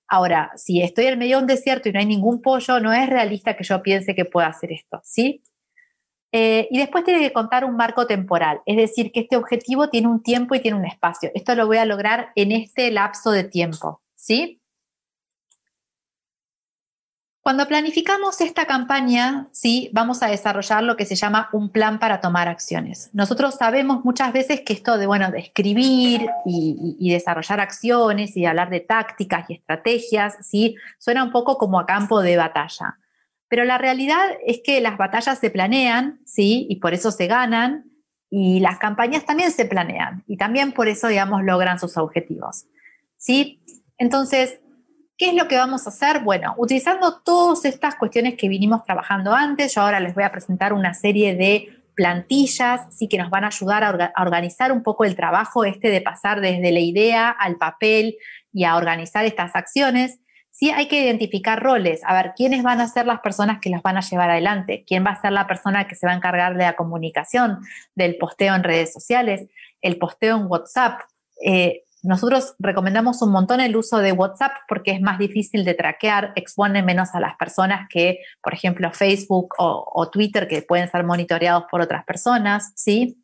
Ahora, 0.07 0.51
si 0.55 0.81
estoy 0.81 1.05
en 1.05 1.19
medio 1.19 1.37
de 1.37 1.43
un 1.43 1.47
desierto 1.47 1.89
y 1.89 1.93
no 1.93 1.99
hay 1.99 2.05
ningún 2.05 2.41
pollo, 2.41 2.79
no 2.79 2.91
es 2.93 3.09
realista 3.09 3.55
que 3.55 3.63
yo 3.63 3.81
piense 3.81 4.13
que 4.13 4.25
pueda 4.25 4.47
hacer 4.47 4.73
esto, 4.73 4.99
¿sí? 5.03 5.41
Eh, 6.35 6.67
y 6.71 6.79
después 6.79 7.03
tiene 7.03 7.19
que 7.19 7.31
contar 7.31 7.63
un 7.63 7.75
marco 7.75 8.07
temporal, 8.07 8.61
es 8.65 8.75
decir, 8.75 9.11
que 9.11 9.19
este 9.19 9.37
objetivo 9.37 9.89
tiene 9.89 10.07
un 10.07 10.23
tiempo 10.23 10.55
y 10.55 10.61
tiene 10.61 10.77
un 10.77 10.85
espacio. 10.85 11.29
Esto 11.35 11.53
lo 11.53 11.67
voy 11.67 11.77
a 11.77 11.85
lograr 11.85 12.31
en 12.33 12.51
este 12.51 12.89
lapso 12.89 13.29
de 13.29 13.43
tiempo, 13.43 14.01
¿sí? 14.15 14.59
Cuando 17.43 17.67
planificamos 17.67 18.41
esta 18.41 18.65
campaña, 18.65 19.49
sí, 19.51 19.91
vamos 19.93 20.23
a 20.23 20.27
desarrollar 20.27 20.81
lo 20.81 20.97
que 20.97 21.05
se 21.05 21.15
llama 21.15 21.49
un 21.51 21.69
plan 21.69 21.99
para 21.99 22.19
tomar 22.19 22.47
acciones. 22.47 23.11
Nosotros 23.13 23.55
sabemos 23.55 24.03
muchas 24.03 24.33
veces 24.33 24.61
que 24.61 24.73
esto 24.73 24.97
de, 24.97 25.05
bueno, 25.05 25.29
de 25.29 25.39
escribir 25.39 26.25
y, 26.45 27.11
desarrollar 27.11 27.59
acciones 27.59 28.35
y 28.37 28.45
hablar 28.47 28.71
de 28.71 28.79
tácticas 28.79 29.47
y 29.49 29.55
estrategias, 29.55 30.37
sí, 30.41 30.77
suena 30.97 31.23
un 31.23 31.31
poco 31.31 31.59
como 31.59 31.79
a 31.79 31.85
campo 31.85 32.21
de 32.21 32.37
batalla. 32.37 32.97
Pero 33.53 33.65
la 33.65 33.77
realidad 33.77 34.31
es 34.47 34.61
que 34.63 34.81
las 34.81 34.97
batallas 34.97 35.37
se 35.37 35.51
planean, 35.51 36.19
sí, 36.25 36.65
y 36.71 36.77
por 36.77 36.95
eso 36.95 37.11
se 37.11 37.27
ganan, 37.27 37.85
y 38.31 38.61
las 38.61 38.79
campañas 38.79 39.27
también 39.27 39.51
se 39.51 39.65
planean, 39.65 40.23
y 40.25 40.37
también 40.37 40.71
por 40.71 40.87
eso, 40.87 41.07
digamos, 41.07 41.43
logran 41.43 41.77
sus 41.77 41.95
objetivos. 41.97 42.65
¿Sí? 43.15 43.61
Entonces, 43.99 44.59
¿Qué 45.15 45.29
es 45.29 45.35
lo 45.35 45.47
que 45.47 45.57
vamos 45.57 45.85
a 45.85 45.91
hacer? 45.91 46.21
Bueno, 46.21 46.55
utilizando 46.57 47.21
todas 47.21 47.65
estas 47.65 47.93
cuestiones 47.93 48.33
que 48.35 48.49
vinimos 48.49 48.83
trabajando 48.83 49.31
antes, 49.31 49.75
yo 49.75 49.81
ahora 49.81 49.99
les 49.99 50.15
voy 50.15 50.23
a 50.23 50.31
presentar 50.31 50.73
una 50.73 50.95
serie 50.95 51.35
de 51.35 51.69
plantillas, 51.93 52.87
sí 52.89 53.07
que 53.07 53.19
nos 53.19 53.29
van 53.29 53.43
a 53.43 53.47
ayudar 53.47 53.83
a, 53.83 54.21
organizar 54.23 54.71
un 54.71 54.81
poco 54.81 55.05
el 55.05 55.15
trabajo 55.15 55.65
este 55.65 55.91
de 55.91 56.01
pasar 56.01 56.41
desde 56.41 56.71
la 56.71 56.79
idea 56.79 57.29
al 57.29 57.57
papel 57.57 58.17
y 58.51 58.63
a 58.63 58.75
organizar 58.75 59.23
estas 59.23 59.55
acciones. 59.55 60.19
Sí 60.55 60.69
hay 60.69 60.87
que 60.87 61.03
identificar 61.03 61.61
roles, 61.61 62.01
a 62.05 62.13
ver 62.13 62.33
quiénes 62.35 62.61
van 62.61 62.79
a 62.79 62.87
ser 62.87 63.07
las 63.07 63.21
personas 63.21 63.59
que 63.59 63.71
las 63.71 63.81
van 63.81 63.97
a 63.97 64.01
llevar 64.01 64.29
adelante, 64.29 64.83
quién 64.87 65.03
va 65.03 65.09
a 65.09 65.21
ser 65.21 65.31
la 65.31 65.47
persona 65.47 65.87
que 65.87 65.95
se 65.95 66.05
va 66.05 66.13
a 66.13 66.15
encargar 66.15 66.55
de 66.55 66.63
la 66.63 66.75
comunicación, 66.75 67.59
del 67.95 68.17
posteo 68.17 68.53
en 68.53 68.63
redes 68.63 68.93
sociales, 68.93 69.49
el 69.81 69.97
posteo 69.97 70.37
en 70.37 70.45
WhatsApp, 70.45 71.01
eh, 71.43 71.81
nosotros 72.03 72.55
recomendamos 72.59 73.21
un 73.21 73.31
montón 73.31 73.61
el 73.61 73.77
uso 73.77 73.99
de 73.99 74.11
WhatsApp 74.11 74.51
porque 74.67 74.91
es 74.91 75.01
más 75.01 75.17
difícil 75.17 75.63
de 75.63 75.73
traquear, 75.73 76.33
expone 76.35 76.83
menos 76.83 77.15
a 77.15 77.21
las 77.21 77.35
personas 77.37 77.87
que, 77.89 78.19
por 78.41 78.53
ejemplo, 78.53 78.91
Facebook 78.91 79.55
o, 79.57 80.09
Twitter, 80.11 80.49
que 80.49 80.61
pueden 80.61 80.91
ser 80.91 81.05
monitoreados 81.05 81.63
por 81.71 81.79
otras 81.79 82.03
personas, 82.03 82.73
¿sí? 82.75 83.23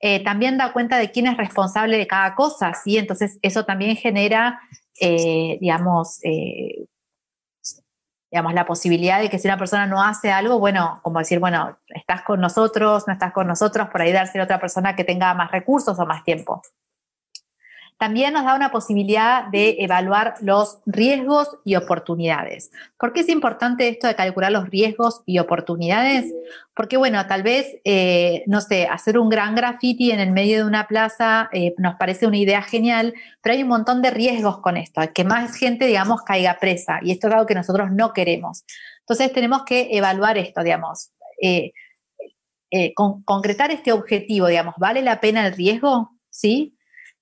Eh, 0.00 0.24
también 0.24 0.56
da 0.56 0.72
cuenta 0.72 0.96
de 0.96 1.10
quién 1.10 1.26
es 1.26 1.36
responsable 1.36 1.98
de 1.98 2.06
cada 2.06 2.34
cosa, 2.34 2.72
¿sí? 2.72 2.96
Entonces, 2.96 3.38
eso 3.42 3.66
también 3.66 3.94
genera, 3.94 4.58
eh, 5.00 5.58
digamos, 5.60 6.20
eh, 6.22 6.86
digamos, 8.30 8.54
la 8.54 8.66
posibilidad 8.66 9.20
de 9.20 9.30
que 9.30 9.38
si 9.38 9.46
una 9.46 9.58
persona 9.58 9.86
no 9.86 10.02
hace 10.02 10.32
algo, 10.32 10.58
bueno, 10.58 11.00
como 11.02 11.20
decir, 11.20 11.38
bueno, 11.38 11.78
estás 11.86 12.22
con 12.22 12.40
nosotros, 12.40 13.04
no 13.06 13.12
estás 13.12 13.32
con 13.32 13.46
nosotros, 13.46 13.88
por 13.90 14.02
ahí 14.02 14.12
darse 14.12 14.40
a 14.40 14.44
otra 14.44 14.58
persona 14.58 14.96
que 14.96 15.04
tenga 15.04 15.32
más 15.34 15.52
recursos 15.52 15.98
o 15.98 16.06
más 16.06 16.24
tiempo. 16.24 16.60
También 17.96 18.34
nos 18.34 18.44
da 18.44 18.56
una 18.56 18.72
posibilidad 18.72 19.46
de 19.46 19.76
evaluar 19.78 20.34
los 20.40 20.78
riesgos 20.84 21.48
y 21.64 21.76
oportunidades. 21.76 22.72
¿Por 22.98 23.12
qué 23.12 23.20
es 23.20 23.28
importante 23.28 23.88
esto 23.88 24.08
de 24.08 24.16
calcular 24.16 24.50
los 24.50 24.68
riesgos 24.68 25.22
y 25.26 25.38
oportunidades? 25.38 26.34
Porque, 26.74 26.96
bueno, 26.96 27.24
tal 27.28 27.44
vez, 27.44 27.76
eh, 27.84 28.42
no 28.46 28.60
sé, 28.60 28.88
hacer 28.88 29.16
un 29.16 29.28
gran 29.28 29.54
graffiti 29.54 30.10
en 30.10 30.18
el 30.18 30.32
medio 30.32 30.58
de 30.58 30.64
una 30.64 30.88
plaza 30.88 31.48
eh, 31.52 31.74
nos 31.78 31.94
parece 31.94 32.26
una 32.26 32.36
idea 32.36 32.62
genial, 32.62 33.14
pero 33.40 33.54
hay 33.54 33.62
un 33.62 33.68
montón 33.68 34.02
de 34.02 34.10
riesgos 34.10 34.58
con 34.58 34.76
esto, 34.76 35.00
que 35.14 35.22
más 35.22 35.54
gente, 35.54 35.86
digamos, 35.86 36.22
caiga 36.22 36.58
presa. 36.58 36.98
Y 37.00 37.12
esto 37.12 37.28
es 37.28 37.34
algo 37.34 37.46
que 37.46 37.54
nosotros 37.54 37.92
no 37.92 38.12
queremos. 38.12 38.64
Entonces, 39.00 39.32
tenemos 39.32 39.62
que 39.64 39.96
evaluar 39.96 40.36
esto, 40.36 40.62
digamos. 40.64 41.12
Eh, 41.40 41.72
concretar 43.24 43.70
este 43.70 43.92
objetivo, 43.92 44.48
digamos, 44.48 44.74
¿vale 44.78 45.00
la 45.00 45.20
pena 45.20 45.46
el 45.46 45.54
riesgo? 45.54 46.10
¿Sí? 46.28 46.73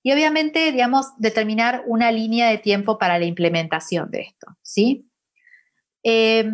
Y 0.03 0.11
obviamente, 0.11 0.71
digamos, 0.71 1.13
determinar 1.17 1.83
una 1.87 2.11
línea 2.11 2.49
de 2.49 2.57
tiempo 2.57 2.97
para 2.97 3.17
la 3.17 3.25
implementación 3.25 4.11
de 4.11 4.21
esto, 4.21 4.57
¿sí? 4.61 5.09
Eh, 6.03 6.51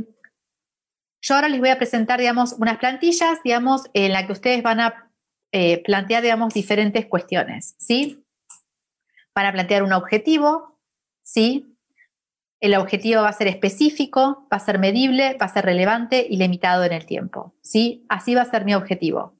yo 1.21 1.35
ahora 1.35 1.49
les 1.49 1.59
voy 1.59 1.69
a 1.69 1.77
presentar, 1.77 2.19
digamos, 2.19 2.53
unas 2.53 2.77
plantillas, 2.77 3.39
digamos, 3.43 3.83
en 3.93 4.13
la 4.13 4.25
que 4.25 4.33
ustedes 4.33 4.61
van 4.61 4.79
a 4.79 5.11
eh, 5.51 5.81
plantear, 5.83 6.21
digamos, 6.21 6.53
diferentes 6.53 7.07
cuestiones, 7.07 7.75
¿sí? 7.79 8.23
Van 9.33 9.47
a 9.47 9.51
plantear 9.51 9.81
un 9.81 9.93
objetivo, 9.93 10.79
¿sí? 11.23 11.75
El 12.61 12.75
objetivo 12.75 13.23
va 13.23 13.29
a 13.29 13.33
ser 13.33 13.47
específico, 13.47 14.47
va 14.53 14.57
a 14.57 14.59
ser 14.59 14.77
medible, 14.79 15.37
va 15.41 15.47
a 15.47 15.53
ser 15.53 15.65
relevante 15.65 16.25
y 16.29 16.37
limitado 16.37 16.83
en 16.83 16.93
el 16.93 17.05
tiempo, 17.05 17.55
¿sí? 17.61 18.05
Así 18.09 18.35
va 18.35 18.43
a 18.43 18.51
ser 18.51 18.63
mi 18.63 18.75
objetivo, 18.75 19.33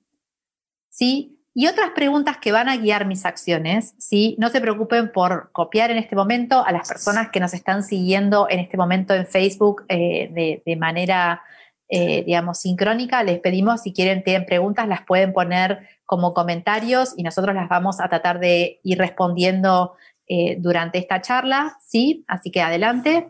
¿sí? 0.89 1.38
Y 1.53 1.67
otras 1.67 1.89
preguntas 1.91 2.37
que 2.37 2.51
van 2.51 2.69
a 2.69 2.77
guiar 2.77 3.05
mis 3.05 3.25
acciones, 3.25 3.95
¿sí? 3.97 4.35
No 4.39 4.49
se 4.49 4.61
preocupen 4.61 5.11
por 5.11 5.51
copiar 5.51 5.89
en 5.91 5.97
este 5.97 6.15
momento 6.15 6.63
a 6.63 6.71
las 6.71 6.87
personas 6.87 7.29
que 7.29 7.39
nos 7.39 7.53
están 7.53 7.83
siguiendo 7.83 8.47
en 8.49 8.59
este 8.59 8.77
momento 8.77 9.13
en 9.15 9.25
Facebook 9.25 9.83
eh, 9.89 10.61
de, 10.65 10.75
manera, 10.75 11.41
eh, 11.89 12.23
digamos, 12.23 12.59
sincrónica. 12.59 13.23
Les 13.23 13.39
pedimos, 13.39 13.81
si 13.81 13.93
quieren, 13.93 14.23
tienen 14.23 14.45
preguntas, 14.45 14.87
las 14.87 15.03
pueden 15.05 15.33
poner 15.33 15.87
como 16.05 16.33
comentarios 16.33 17.13
y 17.17 17.23
nosotros 17.23 17.55
las 17.55 17.67
vamos 17.67 17.99
a 17.99 18.07
tratar 18.09 18.39
de 18.39 18.79
ir 18.83 18.97
respondiendo 18.99 19.95
eh, 20.27 20.57
durante 20.59 20.99
esta 20.99 21.21
charla, 21.21 21.77
¿sí? 21.81 22.23
Así 22.27 22.51
que 22.51 22.61
adelante. 22.61 23.27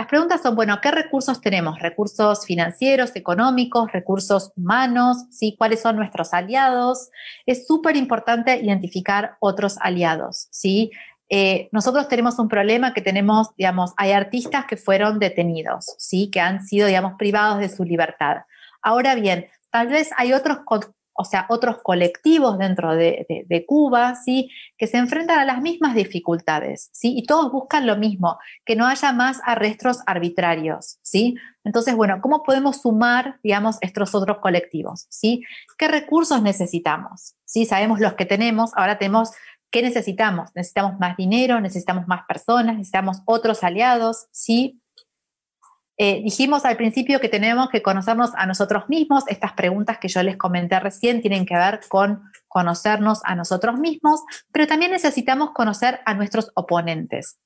Las 0.00 0.08
preguntas 0.08 0.40
son, 0.40 0.56
bueno, 0.56 0.80
¿qué 0.80 0.90
recursos 0.90 1.42
tenemos? 1.42 1.78
Recursos 1.78 2.46
financieros, 2.46 3.14
económicos, 3.16 3.92
recursos 3.92 4.50
humanos, 4.56 5.26
¿sí? 5.30 5.56
¿Cuáles 5.58 5.82
son 5.82 5.96
nuestros 5.96 6.32
aliados? 6.32 7.10
Es 7.44 7.66
súper 7.66 7.96
importante 7.96 8.56
identificar 8.62 9.36
otros 9.40 9.76
aliados, 9.78 10.48
¿sí? 10.50 10.90
Eh, 11.28 11.68
nosotros 11.70 12.08
tenemos 12.08 12.38
un 12.38 12.48
problema 12.48 12.94
que 12.94 13.02
tenemos, 13.02 13.54
digamos, 13.58 13.92
hay 13.98 14.12
artistas 14.12 14.64
que 14.64 14.78
fueron 14.78 15.18
detenidos, 15.18 15.94
¿sí? 15.98 16.30
Que 16.30 16.40
han 16.40 16.62
sido, 16.62 16.86
digamos, 16.86 17.16
privados 17.18 17.58
de 17.58 17.68
su 17.68 17.84
libertad. 17.84 18.38
Ahora 18.80 19.14
bien, 19.14 19.48
tal 19.68 19.88
vez 19.88 20.12
hay 20.16 20.32
otros 20.32 20.60
o 21.20 21.24
sea, 21.24 21.44
otros 21.50 21.82
colectivos 21.82 22.56
dentro 22.56 22.96
de, 22.96 23.64
Cuba, 23.66 24.14
¿sí? 24.14 24.50
que 24.78 24.86
se 24.86 24.96
enfrentan 24.96 25.38
a 25.38 25.44
las 25.44 25.60
mismas 25.60 25.94
dificultades, 25.94 26.88
¿sí? 26.92 27.14
y 27.14 27.24
todos 27.24 27.52
buscan 27.52 27.86
lo 27.86 27.96
mismo, 27.96 28.38
que 28.64 28.74
no 28.74 28.86
haya 28.86 29.12
más 29.12 29.40
arrestos 29.44 29.98
arbitrarios. 30.06 30.98
¿sí? 31.02 31.36
Entonces, 31.62 31.94
bueno, 31.94 32.20
¿cómo 32.22 32.42
podemos 32.42 32.80
sumar, 32.80 33.38
digamos, 33.42 33.76
estos 33.82 34.14
otros 34.14 34.38
colectivos? 34.38 35.06
¿sí? 35.10 35.42
¿Qué 35.76 35.88
recursos 35.88 36.42
necesitamos? 36.42 37.34
¿sí? 37.44 37.66
Sabemos 37.66 38.00
los 38.00 38.14
que 38.14 38.24
tenemos, 38.24 38.70
ahora 38.74 38.96
tenemos 38.96 39.32
¿Qué 39.70 39.82
necesitamos? 39.82 40.50
Necesitamos 40.56 40.98
más 40.98 41.16
dinero, 41.16 41.60
necesitamos 41.60 42.08
más 42.08 42.22
personas, 42.26 42.76
necesitamos 42.76 43.22
otros 43.24 43.62
aliados, 43.62 44.26
¿sí? 44.32 44.79
Eh, 46.02 46.22
dijimos 46.24 46.64
al 46.64 46.78
principio 46.78 47.20
que 47.20 47.28
tenemos 47.28 47.68
que 47.68 47.82
conocernos 47.82 48.30
a 48.34 48.46
nosotros 48.46 48.88
mismos. 48.88 49.24
Estas 49.26 49.52
preguntas 49.52 49.98
que 49.98 50.08
yo 50.08 50.22
les 50.22 50.38
comenté 50.38 50.80
recién 50.80 51.20
tienen 51.20 51.44
que 51.44 51.54
ver 51.54 51.80
con 51.90 52.22
conocernos 52.48 53.20
a 53.24 53.34
nosotros 53.34 53.78
mismos, 53.78 54.22
pero 54.50 54.66
también 54.66 54.92
necesitamos 54.92 55.50
conocer 55.50 56.00
a 56.06 56.14
nuestros 56.14 56.52
oponentes. 56.54 57.38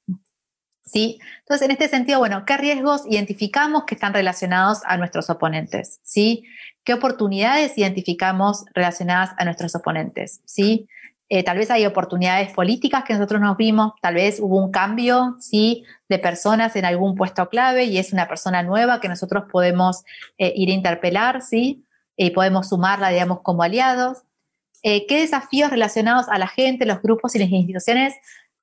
¿Sí? 0.84 1.18
Entonces, 1.40 1.64
en 1.64 1.72
este 1.72 1.88
sentido, 1.88 2.20
bueno, 2.20 2.44
¿qué 2.44 2.56
riesgos 2.56 3.02
identificamos 3.08 3.86
que 3.86 3.96
están 3.96 4.14
relacionados 4.14 4.82
a 4.84 4.98
nuestros 4.98 5.28
oponentes? 5.30 5.98
¿Sí? 6.04 6.44
¿Qué 6.84 6.94
oportunidades 6.94 7.76
identificamos 7.76 8.66
relacionadas 8.72 9.30
a 9.36 9.44
nuestros 9.44 9.74
oponentes? 9.74 10.42
¿Sí? 10.44 10.86
Eh, 11.30 11.42
tal 11.42 11.56
vez 11.56 11.70
hay 11.70 11.86
oportunidades 11.86 12.52
políticas 12.52 13.04
que 13.04 13.14
nosotros 13.14 13.40
nos 13.40 13.56
vimos, 13.56 13.94
tal 14.02 14.14
vez 14.14 14.38
hubo 14.40 14.62
un 14.62 14.70
cambio, 14.70 15.36
sí, 15.40 15.84
de 16.08 16.18
personas 16.18 16.76
en 16.76 16.84
algún 16.84 17.14
puesto 17.14 17.48
clave 17.48 17.84
y 17.84 17.96
es 17.96 18.12
una 18.12 18.28
persona 18.28 18.62
nueva 18.62 19.00
que 19.00 19.08
nosotros 19.08 19.44
podemos 19.50 20.04
eh, 20.36 20.52
ir 20.54 20.68
a 20.68 20.74
interpelar, 20.74 21.40
sí, 21.40 21.86
y 22.16 22.30
podemos 22.30 22.68
sumarla, 22.68 23.08
digamos, 23.08 23.40
como 23.40 23.62
aliados. 23.62 24.18
Eh, 24.82 25.06
¿Qué 25.06 25.20
desafíos 25.20 25.70
relacionados 25.70 26.28
a 26.28 26.38
la 26.38 26.46
gente, 26.46 26.84
los 26.84 27.00
grupos 27.00 27.34
y 27.34 27.38
las 27.38 27.50
instituciones 27.50 28.14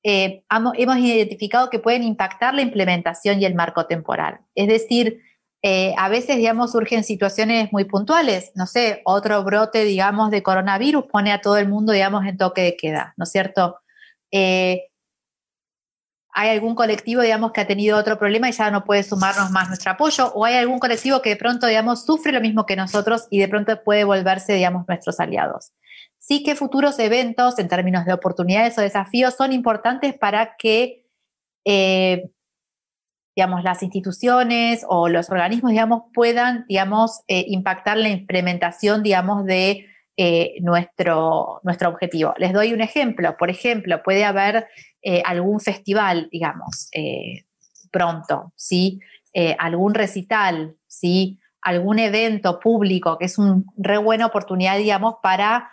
hemos 0.03 0.97
identificado 0.97 1.69
que 1.69 1.77
pueden 1.77 2.01
impactar 2.01 2.55
la 2.55 2.61
implementación 2.61 3.41
y 3.41 3.45
el 3.45 3.55
marco 3.55 3.87
temporal? 3.87 4.39
Es 4.55 4.67
decir, 4.67 5.21
eh, 5.63 5.93
a 5.97 6.09
veces, 6.09 6.37
digamos, 6.37 6.71
surgen 6.71 7.03
situaciones 7.03 7.71
muy 7.71 7.85
puntuales. 7.85 8.51
No 8.55 8.65
sé, 8.65 9.01
otro 9.05 9.43
brote, 9.43 9.83
digamos, 9.83 10.31
de 10.31 10.41
coronavirus 10.41 11.05
pone 11.05 11.31
a 11.31 11.41
todo 11.41 11.57
el 11.57 11.67
mundo, 11.67 11.93
digamos, 11.93 12.25
en 12.25 12.37
toque 12.37 12.61
de 12.61 12.77
queda, 12.77 13.13
¿no 13.17 13.25
es 13.25 13.31
cierto? 13.31 13.77
Eh, 14.31 14.87
hay 16.33 16.49
algún 16.49 16.75
colectivo, 16.75 17.21
digamos, 17.21 17.51
que 17.51 17.61
ha 17.61 17.67
tenido 17.67 17.97
otro 17.97 18.17
problema 18.17 18.49
y 18.49 18.53
ya 18.53 18.71
no 18.71 18.85
puede 18.85 19.03
sumarnos 19.03 19.51
más 19.51 19.67
nuestro 19.67 19.91
apoyo, 19.91 20.31
o 20.33 20.45
hay 20.45 20.55
algún 20.55 20.79
colectivo 20.79 21.21
que 21.21 21.31
de 21.31 21.35
pronto, 21.35 21.67
digamos, 21.67 22.05
sufre 22.05 22.31
lo 22.31 22.41
mismo 22.41 22.65
que 22.65 22.75
nosotros 22.75 23.27
y 23.29 23.39
de 23.39 23.47
pronto 23.49 23.83
puede 23.83 24.03
volverse, 24.05 24.53
digamos, 24.53 24.87
nuestros 24.87 25.19
aliados. 25.19 25.73
Sí 26.17 26.43
que 26.43 26.55
futuros 26.55 26.97
eventos, 26.99 27.59
en 27.59 27.67
términos 27.67 28.05
de 28.05 28.13
oportunidades 28.13 28.77
o 28.77 28.81
desafíos, 28.81 29.35
son 29.35 29.51
importantes 29.53 30.17
para 30.17 30.55
que 30.57 31.05
eh, 31.65 32.31
digamos, 33.35 33.63
las 33.63 33.81
instituciones 33.81 34.85
o 34.87 35.07
los 35.07 35.29
organismos, 35.29 35.71
digamos, 35.71 36.03
puedan, 36.13 36.65
digamos, 36.67 37.21
eh, 37.27 37.45
impactar 37.47 37.97
la 37.97 38.09
implementación, 38.09 39.03
digamos, 39.03 39.45
de 39.45 39.85
eh, 40.17 40.55
nuestro, 40.61 41.61
nuestro 41.63 41.89
objetivo. 41.89 42.33
Les 42.37 42.51
doy 42.51 42.73
un 42.73 42.81
ejemplo. 42.81 43.37
Por 43.37 43.49
ejemplo, 43.49 44.03
puede 44.03 44.25
haber 44.25 44.67
eh, 45.01 45.23
algún 45.25 45.59
festival, 45.61 46.27
digamos, 46.31 46.89
pronto, 47.91 48.53
¿sí? 48.55 48.99
algún 49.57 49.93
recital, 49.93 50.75
¿sí? 50.87 51.39
algún 51.61 51.99
evento 51.99 52.59
público, 52.59 53.17
que 53.17 53.25
es 53.25 53.37
una 53.37 53.63
re 53.77 53.97
buena 53.97 54.25
oportunidad, 54.25 54.77
digamos, 54.77 55.15
para 55.23 55.71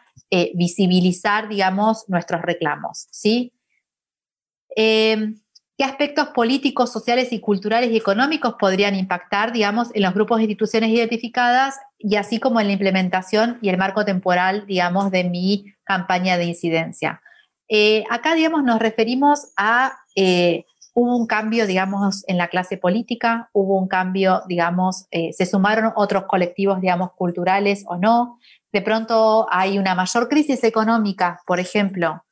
visibilizar, 0.55 1.49
digamos, 1.49 2.05
nuestros 2.09 2.43
reclamos, 2.43 3.09
¿sí? 3.11 3.53
¿Qué 5.79 5.85
aspectos 5.85 6.31
políticos, 6.31 6.91
sociales 6.91 7.33
y 7.33 7.39
culturales 7.39 7.93
y 7.93 7.97
económicos 7.97 8.57
podrían 8.59 8.97
impactar, 8.97 9.53
digamos, 9.53 9.95
en 9.95 10.03
los 10.03 10.13
grupos 10.13 10.39
de 10.39 10.43
instituciones 10.43 10.91
identificadas 10.91 11.79
y 11.99 12.17
así 12.17 12.41
como 12.41 12.59
en 12.59 12.67
la 12.67 12.73
implementación 12.73 13.61
y 13.63 13.69
el 13.69 13.79
marco 13.79 14.05
temporal, 14.05 14.67
digamos, 14.67 15.13
de 15.13 15.23
mi 15.23 15.67
campaña 15.85 16.37
de 16.37 16.47
incidencia? 16.47 17.23
Eh, 17.69 18.03
acá, 18.11 18.35
digamos, 18.35 18.65
nos 18.65 18.81
referimos 18.81 19.53
a 19.57 19.93
eh, 20.17 20.65
hubo 20.95 21.17
un 21.17 21.29
cambio, 21.29 21.65
digamos, 21.65 22.25
en 22.27 22.39
la 22.39 22.49
clase 22.49 22.77
política, 22.77 23.49
hubo 23.53 23.79
un 23.79 23.87
cambio, 23.87 24.43
digamos, 24.49 25.07
eh, 25.13 25.33
se 25.33 25.47
sumaron 25.47 25.93
otros 25.95 26.25
colectivos, 26.25 26.81
digamos, 26.81 27.13
culturales 27.13 27.85
o 27.87 27.97
no. 27.99 28.41
De 28.73 28.83
pronto 28.83 29.47
hay 29.49 29.79
una 29.79 29.95
mayor 29.95 30.29
crisis 30.29 30.65
económica, 30.65 31.41
por 31.47 31.61
ejemplo. 31.61 32.25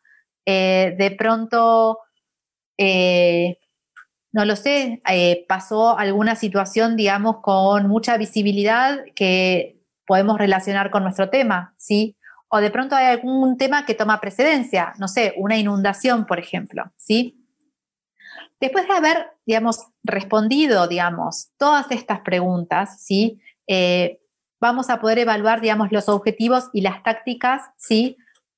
De 0.44 1.16
pronto, 1.18 1.98
eh, 2.78 3.58
no 4.32 4.44
lo 4.44 4.54
sé, 4.54 5.02
pasó 5.48 5.98
alguna 5.98 6.36
situación, 6.36 6.96
digamos, 6.96 7.38
con 7.40 7.88
mucha 7.88 8.16
visibilidad 8.18 9.04
que 9.14 9.80
podemos 10.06 10.38
relacionar 10.38 10.90
con 10.90 11.02
nuestro 11.02 11.30
tema, 11.30 11.74
¿sí? 11.78 12.16
O 12.48 12.58
de 12.58 12.70
pronto 12.70 12.94
hay 12.94 13.06
algún 13.06 13.56
tema 13.56 13.84
que 13.86 13.94
toma 13.94 14.20
precedencia, 14.20 14.94
no 14.98 15.08
sé, 15.08 15.34
una 15.36 15.56
inundación, 15.56 16.26
por 16.26 16.38
ejemplo, 16.38 16.84
¿sí? 16.96 17.42
Después 18.60 18.86
de 18.86 18.94
haber, 18.94 19.30
digamos, 19.44 19.86
respondido, 20.02 20.86
digamos, 20.86 21.50
todas 21.58 21.90
estas 21.90 22.20
preguntas, 22.20 23.02
¿sí? 23.02 23.40
Eh, 23.66 24.20
vamos 24.60 24.88
a 24.88 25.00
poder 25.00 25.18
evaluar, 25.18 25.60
digamos, 25.60 25.92
los 25.92 26.08
objetivos 26.08 26.70
y 26.72 26.80
las 26.80 27.02
tácticas, 27.02 27.62
¿sí? 27.76 28.16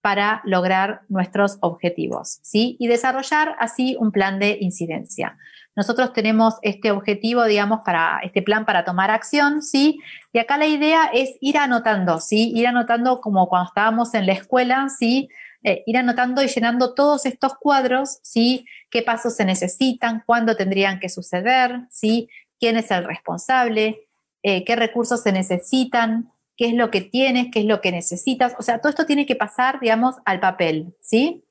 Para 0.09 0.41
lograr 0.47 1.03
nuestros 1.11 1.59
objetivos, 1.61 2.39
¿sí? 2.43 2.79
Y 2.81 2.87
desarrollar 2.87 3.57
así 3.59 3.95
un 4.01 4.11
plan 4.11 4.39
de 4.39 4.57
incidencia. 4.59 5.37
Nosotros 5.77 6.15
tenemos 6.15 6.55
este 6.63 6.93
objetivo, 6.93 7.45
digamos, 7.45 7.81
para 7.85 8.21
este 8.23 8.41
plan 8.41 8.65
para 8.65 8.87
tomar 8.87 9.11
acción, 9.11 9.61
¿sí? 9.61 10.01
Y 10.33 10.39
acá 10.39 10.57
la 10.57 10.65
idea 10.65 11.11
es 11.13 11.37
ir 11.43 11.59
anotando, 11.59 12.21
¿sí? 12.21 12.53
Ir 12.55 12.69
anotando 12.69 13.21
como 13.21 13.51
cuando 13.51 13.69
estábamos 13.69 14.15
en 14.15 14.25
la 14.25 14.33
escuela, 14.33 14.89
¿sí? 14.89 15.29
Eh, 15.63 15.83
ir 15.85 15.99
anotando 15.99 16.43
y 16.43 16.47
llenando 16.49 16.95
todos 16.95 17.27
estos 17.27 17.53
cuadros, 17.59 18.21
¿sí? 18.23 18.65
qué 18.89 19.03
pasos 19.03 19.37
se 19.37 19.45
necesitan, 19.45 20.23
cuándo 20.25 20.57
tendrían 20.57 21.01
que 21.01 21.11
suceder, 21.11 21.83
¿sí? 21.91 22.31
quién 22.59 22.79
es 22.79 22.91
el 22.91 23.05
responsable, 23.05 24.09
eh, 24.43 24.65
qué 24.65 24.75
recursos 24.75 25.21
se 25.21 25.33
necesitan, 25.33 26.33
qué 26.59 26.67
es 26.67 26.75
lo 26.75 26.91
que 26.91 27.01
tienes, 27.01 27.47
qué 27.53 27.61
es 27.61 27.67
lo 27.67 27.81
que 27.81 27.93
necesitas. 27.93 28.55
O 28.59 28.63
sea, 28.63 28.81
todo 28.81 28.91
esto 28.91 29.07
tiene 29.07 29.25
que 29.25 29.37
pasar, 29.37 29.79
digamos, 29.81 30.17
al 30.25 30.41
papel, 30.41 30.95
¿sí? 31.01 31.45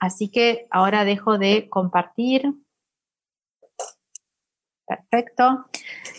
Así 0.00 0.30
que 0.30 0.66
ahora 0.70 1.04
dejo 1.04 1.38
de 1.38 1.68
compartir. 1.68 2.54
Perfecto. 4.86 5.66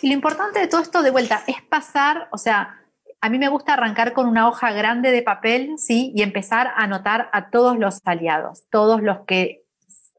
Y 0.03 0.09
lo 0.09 0.13
importante 0.13 0.59
de 0.59 0.67
todo 0.67 0.81
esto, 0.81 1.01
de 1.01 1.09
vuelta, 1.09 1.43
es 1.47 1.61
pasar, 1.63 2.29
o 2.31 2.37
sea, 2.37 2.79
a 3.19 3.29
mí 3.29 3.39
me 3.39 3.49
gusta 3.49 3.73
arrancar 3.73 4.13
con 4.13 4.27
una 4.27 4.47
hoja 4.47 4.71
grande 4.71 5.11
de 5.11 5.23
papel, 5.23 5.73
¿sí? 5.79 6.13
Y 6.15 6.21
empezar 6.21 6.67
a 6.67 6.83
anotar 6.83 7.29
a 7.33 7.49
todos 7.49 7.79
los 7.79 7.99
aliados, 8.05 8.69
todos 8.69 9.01
los 9.01 9.25
que 9.25 9.65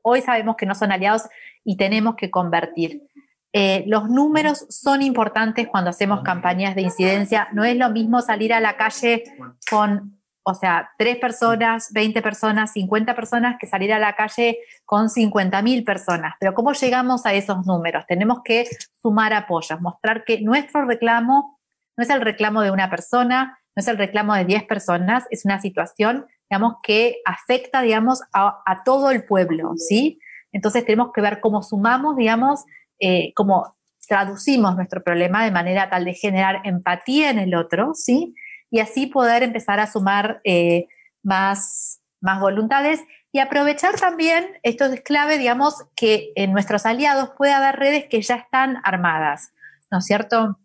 hoy 0.02 0.20
sabemos 0.20 0.56
que 0.56 0.66
no 0.66 0.74
son 0.74 0.90
aliados 0.90 1.28
y 1.62 1.76
tenemos 1.76 2.16
que 2.16 2.30
convertir. 2.30 3.08
Eh, 3.52 3.84
los 3.86 4.08
números 4.08 4.66
son 4.68 5.02
importantes 5.02 5.68
cuando 5.68 5.90
hacemos 5.90 6.22
campañas 6.22 6.74
de 6.74 6.82
incidencia. 6.82 7.48
No 7.52 7.64
es 7.64 7.76
lo 7.76 7.90
mismo 7.90 8.20
salir 8.20 8.52
a 8.54 8.60
la 8.60 8.76
calle 8.76 9.24
con, 9.68 10.20
o 10.42 10.54
sea, 10.54 10.90
tres 10.98 11.16
personas, 11.16 11.92
20 11.92 12.22
personas, 12.22 12.72
50 12.72 13.14
personas, 13.14 13.56
que 13.58 13.66
salir 13.66 13.92
a 13.92 13.98
la 13.98 14.14
calle 14.14 14.58
con 14.84 15.10
50 15.10 15.62
mil 15.62 15.84
personas. 15.84 16.34
Pero 16.38 16.54
¿cómo 16.54 16.72
llegamos 16.72 17.26
a 17.26 17.34
esos 17.34 17.66
números? 17.66 18.04
Tenemos 18.06 18.40
que 18.44 18.68
sumar 19.02 19.32
apoyos, 19.32 19.80
mostrar 19.80 20.24
que 20.24 20.40
nuestro 20.40 20.84
reclamo 20.84 21.60
no 21.96 22.04
es 22.04 22.10
el 22.10 22.22
reclamo 22.22 22.62
de 22.62 22.70
una 22.70 22.88
persona, 22.88 23.58
no 23.76 23.80
es 23.80 23.88
el 23.88 23.98
reclamo 23.98 24.34
de 24.34 24.46
10 24.46 24.64
personas, 24.64 25.26
es 25.30 25.44
una 25.44 25.60
situación, 25.60 26.26
digamos, 26.48 26.76
que 26.82 27.18
afecta, 27.26 27.82
digamos, 27.82 28.22
a, 28.32 28.82
todo 28.84 29.10
el 29.10 29.24
pueblo, 29.24 29.72
¿sí? 29.76 30.18
Entonces 30.50 30.84
tenemos 30.84 31.12
que 31.12 31.20
ver 31.20 31.40
cómo 31.40 31.62
sumamos, 31.62 32.16
digamos, 32.16 32.64
eh, 33.00 33.32
cómo 33.34 33.76
traducimos 34.06 34.76
nuestro 34.76 35.02
problema 35.02 35.44
de 35.44 35.50
manera 35.50 35.88
tal 35.88 36.04
de 36.04 36.14
generar 36.14 36.60
empatía 36.64 37.30
en 37.30 37.38
el 37.38 37.54
otro, 37.54 37.94
¿sí? 37.94 38.34
Y 38.70 38.80
así 38.80 39.06
poder 39.06 39.42
empezar 39.42 39.80
a 39.80 39.90
sumar 39.90 40.40
eh, 40.44 40.86
más, 41.22 42.00
más 42.20 42.40
voluntades 42.40 43.00
y 43.32 43.38
aprovechar 43.38 43.94
también, 43.94 44.58
esto 44.62 44.84
es 44.84 45.00
clave, 45.00 45.38
digamos, 45.38 45.86
que 45.96 46.32
en 46.34 46.52
nuestros 46.52 46.84
aliados 46.86 47.30
puede 47.38 47.52
haber 47.52 47.76
redes 47.76 48.06
que 48.06 48.20
ya 48.20 48.34
están 48.34 48.78
armadas, 48.84 49.52
¿no 49.90 49.98
es 49.98 50.04
cierto? 50.04 50.58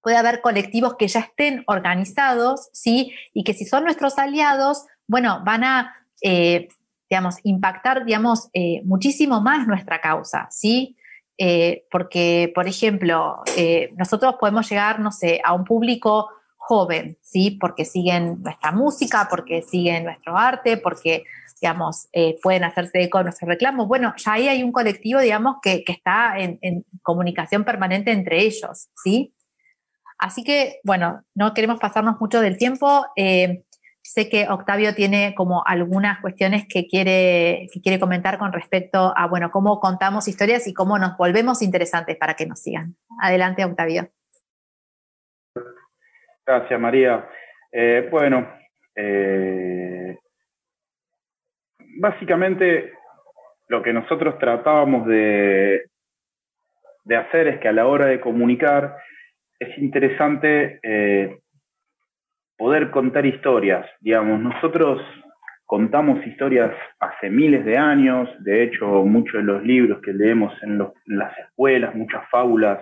puede 0.00 0.18
haber 0.18 0.40
colectivos 0.40 0.94
que 0.94 1.08
ya 1.08 1.18
estén 1.18 1.64
organizados, 1.66 2.68
¿sí? 2.72 3.12
Y 3.34 3.42
que 3.42 3.54
si 3.54 3.64
son 3.64 3.82
nuestros 3.82 4.18
aliados, 4.18 4.86
bueno, 5.08 5.42
van 5.44 5.64
a, 5.64 5.96
eh, 6.22 6.68
digamos, 7.10 7.38
impactar, 7.42 8.04
digamos, 8.04 8.48
muchísimo 8.84 9.40
más 9.40 9.66
nuestra 9.66 10.00
causa, 10.00 10.46
¿sí? 10.52 10.96
Eh, 11.38 11.84
porque, 11.90 12.50
por 12.54 12.66
ejemplo, 12.66 13.42
nosotros 13.96 14.36
podemos 14.40 14.68
llegar, 14.68 15.00
no 15.00 15.12
sé, 15.12 15.40
a 15.44 15.52
un 15.52 15.64
público 15.64 16.30
joven, 16.56 17.18
¿sí? 17.22 17.52
Porque 17.60 17.84
siguen 17.84 18.42
nuestra 18.42 18.72
música, 18.72 19.28
porque 19.30 19.62
siguen 19.62 20.04
nuestro 20.04 20.36
arte, 20.36 20.76
porque, 20.78 21.24
digamos, 21.60 22.08
pueden 22.42 22.64
hacerse 22.64 23.02
eco 23.02 23.18
de 23.18 23.24
nuestros 23.24 23.48
reclamos. 23.48 23.86
Bueno, 23.86 24.14
ya 24.16 24.32
ahí 24.32 24.48
hay 24.48 24.62
un 24.62 24.72
colectivo, 24.72 25.20
digamos, 25.20 25.56
que, 25.62 25.84
está 25.86 26.38
en, 26.38 26.84
comunicación 27.02 27.64
permanente 27.64 28.12
entre 28.12 28.40
ellos, 28.40 28.88
¿sí? 29.04 29.34
Así 30.18 30.44
que, 30.44 30.80
bueno, 30.82 31.22
no 31.34 31.52
queremos 31.52 31.78
pasarnos 31.78 32.16
mucho 32.20 32.40
del 32.40 32.56
tiempo. 32.56 33.06
Eh, 33.16 33.64
sé 34.10 34.28
que 34.28 34.48
Octavio 34.48 34.94
tiene 34.94 35.34
como 35.34 35.64
algunas 35.66 36.20
cuestiones 36.20 36.66
que 36.68 36.86
quiere, 36.86 37.68
que 37.72 37.80
quiere 37.80 37.98
comentar 37.98 38.38
con 38.38 38.52
respecto 38.52 39.12
a, 39.16 39.26
bueno, 39.26 39.50
cómo 39.50 39.80
contamos 39.80 40.28
historias 40.28 40.66
y 40.66 40.74
cómo 40.74 40.98
nos 40.98 41.16
volvemos 41.16 41.62
interesantes 41.62 42.16
para 42.16 42.34
que 42.34 42.46
nos 42.46 42.60
sigan. 42.62 42.96
Adelante, 43.20 43.64
Octavio. 43.64 44.08
Gracias, 46.46 46.80
María. 46.80 47.28
Eh, 47.72 48.08
bueno, 48.10 48.48
eh, 48.94 50.16
básicamente 51.98 52.92
lo 53.68 53.82
que 53.82 53.92
nosotros 53.92 54.38
tratábamos 54.38 55.06
de, 55.06 55.90
de 57.04 57.16
hacer 57.16 57.48
es 57.48 57.60
que 57.60 57.68
a 57.68 57.72
la 57.72 57.86
hora 57.86 58.06
de 58.06 58.20
comunicar, 58.20 58.96
es 59.58 59.76
interesante 59.78 60.78
eh, 60.82 61.40
poder 62.56 62.90
contar 62.90 63.26
historias. 63.26 63.86
Digamos, 64.00 64.40
nosotros 64.40 65.00
contamos 65.64 66.24
historias 66.26 66.72
hace 67.00 67.28
miles 67.30 67.64
de 67.64 67.76
años, 67.76 68.28
de 68.40 68.62
hecho 68.62 68.86
muchos 69.04 69.34
de 69.34 69.42
los 69.42 69.62
libros 69.62 70.00
que 70.02 70.12
leemos 70.12 70.52
en, 70.62 70.78
las 71.06 71.38
escuelas, 71.38 71.94
muchas 71.94 72.28
fábulas, 72.30 72.78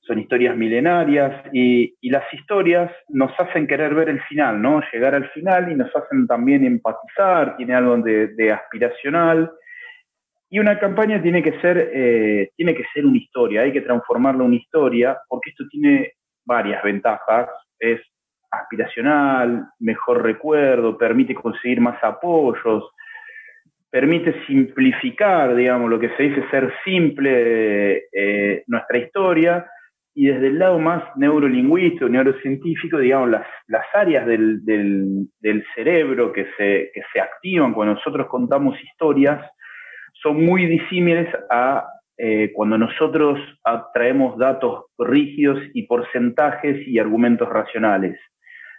son 0.00 0.20
historias 0.20 0.56
milenarias 0.56 1.42
y, 1.52 1.96
las 2.02 2.32
historias 2.32 2.92
nos 3.08 3.32
hacen 3.40 3.66
querer 3.66 3.94
ver 3.94 4.08
el 4.08 4.20
final, 4.22 4.62
¿no? 4.62 4.80
Llegar 4.92 5.14
al 5.14 5.28
final 5.30 5.72
y 5.72 5.74
nos 5.74 5.94
hacen 5.96 6.26
también 6.28 6.64
empatizar, 6.64 7.56
tiene 7.56 7.74
algo 7.74 7.96
de 7.98 8.52
aspiracional 8.52 9.50
y 10.48 10.58
una 10.58 10.78
campaña 10.78 11.20
tiene 11.20 11.42
que 11.42 11.60
ser, 11.60 11.90
eh, 11.92 12.50
tiene 12.56 12.74
que 12.74 12.84
ser 12.94 13.04
una 13.04 13.18
historia, 13.18 13.62
hay 13.62 13.72
que 13.72 13.80
transformarla 13.80 14.42
en 14.42 14.46
una 14.46 14.56
historia, 14.56 15.18
porque 15.28 15.50
esto 15.50 15.64
tiene 15.68 16.12
varias 16.44 16.82
ventajas. 16.82 17.48
Es 17.78 18.00
aspiracional, 18.50 19.68
mejor 19.78 20.22
recuerdo, 20.22 20.96
permite 20.96 21.34
conseguir 21.34 21.80
más 21.80 22.02
apoyos, 22.02 22.84
permite 23.90 24.44
simplificar, 24.46 25.54
digamos, 25.54 25.90
lo 25.90 25.98
que 25.98 26.10
se 26.16 26.24
dice 26.24 26.48
ser 26.50 26.72
simple 26.84 28.08
eh, 28.12 28.64
nuestra 28.66 28.98
historia, 28.98 29.66
y 30.14 30.26
desde 30.26 30.46
el 30.46 30.58
lado 30.58 30.78
más 30.78 31.02
neurolingüístico, 31.16 32.08
neurocientífico, 32.08 32.98
digamos, 32.98 33.28
las, 33.28 33.46
las 33.66 33.84
áreas 33.92 34.26
del, 34.26 34.64
del, 34.64 35.64
cerebro 35.74 36.32
que 36.32 36.46
se, 36.56 36.90
que 36.94 37.02
se 37.12 37.20
activan 37.20 37.74
cuando 37.74 37.94
nosotros 37.94 38.26
contamos 38.26 38.82
historias, 38.82 39.44
son 40.14 40.42
muy 40.42 40.64
disímiles 40.64 41.28
a 41.50 41.86
eh, 42.18 42.50
cuando 42.54 42.78
nosotros 42.78 43.38
traemos 43.92 44.38
datos 44.38 44.86
rígidos 44.96 45.60
y 45.74 45.82
porcentajes 45.82 46.88
y 46.88 46.98
argumentos 46.98 47.46
racionales. 47.50 48.18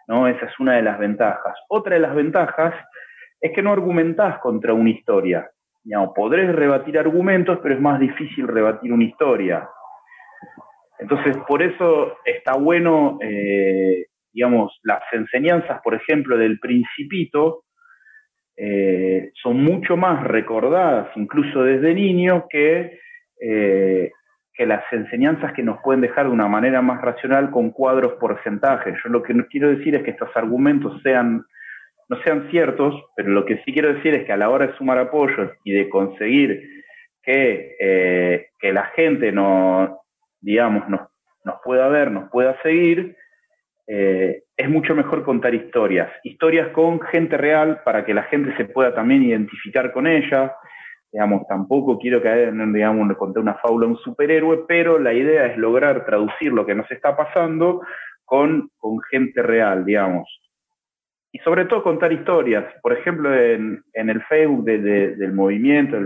¿No? 0.07 0.27
Esa 0.27 0.45
es 0.45 0.59
una 0.59 0.75
de 0.75 0.81
las 0.81 0.97
ventajas. 0.99 1.55
Otra 1.69 1.95
de 1.95 2.01
las 2.01 2.15
ventajas 2.15 2.73
es 3.41 3.51
que 3.53 3.61
no 3.61 3.71
argumentás 3.71 4.39
contra 4.39 4.73
una 4.73 4.89
historia. 4.89 5.49
podrés 6.15 6.53
rebatir 6.53 6.97
argumentos, 6.97 7.59
pero 7.61 7.75
es 7.75 7.81
más 7.81 7.99
difícil 7.99 8.47
rebatir 8.47 8.91
una 8.91 9.03
historia. 9.03 9.69
Entonces, 10.99 11.37
por 11.47 11.61
eso 11.61 12.17
está 12.25 12.55
bueno, 12.55 13.19
eh, 13.21 14.07
digamos, 14.33 14.79
las 14.83 15.01
enseñanzas, 15.11 15.79
por 15.81 15.93
ejemplo, 15.93 16.37
del 16.37 16.59
principito, 16.59 17.63
eh, 18.55 19.31
son 19.41 19.63
mucho 19.63 19.95
más 19.95 20.23
recordadas, 20.23 21.15
incluso 21.15 21.63
desde 21.63 21.93
niño, 21.93 22.47
que, 22.49 22.99
eh, 23.39 24.11
que 24.57 24.65
las 24.65 24.83
enseñanzas 24.91 25.53
que 25.53 25.63
nos 25.63 25.79
pueden 25.83 26.01
dejar 26.01 26.25
de 26.25 26.31
una 26.31 26.47
manera 26.47 26.81
más 26.81 27.01
racional 27.01 27.51
con 27.51 27.69
cuadros 27.69 28.13
porcentajes. 28.13 28.95
Yo 29.03 29.09
lo 29.11 29.21
que 29.21 29.35
quiero 29.47 29.69
decir 29.69 29.95
es 29.95 30.03
que 30.03 30.11
estos 30.11 30.35
argumentos 30.35 30.99
sean 31.03 31.45
no 32.09 32.17
sean 32.23 32.49
ciertos, 32.49 32.95
pero 33.15 33.29
lo 33.29 33.45
que 33.45 33.61
sí 33.63 33.73
quiero 33.73 33.93
decir 33.93 34.13
es 34.13 34.25
que 34.25 34.31
a 34.31 34.37
la 34.37 34.49
hora 34.49 34.67
de 34.67 34.77
sumar 34.77 34.97
apoyos 34.97 35.51
y 35.63 35.73
de 35.73 35.89
conseguir 35.89 36.83
que, 37.21 37.75
eh, 37.79 38.47
que 38.59 38.71
la 38.71 38.85
gente 38.95 39.31
no, 39.31 40.01
digamos, 40.39 40.87
nos, 40.87 41.01
nos, 41.43 41.55
pueda 41.63 41.89
ver, 41.89 42.11
nos 42.11 42.29
pueda 42.29 42.59
seguir, 42.61 43.17
eh, 43.87 44.43
es 44.55 44.69
mucho 44.69 44.95
mejor 44.95 45.23
contar 45.23 45.53
historias. 45.53 46.09
Historias 46.23 46.69
con 46.69 47.01
gente 47.01 47.35
real 47.37 47.81
para 47.83 48.05
que 48.05 48.13
la 48.13 48.23
gente 48.23 48.55
se 48.55 48.65
pueda 48.65 48.95
también 48.95 49.23
identificar 49.23 49.91
con 49.91 50.07
ella. 50.07 50.55
Digamos, 51.11 51.47
tampoco 51.47 51.97
quiero 51.97 52.21
caer 52.21 52.49
en, 52.49 52.73
digamos, 52.73 53.15
contar 53.17 53.41
una 53.41 53.55
fábula 53.55 53.87
un 53.87 53.97
superhéroe, 53.97 54.65
pero 54.67 54.99
la 54.99 55.13
idea 55.13 55.45
es 55.47 55.57
lograr 55.57 56.05
traducir 56.05 56.51
lo 56.51 56.65
que 56.65 56.75
nos 56.75 56.89
está 56.91 57.15
pasando 57.15 57.81
con, 58.25 58.69
con 58.77 58.99
gente 59.09 59.41
real, 59.41 59.85
digamos 59.85 60.27
y 61.31 61.39
sobre 61.39 61.65
todo 61.65 61.83
contar 61.83 62.11
historias. 62.11 62.65
Por 62.81 62.93
ejemplo, 62.93 63.33
en, 63.33 63.83
el 63.93 64.21
Facebook 64.23 64.65
del 64.65 65.33
movimiento, 65.33 65.97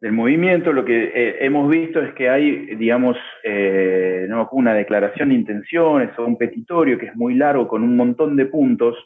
del 0.00 0.12
movimiento, 0.12 0.72
lo 0.72 0.84
que 0.84 1.04
eh, 1.14 1.36
hemos 1.46 1.70
visto 1.70 2.02
es 2.02 2.12
que 2.14 2.28
hay, 2.28 2.74
digamos, 2.74 3.16
eh, 3.44 4.28
una 4.50 4.74
declaración 4.74 5.28
de 5.30 5.36
intenciones 5.36 6.18
o 6.18 6.26
un 6.26 6.36
petitorio 6.36 6.98
que 6.98 7.06
es 7.06 7.16
muy 7.16 7.34
largo 7.34 7.68
con 7.68 7.82
un 7.82 7.96
montón 7.96 8.36
de 8.36 8.46
puntos. 8.46 8.96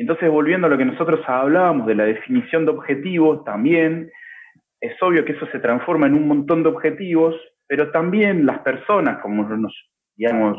Entonces, 0.00 0.30
volviendo 0.30 0.66
a 0.66 0.70
lo 0.70 0.78
que 0.78 0.86
nosotros 0.86 1.20
hablábamos 1.26 1.86
de 1.86 1.94
la 1.94 2.04
definición 2.04 2.64
de 2.64 2.70
objetivos, 2.70 3.44
también 3.44 4.10
es 4.80 4.94
obvio 5.02 5.26
que 5.26 5.32
eso 5.32 5.46
se 5.52 5.58
transforma 5.58 6.06
en 6.06 6.14
un 6.14 6.26
montón 6.26 6.62
de 6.62 6.70
objetivos, 6.70 7.36
pero 7.66 7.90
también 7.90 8.46
las 8.46 8.60
personas, 8.60 9.18
como 9.20 9.42
nos, 9.44 9.74
digamos, 10.16 10.56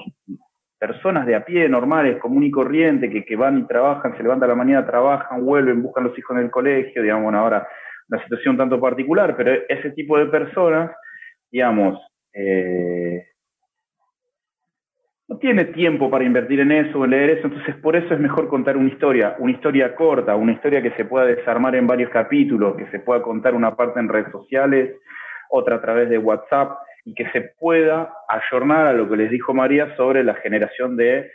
personas 0.77 1.25
de 1.25 1.33
a 1.33 1.43
pie, 1.43 1.67
normales, 1.67 2.19
común 2.19 2.43
y 2.43 2.51
corriente, 2.51 3.09
que, 3.09 3.35
van 3.35 3.57
y 3.57 3.63
trabajan, 3.67 4.15
se 4.15 4.21
levantan 4.21 4.51
a 4.51 4.53
la 4.53 4.57
mañana, 4.63 4.85
trabajan, 4.85 5.43
vuelven, 5.43 5.81
buscan 5.81 6.03
los 6.03 6.17
hijos 6.19 6.37
en 6.37 6.43
el 6.43 6.51
colegio, 6.51 7.01
digamos, 7.01 7.23
bueno, 7.23 7.39
ahora 7.39 7.67
una 8.09 8.21
situación 8.21 8.57
tanto 8.57 8.79
particular, 8.79 9.35
pero 9.35 9.53
ese 9.67 9.89
tipo 9.89 10.19
de 10.19 10.27
personas, 10.27 10.91
digamos, 11.51 11.99
eh, 12.31 13.25
no 15.31 15.37
tiene 15.37 15.63
tiempo 15.63 16.09
para 16.09 16.25
invertir 16.25 16.59
en 16.59 16.73
eso 16.73 16.99
o 16.99 17.07
leer 17.07 17.29
eso, 17.29 17.47
entonces 17.47 17.75
por 17.77 17.95
eso 17.95 18.13
es 18.13 18.19
mejor 18.19 18.49
contar 18.49 18.75
una 18.75 18.89
historia, 18.89 19.37
una 19.39 19.53
historia 19.53 19.95
corta, 19.95 20.35
una 20.35 20.51
historia 20.51 20.81
que 20.81 20.91
se 20.91 21.05
pueda 21.05 21.25
desarmar 21.25 21.73
en 21.75 21.87
varios 21.87 22.09
capítulos, 22.09 22.75
que 22.75 22.85
se 22.87 22.99
pueda 22.99 23.21
contar 23.21 23.55
una 23.55 23.73
parte 23.73 24.01
en 24.01 24.09
redes 24.09 24.29
sociales, 24.29 24.97
otra 25.49 25.77
a 25.77 25.81
través 25.81 26.09
de 26.09 26.17
WhatsApp, 26.17 26.73
y 27.05 27.13
que 27.13 27.29
se 27.31 27.53
pueda 27.57 28.13
ayornar 28.27 28.87
a 28.87 28.93
lo 28.93 29.09
que 29.09 29.15
les 29.15 29.31
dijo 29.31 29.53
María 29.53 29.95
sobre 29.95 30.21
la 30.21 30.33
generación 30.33 30.97
de, 30.97 31.31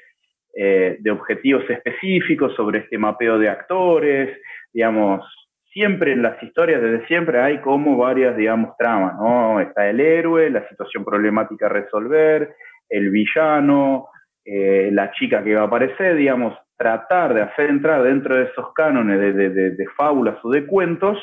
eh, 0.54 0.98
de 1.00 1.10
objetivos 1.10 1.64
específicos, 1.70 2.54
sobre 2.54 2.80
este 2.80 2.98
mapeo 2.98 3.38
de 3.38 3.48
actores, 3.48 4.38
digamos, 4.74 5.24
siempre 5.72 6.12
en 6.12 6.20
las 6.20 6.40
historias, 6.42 6.82
desde 6.82 7.06
siempre 7.06 7.40
hay 7.40 7.62
como 7.62 7.96
varias, 7.96 8.36
digamos, 8.36 8.76
tramas, 8.76 9.14
¿no? 9.14 9.58
Está 9.58 9.88
el 9.88 10.00
héroe, 10.00 10.50
la 10.50 10.68
situación 10.68 11.02
problemática 11.02 11.64
a 11.64 11.70
resolver, 11.70 12.54
el 12.88 13.10
villano, 13.10 14.08
eh, 14.44 14.90
la 14.92 15.10
chica 15.12 15.42
que 15.42 15.54
va 15.54 15.62
a 15.62 15.66
aparecer, 15.66 16.16
digamos, 16.16 16.56
tratar 16.76 17.34
de 17.34 17.42
hacer 17.42 17.70
entrar 17.70 18.02
dentro 18.02 18.36
de 18.36 18.44
esos 18.44 18.72
cánones 18.74 19.18
de, 19.18 19.50
de, 19.50 19.86
fábulas 19.96 20.36
o 20.42 20.50
de 20.50 20.66
cuentos 20.66 21.18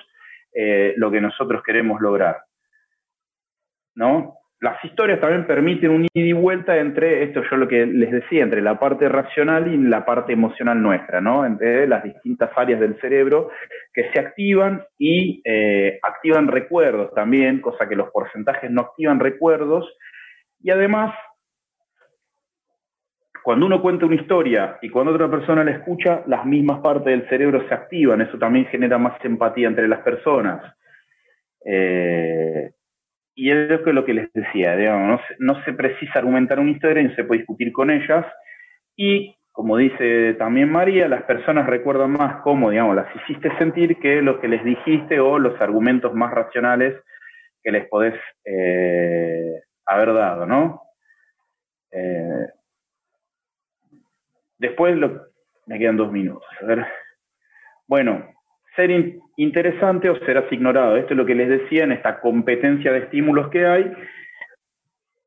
eh, 0.54 0.94
lo 0.98 1.12
que 1.12 1.22
nosotros 1.22 1.62
queremos 1.64 2.02
lograr. 2.02 2.38
¿no? 3.96 4.40
Las 4.60 4.84
historias 4.86 5.20
también 5.20 5.46
permiten 5.46 5.92
un 5.92 6.04
ida 6.14 6.26
y 6.26 6.32
vuelta 6.32 6.78
entre, 6.78 7.24
esto 7.24 7.44
yo 7.52 7.58
lo 7.58 7.68
que 7.68 7.86
les 7.86 8.12
decía, 8.12 8.44
entre 8.44 8.62
la 8.62 8.80
parte 8.80 9.10
racional 9.10 9.68
y 9.68 9.78
la 9.78 10.06
parte 10.06 10.32
emocional 10.32 10.82
nuestra, 10.82 11.20
¿no? 11.20 11.46
Entre 11.46 11.86
las 11.86 12.02
distintas 12.02 12.50
áreas 12.56 12.80
del 12.80 12.98
cerebro 13.02 13.50
que 13.94 14.10
se 14.14 14.20
activan 14.22 14.86
y 14.98 15.42
eh, 15.44 16.00
activan 16.02 16.48
recuerdos 16.48 17.14
también, 17.14 17.60
cosa 17.60 17.90
que 17.90 17.98
los 17.98 18.10
porcentajes 18.12 18.72
no 18.72 18.84
activan 18.84 19.20
recuerdos. 19.20 19.86
Y 20.62 20.72
además, 20.72 21.14
cuando 23.44 23.66
uno 23.66 23.82
cuenta 23.82 24.06
una 24.06 24.16
historia 24.16 24.78
y 24.82 24.90
cuando 24.90 25.12
otra 25.12 25.30
persona 25.30 25.66
la 25.66 25.72
escucha, 25.72 26.24
las 26.28 26.46
mismas 26.46 26.80
partes 26.80 27.08
del 27.08 27.28
cerebro 27.28 27.68
se 27.68 27.74
activan. 27.74 28.22
Eso 28.22 28.38
también 28.38 28.66
genera 28.68 28.98
más 28.98 29.24
empatía 29.24 29.68
entre 29.68 29.90
las 29.90 30.00
personas. 30.00 30.74
Eh, 31.66 32.72
y 33.36 33.52
es 33.52 33.82
lo 33.86 34.06
que 34.06 34.14
les 34.14 34.32
decía, 34.32 34.76
no, 35.40 35.64
se, 35.66 35.74
precisa 35.74 36.20
argumentar 36.20 36.60
una 36.60 36.72
historia 36.72 37.04
ni 37.04 37.14
se 37.16 37.26
puede 37.26 37.40
discutir 37.40 37.74
con 37.74 37.92
ellas. 37.92 38.26
Y, 38.96 39.36
como 39.52 39.76
dice 39.76 40.36
también 40.36 40.72
María, 40.72 41.10
las 41.10 41.24
personas 41.24 41.68
recuerdan 41.68 42.12
más 42.12 42.42
cómo, 42.44 42.70
digamos, 42.70 42.96
las 42.96 43.14
hiciste 43.16 43.56
sentir 43.58 43.98
que 43.98 44.22
lo 44.22 44.40
que 44.40 44.48
les 44.48 44.64
dijiste 44.64 45.20
o 45.20 45.38
los 45.38 45.60
argumentos 45.60 46.14
más 46.14 46.32
racionales 46.32 46.96
que 47.62 47.72
les 47.72 47.88
podés 47.90 48.16
eh, 48.46 49.62
haber 49.86 50.14
dado, 50.14 50.46
¿no? 50.46 50.82
Eh, 51.92 52.48
después 54.64 54.98
me 55.68 55.80
quedan 55.80 55.98
dos 55.98 56.12
minutos. 56.12 56.48
Ver. 56.66 56.86
Bueno, 57.88 58.26
ser 58.76 58.90
interesante 59.38 60.10
o 60.10 60.18
serás 60.26 60.52
ignorado. 60.52 60.96
Esto 60.96 61.14
es 61.14 61.18
lo 61.18 61.26
que 61.26 61.36
les 61.36 61.50
decía 61.50 61.84
en 61.84 61.92
esta 61.92 62.20
competencia 62.20 62.92
de 62.92 63.00
estímulos 63.00 63.50
que 63.50 63.66
hay. 63.66 63.94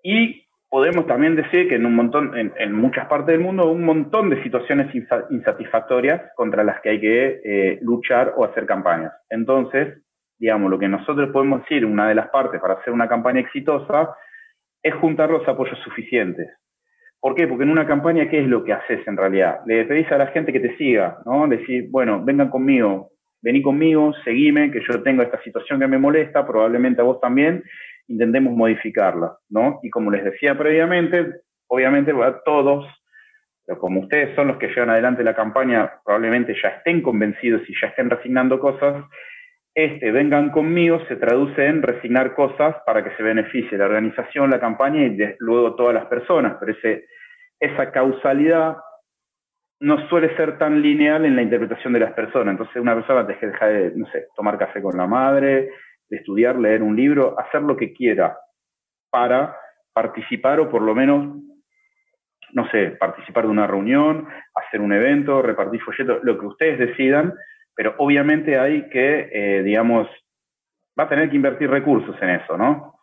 Y 0.03 0.47
podemos 0.68 1.07
también 1.07 1.37
decir 1.37 1.68
que 1.68 1.76
en 1.76 1.87
un 1.87 1.95
montón, 1.95 2.32
en, 2.37 2.72
muchas 2.72 3.07
partes 3.07 3.28
del 3.28 3.41
mundo, 3.41 3.70
un 3.70 3.84
montón 3.84 4.30
de 4.30 4.43
situaciones 4.43 4.93
insatisfactorias 5.30 6.22
contra 6.34 6.64
las 6.64 6.80
que 6.80 6.91
hay 6.91 7.01
que 7.01 7.41
eh, 7.45 7.78
luchar 7.82 8.34
o 8.37 8.45
hacer 8.45 8.66
campañas. 8.66 9.12
Entonces, 9.30 10.03
digamos, 10.39 10.70
lo 10.70 10.78
que 10.78 10.89
nosotros 10.89 11.30
podemos 11.30 11.62
decir, 11.62 11.84
una 11.84 12.09
de 12.09 12.14
las 12.14 12.28
partes 12.28 12.61
para 12.61 12.74
hacer 12.74 12.93
una 12.93 13.09
campaña 13.09 13.41
exitosa, 13.41 14.16
es 14.82 14.95
juntar 14.95 15.30
los 15.30 15.47
apoyos 15.49 15.78
suficientes. 15.80 16.49
¿Por 17.21 17.35
qué? 17.35 17.47
Porque 17.47 17.64
en 17.64 17.71
una 17.71 17.87
campaña, 17.87 18.29
¿qué 18.29 18.41
es 18.41 18.47
lo 18.47 18.62
que 18.62 18.73
haces 18.73 19.07
en 19.07 19.17
realidad? 19.17 19.61
Le 19.67 19.85
pedís 19.85 20.11
a 20.12 20.19
la 20.19 20.29
gente 20.29 20.53
que 20.53 20.61
te 20.61 20.77
siga, 20.77 21.19
¿no? 21.25 21.49
Decir, 21.49 21.89
bueno, 21.91 22.23
vengan 22.25 22.51
conmigo, 22.51 23.11
vení 23.43 23.62
conmigo, 23.62 24.12
seguime, 24.25 24.71
que 24.71 24.81
yo 24.89 25.03
tengo 25.03 25.23
esta 25.23 25.43
situación 25.43 25.81
que 25.81 25.89
me 25.89 25.99
molesta, 25.99 26.47
probablemente 26.47 27.01
a 27.01 27.05
vos 27.05 27.21
también, 27.21 27.62
intentemos 28.09 28.55
modificarla, 28.55 29.37
¿no? 29.49 29.81
Y 29.83 29.91
como 29.91 30.11
les 30.11 30.25
decía 30.25 30.57
previamente, 30.57 31.27
obviamente 31.69 32.12
todos, 32.45 32.87
pero 33.67 33.81
como 33.81 34.01
ustedes 34.01 34.35
son 34.37 34.49
los 34.49 34.59
que 34.59 34.69
llevan 34.69 34.91
adelante 34.91 35.25
la 35.25 35.35
campaña, 35.35 35.91
probablemente 36.05 36.55
ya 36.62 36.69
estén 36.69 37.03
convencidos 37.03 37.62
y 37.69 37.75
ya 37.81 37.89
estén 37.89 38.09
resignando 38.09 38.61
cosas, 38.61 39.05
este 39.77 40.11
vengan 40.11 40.51
conmigo 40.51 41.01
se 41.07 41.16
traduce 41.16 41.66
en 41.66 41.83
resignar 41.83 42.35
cosas 42.35 42.77
para 42.87 43.05
que 43.05 43.14
se 43.14 43.22
beneficie 43.22 43.77
la 43.77 43.85
organización, 43.85 44.49
la 44.51 44.59
campaña 44.59 45.03
y 45.03 45.18
luego 45.39 45.74
todas 45.74 45.95
las 45.95 46.07
personas, 46.07 46.57
pero 46.59 46.74
esa 47.61 47.93
causalidad 47.93 48.79
no 49.81 50.09
suele 50.09 50.35
ser 50.35 50.57
tan 50.57 50.81
lineal 50.81 51.27
en 51.27 51.37
la 51.37 51.43
interpretación 51.43 51.93
de 51.93 52.01
las 52.01 52.14
personas. 52.14 52.53
Entonces 52.53 52.77
una 52.81 52.95
persona 52.95 53.27
te 53.27 53.47
deja 53.47 53.66
de, 53.66 53.93
no 53.95 54.07
sé, 54.07 54.29
tomar 54.35 54.57
café 54.57 54.81
con 54.81 54.97
la 54.97 55.07
madre, 55.07 55.70
de 56.09 56.16
estudiar, 56.16 56.57
leer 56.57 56.83
un 56.83 56.97
libro, 56.97 57.39
hacer 57.39 57.61
lo 57.61 57.77
que 57.77 57.93
quiera 57.93 58.39
para 59.11 59.59
participar 59.93 60.59
o 60.59 60.70
por 60.70 60.81
lo 60.81 60.95
menos, 60.95 61.37
no 62.53 62.70
sé, 62.70 62.93
participar 62.93 63.45
de 63.45 63.51
una 63.51 63.66
reunión, 63.66 64.27
hacer 64.55 64.81
un 64.81 64.95
evento, 64.95 65.43
repartir 65.43 65.83
folletos, 65.83 66.20
lo 66.22 66.39
que 66.39 66.47
ustedes 66.47 66.79
decidan, 66.79 67.35
pero 67.77 67.95
obviamente 67.99 68.59
hay 68.59 68.89
que, 68.89 69.29
eh, 69.33 69.62
digamos, 69.62 70.09
va 70.99 71.05
a 71.05 71.09
tener 71.09 71.29
que 71.31 71.37
invertir 71.37 71.70
recursos 71.70 72.16
en 72.22 72.31
eso, 72.31 72.57
¿no? 72.57 72.95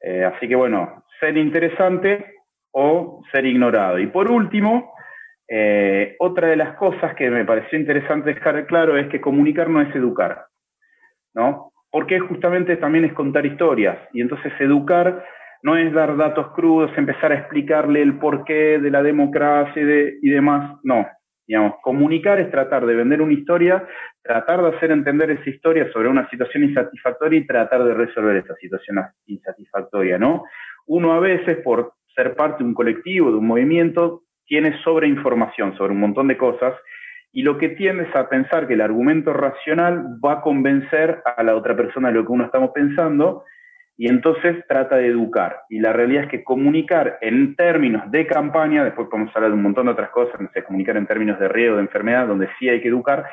Eh, 0.00 0.24
así 0.24 0.48
que 0.48 0.56
bueno, 0.56 1.04
ser 1.20 1.36
interesante 1.36 2.34
o 2.72 3.22
ser 3.32 3.46
ignorado. 3.46 3.98
Y 3.98 4.08
por 4.08 4.30
último, 4.30 4.92
eh, 5.48 6.16
otra 6.18 6.48
de 6.48 6.56
las 6.56 6.76
cosas 6.76 7.14
que 7.14 7.30
me 7.30 7.44
pareció 7.44 7.78
interesante 7.78 8.34
dejar 8.34 8.66
claro 8.66 8.98
es 8.98 9.08
que 9.08 9.20
comunicar 9.20 9.70
no 9.70 9.80
es 9.80 9.94
educar, 9.94 10.46
¿no? 11.34 11.72
Porque 11.90 12.18
justamente 12.18 12.76
también 12.76 13.06
es 13.06 13.14
contar 13.14 13.46
historias, 13.46 13.98
y 14.12 14.20
entonces 14.20 14.52
educar 14.60 15.24
no 15.62 15.76
es 15.76 15.92
dar 15.92 16.16
datos 16.16 16.52
crudos, 16.52 16.90
empezar 16.96 17.32
a 17.32 17.36
explicarle 17.36 18.02
el 18.02 18.18
porqué 18.18 18.78
de 18.78 18.90
la 18.90 19.02
democracia 19.02 19.82
y, 19.82 20.28
demás, 20.28 20.78
no. 20.84 21.06
Digamos, 21.48 21.76
comunicar 21.80 22.38
es 22.38 22.50
tratar 22.50 22.84
de 22.84 22.94
vender 22.94 23.22
una 23.22 23.32
historia, 23.32 23.88
tratar 24.22 24.60
de 24.60 24.76
hacer 24.76 24.90
entender 24.90 25.30
esa 25.30 25.48
historia 25.48 25.90
sobre 25.92 26.08
una 26.08 26.28
situación 26.28 26.64
insatisfactoria 26.64 27.38
y 27.38 27.46
tratar 27.46 27.84
de 27.84 27.94
resolver 27.94 28.36
esa 28.36 28.54
situación 28.56 28.98
insatisfactoria, 29.26 30.18
¿no? 30.18 30.44
Uno 30.86 31.14
a 31.14 31.20
veces, 31.20 31.56
por 31.64 31.94
ser 32.14 32.36
parte 32.36 32.62
de 32.62 32.68
un 32.68 32.74
colectivo, 32.74 33.30
de 33.30 33.38
un 33.38 33.46
movimiento, 33.46 34.24
tiene 34.44 34.78
sobreinformación 34.82 35.74
sobre 35.78 35.94
un 35.94 36.00
montón 36.00 36.28
de 36.28 36.36
cosas 36.36 36.74
y 37.32 37.42
lo 37.42 37.56
que 37.56 37.70
tiende 37.70 38.04
es 38.04 38.14
a 38.14 38.28
pensar 38.28 38.66
que 38.66 38.74
el 38.74 38.82
argumento 38.82 39.32
racional 39.32 40.04
va 40.22 40.34
a 40.34 40.40
convencer 40.42 41.22
a 41.24 41.42
la 41.42 41.56
otra 41.56 41.74
persona 41.74 42.08
de 42.08 42.14
lo 42.14 42.26
que 42.26 42.32
uno 42.32 42.44
estamos 42.44 42.72
pensando 42.74 43.44
y 43.98 44.08
entonces 44.08 44.64
trata 44.66 44.96
de 44.96 45.08
educar. 45.08 45.62
Y 45.68 45.80
la 45.80 45.92
realidad 45.92 46.24
es 46.24 46.30
que 46.30 46.44
comunicar 46.44 47.18
en 47.20 47.54
términos 47.56 48.10
de 48.10 48.26
campaña, 48.26 48.84
después 48.84 49.08
podemos 49.08 49.34
hablar 49.36 49.50
de 49.50 49.56
un 49.56 49.62
montón 49.62 49.86
de 49.86 49.92
otras 49.92 50.10
cosas, 50.10 50.40
no 50.40 50.48
sé, 50.54 50.64
comunicar 50.64 50.96
en 50.96 51.06
términos 51.06 51.38
de 51.38 51.48
riesgo, 51.48 51.76
de 51.76 51.82
enfermedad, 51.82 52.26
donde 52.26 52.48
sí 52.58 52.68
hay 52.68 52.80
que 52.80 52.88
educar, 52.88 53.26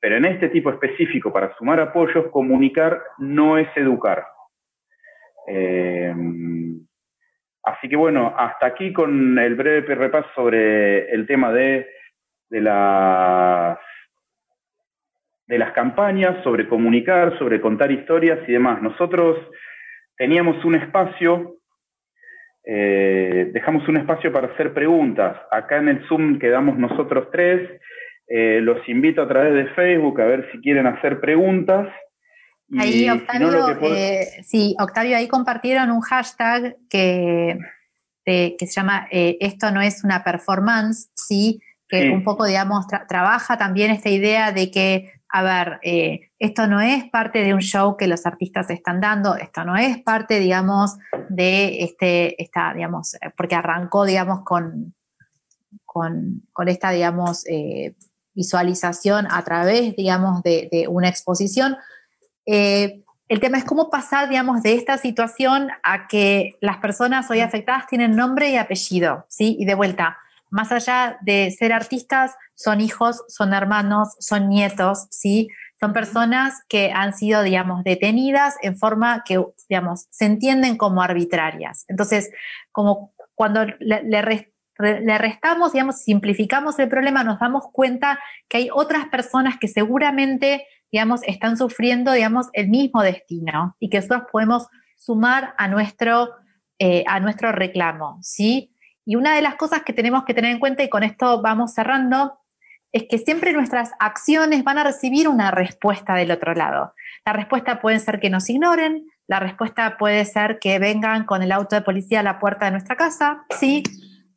pero 0.00 0.16
en 0.16 0.24
este 0.24 0.48
tipo 0.48 0.70
específico, 0.70 1.32
para 1.32 1.54
sumar 1.56 1.80
apoyos, 1.80 2.30
comunicar 2.30 3.02
no 3.18 3.58
es 3.58 3.68
educar. 3.76 4.24
Eh, 5.48 6.14
así 7.64 7.88
que 7.88 7.96
bueno, 7.96 8.32
hasta 8.38 8.66
aquí 8.66 8.92
con 8.92 9.38
el 9.38 9.56
breve 9.56 9.94
repaso 9.94 10.28
sobre 10.34 11.10
el 11.12 11.26
tema 11.26 11.52
de 11.52 11.86
de 12.52 12.60
las, 12.60 13.78
de 15.46 15.58
las 15.58 15.72
campañas, 15.72 16.44
sobre 16.44 16.68
comunicar, 16.68 17.36
sobre 17.38 17.62
contar 17.62 17.90
historias 17.90 18.40
y 18.46 18.52
demás. 18.52 18.82
Nosotros 18.82 19.38
teníamos 20.16 20.64
un 20.64 20.74
espacio, 20.74 21.56
eh, 22.64 23.50
dejamos 23.52 23.86
un 23.88 23.96
espacio 23.96 24.32
para 24.32 24.48
hacer 24.48 24.72
preguntas. 24.72 25.36
Acá 25.50 25.78
en 25.78 25.88
el 25.88 26.06
Zoom 26.08 26.38
quedamos 26.38 26.78
nosotros 26.78 27.28
tres. 27.32 27.80
Eh, 28.28 28.60
los 28.62 28.88
invito 28.88 29.22
a 29.22 29.28
través 29.28 29.54
de 29.54 29.74
Facebook 29.74 30.20
a 30.20 30.26
ver 30.26 30.48
si 30.52 30.60
quieren 30.60 30.86
hacer 30.86 31.20
preguntas. 31.20 31.88
ahí, 32.78 33.10
Octavio, 33.10 33.78
eh, 33.82 34.26
sí, 34.42 34.74
Octavio, 34.78 35.16
ahí 35.16 35.28
compartieron 35.28 35.90
un 35.90 36.00
hashtag 36.00 36.76
que, 36.88 37.58
que 38.24 38.56
se 38.58 38.80
llama 38.80 39.08
Esto 39.10 39.70
no 39.70 39.82
es 39.82 40.04
una 40.04 40.24
performance, 40.24 41.10
sí 41.14 41.60
que 42.00 42.10
un 42.10 42.24
poco, 42.24 42.46
digamos, 42.46 42.86
trabaja 43.06 43.58
también 43.58 43.90
esta 43.90 44.08
idea 44.08 44.50
de 44.50 44.70
que, 44.70 45.12
a 45.34 45.42
ver, 45.42 45.80
eh, 45.82 46.30
esto 46.38 46.66
no 46.66 46.82
es 46.82 47.04
parte 47.04 47.42
de 47.42 47.54
un 47.54 47.62
show 47.62 47.96
que 47.96 48.06
los 48.06 48.26
artistas 48.26 48.68
están 48.68 49.00
dando, 49.00 49.34
esto 49.34 49.64
no 49.64 49.78
es 49.78 49.96
parte, 50.02 50.38
digamos, 50.38 50.98
de 51.30 51.84
este, 51.84 52.40
esta, 52.40 52.74
digamos, 52.74 53.16
porque 53.34 53.54
arrancó, 53.54 54.04
digamos, 54.04 54.44
con, 54.44 54.94
con, 55.86 56.68
esta, 56.68 56.90
digamos, 56.90 57.46
eh, 57.48 57.94
visualización 58.34 59.26
a 59.30 59.42
través, 59.42 59.96
digamos, 59.96 60.42
de, 60.42 60.86
una 60.90 61.08
exposición. 61.08 61.78
Eh, 62.44 63.02
el 63.26 63.40
tema 63.40 63.56
es 63.56 63.64
cómo 63.64 63.88
pasar, 63.88 64.28
digamos, 64.28 64.62
de 64.62 64.74
esta 64.74 64.98
situación 64.98 65.70
a 65.82 66.08
que 66.08 66.58
las 66.60 66.76
personas 66.76 67.30
hoy 67.30 67.40
afectadas 67.40 67.86
tienen 67.86 68.16
nombre 68.16 68.50
y 68.50 68.56
apellido, 68.56 69.24
¿sí? 69.30 69.56
Y 69.58 69.64
de 69.64 69.74
vuelta, 69.74 70.18
más 70.52 70.70
allá 70.70 71.18
de 71.22 71.50
ser 71.50 71.72
artistas, 71.72 72.36
son 72.54 72.80
hijos, 72.82 73.24
son 73.28 73.54
hermanos, 73.54 74.14
son 74.20 74.50
nietos, 74.50 75.06
¿sí? 75.10 75.48
Son 75.80 75.94
personas 75.94 76.62
que 76.68 76.92
han 76.92 77.14
sido, 77.14 77.42
digamos, 77.42 77.82
detenidas 77.84 78.56
en 78.60 78.76
forma 78.76 79.24
que, 79.24 79.42
digamos, 79.68 80.06
se 80.10 80.26
entienden 80.26 80.76
como 80.76 81.02
arbitrarias. 81.02 81.86
Entonces, 81.88 82.30
como 82.70 83.14
cuando 83.34 83.64
le, 83.80 85.18
restamos, 85.18 85.72
digamos, 85.72 86.02
simplificamos 86.02 86.78
el 86.78 86.88
problema, 86.88 87.24
nos 87.24 87.40
damos 87.40 87.64
cuenta 87.72 88.20
que 88.48 88.58
hay 88.58 88.68
otras 88.72 89.06
personas 89.06 89.56
que 89.58 89.68
seguramente, 89.68 90.66
digamos, 90.92 91.22
están 91.26 91.56
sufriendo, 91.56 92.12
digamos, 92.12 92.48
el 92.52 92.68
mismo 92.68 93.02
destino 93.02 93.74
y 93.80 93.88
que 93.88 93.96
nosotros 93.96 94.24
podemos 94.30 94.66
sumar 94.98 95.54
a 95.56 95.66
nuestro, 95.66 96.28
eh, 96.78 97.04
a 97.06 97.20
nuestro 97.20 97.52
reclamo, 97.52 98.18
¿sí? 98.20 98.71
Y 99.04 99.16
una 99.16 99.34
de 99.34 99.42
las 99.42 99.56
cosas 99.56 99.82
que 99.82 99.92
tenemos 99.92 100.24
que 100.24 100.34
tener 100.34 100.52
en 100.52 100.58
cuenta, 100.58 100.82
y 100.82 100.88
con 100.88 101.02
esto 101.02 101.42
vamos 101.42 101.74
cerrando, 101.74 102.38
es 102.92 103.04
que 103.08 103.18
siempre 103.18 103.52
nuestras 103.52 103.92
acciones 103.98 104.64
van 104.64 104.78
a 104.78 104.84
recibir 104.84 105.28
una 105.28 105.50
respuesta 105.50 106.14
del 106.14 106.30
otro 106.30 106.54
lado. 106.54 106.94
La 107.24 107.32
respuesta 107.32 107.80
puede 107.80 107.98
ser 107.98 108.20
que 108.20 108.30
nos 108.30 108.48
ignoren, 108.50 109.06
la 109.26 109.40
respuesta 109.40 109.96
puede 109.96 110.24
ser 110.24 110.58
que 110.58 110.78
vengan 110.78 111.24
con 111.24 111.42
el 111.42 111.52
auto 111.52 111.74
de 111.74 111.82
policía 111.82 112.20
a 112.20 112.22
la 112.22 112.38
puerta 112.38 112.66
de 112.66 112.72
nuestra 112.72 112.96
casa, 112.96 113.44
sí. 113.50 113.82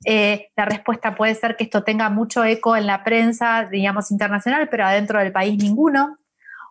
Eh, 0.07 0.51
la 0.55 0.65
respuesta 0.65 1.15
puede 1.15 1.33
ser 1.35 1.57
que 1.57 1.63
esto 1.63 1.83
tenga 1.83 2.09
mucho 2.09 2.43
eco 2.45 2.77
en 2.77 2.85
la 2.85 3.03
prensa, 3.03 3.65
digamos, 3.65 4.11
internacional, 4.11 4.69
pero 4.69 4.85
adentro 4.85 5.19
del 5.19 5.31
país 5.31 5.61
ninguno. 5.61 6.17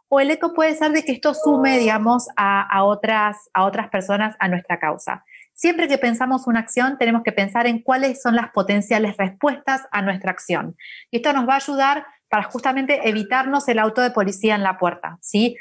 O 0.08 0.20
el 0.20 0.30
eco 0.30 0.54
puede 0.54 0.74
ser 0.76 0.92
de 0.92 1.04
que 1.04 1.12
esto 1.12 1.34
sume, 1.34 1.78
digamos, 1.78 2.28
a, 2.36 2.84
otras, 2.84 3.50
a 3.52 3.64
otras 3.64 3.88
personas 3.88 4.36
a 4.38 4.48
nuestra 4.48 4.78
causa. 4.78 5.24
Siempre 5.54 5.86
que 5.86 5.98
pensamos 5.98 6.48
una 6.48 6.60
acción, 6.60 6.98
tenemos 6.98 7.22
que 7.22 7.30
pensar 7.30 7.68
en 7.68 7.80
cuáles 7.80 8.20
son 8.20 8.34
las 8.34 8.50
potenciales 8.50 9.16
respuestas 9.16 9.82
a 9.92 10.02
nuestra 10.02 10.32
acción. 10.32 10.76
Y 11.12 11.18
esto 11.18 11.32
nos 11.32 11.48
va 11.48 11.54
a 11.54 11.56
ayudar 11.56 12.04
para 12.28 12.42
justamente 12.42 13.08
evitarnos 13.08 13.68
el 13.68 13.78
auto 13.78 14.02
de 14.02 14.10
policía 14.10 14.56
en 14.56 14.64
la 14.64 14.78
puerta, 14.78 15.18
¿sí? 15.20 15.56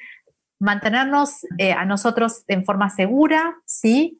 Mantenernos 0.59 1.45
eh, 1.59 1.73
a 1.73 1.85
nosotros 1.85 2.43
en 2.47 2.65
forma 2.65 2.89
segura, 2.89 3.55
¿sí? 3.65 4.19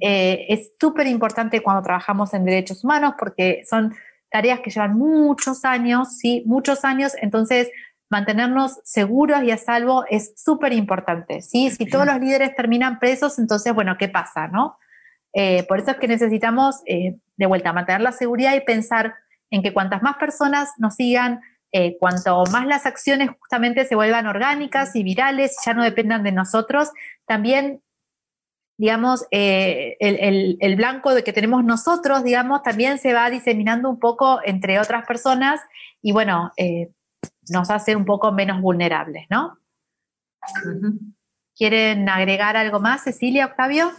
Eh, 0.00 0.46
es 0.48 0.72
súper 0.80 1.06
importante 1.06 1.62
cuando 1.62 1.82
trabajamos 1.82 2.34
en 2.34 2.44
derechos 2.44 2.82
humanos 2.82 3.14
porque 3.16 3.62
son 3.68 3.94
tareas 4.28 4.58
que 4.60 4.70
llevan 4.70 4.98
muchos 4.98 5.64
años, 5.64 6.16
¿sí? 6.18 6.42
Muchos 6.46 6.84
años, 6.84 7.12
entonces 7.20 7.70
mantenernos 8.10 8.80
seguros 8.82 9.44
y 9.44 9.52
a 9.52 9.56
salvo 9.56 10.04
es 10.10 10.34
súper 10.36 10.72
importante, 10.72 11.40
¿sí? 11.42 11.70
Si 11.70 11.86
todos 11.86 12.06
los 12.06 12.18
líderes 12.18 12.56
terminan 12.56 12.98
presos, 12.98 13.38
entonces, 13.38 13.72
bueno, 13.72 13.96
¿qué 13.96 14.08
pasa, 14.08 14.48
no? 14.48 14.76
Eh, 15.32 15.64
por 15.64 15.78
eso 15.78 15.92
es 15.92 15.96
que 15.96 16.08
necesitamos, 16.08 16.82
eh, 16.86 17.16
de 17.36 17.46
vuelta, 17.46 17.72
mantener 17.72 18.00
la 18.00 18.12
seguridad 18.12 18.54
y 18.54 18.60
pensar 18.60 19.14
en 19.50 19.62
que 19.62 19.72
cuantas 19.72 20.02
más 20.02 20.16
personas 20.16 20.70
nos 20.78 20.94
sigan, 20.96 21.40
eh, 21.72 21.96
cuanto 21.98 22.44
más 22.52 22.66
las 22.66 22.84
acciones 22.84 23.30
justamente 23.38 23.84
se 23.86 23.94
vuelvan 23.94 24.26
orgánicas 24.26 24.94
y 24.94 25.02
virales, 25.02 25.56
ya 25.64 25.72
no 25.72 25.82
dependan 25.82 26.22
de 26.22 26.32
nosotros, 26.32 26.90
también, 27.26 27.82
digamos, 28.76 29.26
el, 29.30 30.58
el, 30.60 30.76
blanco 30.76 31.14
de 31.14 31.24
que 31.24 31.32
tenemos 31.32 31.64
nosotros, 31.64 32.24
digamos, 32.24 32.62
también 32.62 32.98
se 32.98 33.14
va 33.14 33.30
diseminando 33.30 33.88
un 33.88 33.98
poco 33.98 34.40
entre 34.44 34.80
otras 34.80 35.06
personas 35.06 35.60
y 36.02 36.12
bueno, 36.12 36.52
nos 37.48 37.70
hace 37.70 37.96
un 37.96 38.04
poco 38.04 38.32
menos 38.32 38.60
vulnerables, 38.60 39.26
¿no? 39.30 39.58
¿Quieren 41.56 42.08
agregar 42.08 42.56
algo 42.56 42.80
más, 42.80 43.04
Cecilia, 43.04 43.46
Octavio? 43.46 43.92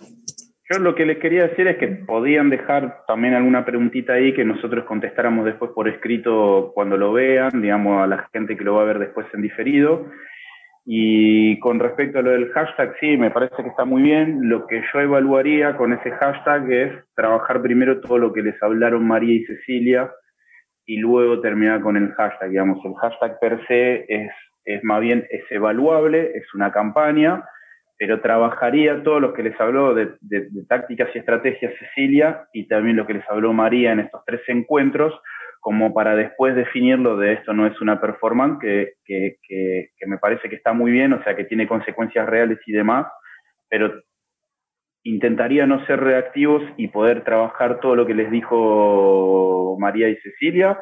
Yo 0.69 0.79
lo 0.79 0.95
que 0.95 1.05
les 1.05 1.17
quería 1.17 1.47
decir 1.47 1.67
es 1.67 1.77
que 1.77 1.87
podían 1.87 2.49
dejar 2.49 3.03
también 3.05 3.33
alguna 3.33 3.65
preguntita 3.65 4.13
ahí 4.13 4.33
que 4.33 4.45
nosotros 4.45 4.85
contestáramos 4.85 5.43
después 5.43 5.71
por 5.71 5.89
escrito 5.89 6.71
cuando 6.73 6.95
lo 6.95 7.11
vean, 7.11 7.61
digamos, 7.61 8.01
a 8.01 8.07
la 8.07 8.29
gente 8.31 8.55
que 8.55 8.63
lo 8.63 8.75
va 8.75 8.83
a 8.83 8.85
ver 8.85 8.99
después 8.99 9.27
en 9.33 9.41
diferido. 9.41 10.09
Y 10.85 11.59
con 11.59 11.79
respecto 11.79 12.19
a 12.19 12.21
lo 12.21 12.31
del 12.31 12.49
hashtag, 12.51 12.95
sí, 13.01 13.17
me 13.17 13.29
parece 13.29 13.57
que 13.57 13.69
está 13.69 13.83
muy 13.83 14.03
bien. 14.03 14.47
Lo 14.47 14.65
que 14.65 14.81
yo 14.93 15.01
evaluaría 15.01 15.75
con 15.75 15.91
ese 15.91 16.11
hashtag 16.11 16.71
es 16.71 16.93
trabajar 17.13 17.61
primero 17.61 17.99
todo 17.99 18.17
lo 18.17 18.31
que 18.31 18.41
les 18.41 18.61
hablaron 18.63 19.05
María 19.05 19.35
y 19.35 19.45
Cecilia 19.45 20.11
y 20.85 20.97
luego 20.97 21.41
terminar 21.41 21.81
con 21.81 21.97
el 21.97 22.13
hashtag. 22.13 22.49
Digamos, 22.49 22.83
el 22.85 22.93
hashtag 22.95 23.37
per 23.39 23.67
se 23.67 24.05
es, 24.07 24.31
es 24.63 24.81
más 24.83 25.01
bien, 25.01 25.25
es 25.29 25.43
evaluable, 25.49 26.31
es 26.35 26.53
una 26.53 26.71
campaña 26.71 27.43
pero 28.03 28.19
trabajaría 28.19 29.01
todo 29.01 29.21
lo 29.21 29.33
que 29.33 29.43
les 29.43 29.57
habló 29.61 29.95
de, 29.95 30.17
tácticas 30.67 31.07
y 31.15 31.19
estrategias 31.19 31.71
Cecilia 31.79 32.49
y 32.51 32.67
también 32.67 32.97
lo 32.97 33.07
que 33.07 33.13
les 33.13 33.23
habló 33.29 33.53
María 33.53 33.93
en 33.93 34.01
estos 34.01 34.25
tres 34.25 34.41
encuentros, 34.47 35.17
como 35.61 35.93
para 35.93 36.13
después 36.13 36.53
definirlo 36.53 37.15
de 37.15 37.31
esto 37.31 37.53
no 37.53 37.65
es 37.65 37.79
una 37.79 38.01
performance, 38.01 38.59
que, 39.05 39.37
me 40.05 40.17
parece 40.17 40.49
que 40.49 40.57
está 40.57 40.73
muy 40.73 40.91
bien, 40.91 41.13
o 41.13 41.23
sea, 41.23 41.33
que 41.33 41.45
tiene 41.45 41.65
consecuencias 41.65 42.27
reales 42.27 42.59
y 42.65 42.73
demás, 42.73 43.07
pero 43.69 44.03
intentaría 45.03 45.65
no 45.65 45.85
ser 45.85 46.01
reactivos 46.01 46.61
y 46.75 46.89
poder 46.89 47.23
trabajar 47.23 47.79
todo 47.79 47.95
lo 47.95 48.05
que 48.05 48.15
les 48.15 48.29
dijo 48.29 49.77
María 49.79 50.09
y 50.09 50.17
Cecilia, 50.17 50.77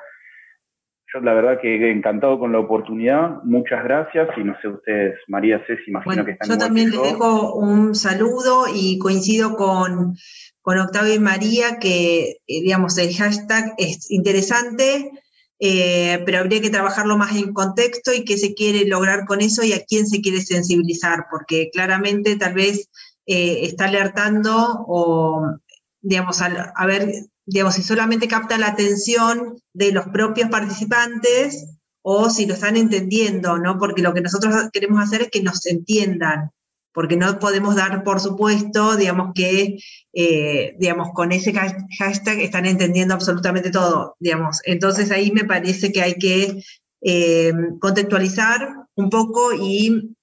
yo 1.14 1.20
la 1.22 1.34
verdad 1.34 1.60
que 1.62 1.92
encantado 1.92 2.40
con 2.40 2.52
la 2.52 2.60
oportunidad, 2.60 3.44
muchas 3.44 3.84
gracias 3.84 4.30
y 4.38 4.44
no 4.44 4.56
sé 4.62 4.68
ustedes, 4.70 5.20
María 5.28 5.62
Ceci, 5.68 5.90
imagino 5.90 6.24
que 6.24 6.32
están 6.32 6.50
Yo 6.50 6.58
también 6.58 6.92
les 6.92 7.02
dejo 7.02 7.54
un 7.56 7.96
saludo 7.96 8.66
y 8.74 8.98
coincido 8.98 9.56
con, 9.56 10.16
Octavio 10.64 11.14
y 11.14 11.20
María 11.20 11.80
que, 11.80 12.22
eh, 12.30 12.38
digamos, 12.48 12.98
el 12.98 13.14
hashtag 13.14 13.74
es 13.78 14.10
interesante, 14.12 15.12
eh, 15.60 16.22
pero 16.26 16.40
habría 16.40 16.62
que 16.62 16.70
trabajarlo 16.70 17.18
más 17.18 17.36
en 17.36 17.54
contexto 17.54 18.14
y 18.14 18.24
qué 18.24 18.38
se 18.38 18.54
quiere 18.54 18.86
lograr 18.86 19.26
con 19.26 19.42
eso 19.42 19.64
y 19.64 19.74
a 19.74 19.84
quién 19.84 20.08
se 20.08 20.22
quiere 20.22 20.42
sensibilizar, 20.42 21.26
porque 21.30 21.70
claramente 21.72 22.36
tal 22.36 22.54
vez 22.54 22.90
eh, 23.26 23.66
está 23.66 23.86
alertando 23.86 24.86
o, 24.88 25.58
digamos, 26.02 26.42
a, 26.42 26.86
ver 26.86 27.12
digamos, 27.46 27.76
si 27.76 27.84
solamente 27.84 28.28
capta 28.28 28.58
la 28.58 28.68
atención 28.68 29.58
de 29.74 29.92
los 29.92 30.06
propios 30.08 30.50
participantes 30.50 31.66
o 32.04 32.30
si 32.30 32.46
lo 32.46 32.54
están 32.54 32.78
entendiendo, 32.78 33.58
¿no? 33.58 33.78
Porque 33.78 34.02
lo 34.02 34.14
que 34.14 34.22
nosotros 34.22 34.70
queremos 34.72 35.02
hacer 35.02 35.24
es 35.24 35.30
que 35.30 35.44
nos 35.44 35.66
entiendan, 35.66 36.52
porque 36.94 37.16
no 37.16 37.40
podemos 37.40 37.76
dar 37.76 38.04
por 38.04 38.20
supuesto, 38.20 38.96
digamos, 38.96 39.34
que, 39.36 39.78
eh, 40.14 40.76
digamos, 40.80 41.10
con 41.14 41.32
ese 41.32 41.54
hashtag 41.54 42.40
están 42.40 42.66
entendiendo 42.66 43.14
absolutamente 43.14 43.70
todo, 43.70 44.16
digamos. 44.20 44.60
Entonces 44.66 45.12
ahí 45.12 45.32
me 45.32 45.46
parece 45.46 45.92
que 45.92 46.02
hay 46.02 46.16
que 46.16 46.64
eh, 47.02 47.54
contextualizar 47.80 48.86
un 48.96 49.10
poco 49.10 49.54
y 49.54 50.16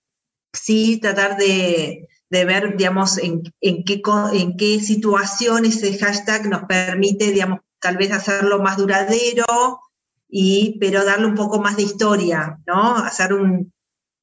sí 0.52 0.98
tratar 1.00 1.36
de, 1.36 2.08
ver, 2.30 2.76
digamos, 2.76 3.18
en, 3.18 3.42
qué, 3.42 4.02
en 4.32 4.56
qué 4.56 4.80
situación 4.80 5.64
ese 5.64 5.96
hashtag 5.98 6.46
nos 6.48 6.64
permite, 6.64 7.32
digamos, 7.32 7.60
tal 7.80 7.96
vez 7.96 8.12
hacerlo 8.12 8.60
más 8.60 8.76
duradero, 8.76 9.80
y, 10.28 10.76
pero 10.78 11.04
darle 11.04 11.26
un 11.26 11.34
poco 11.34 11.60
más 11.60 11.76
de 11.76 11.84
historia, 11.84 12.58
¿no? 12.66 12.96
Hacer 12.96 13.32
un, 13.32 13.72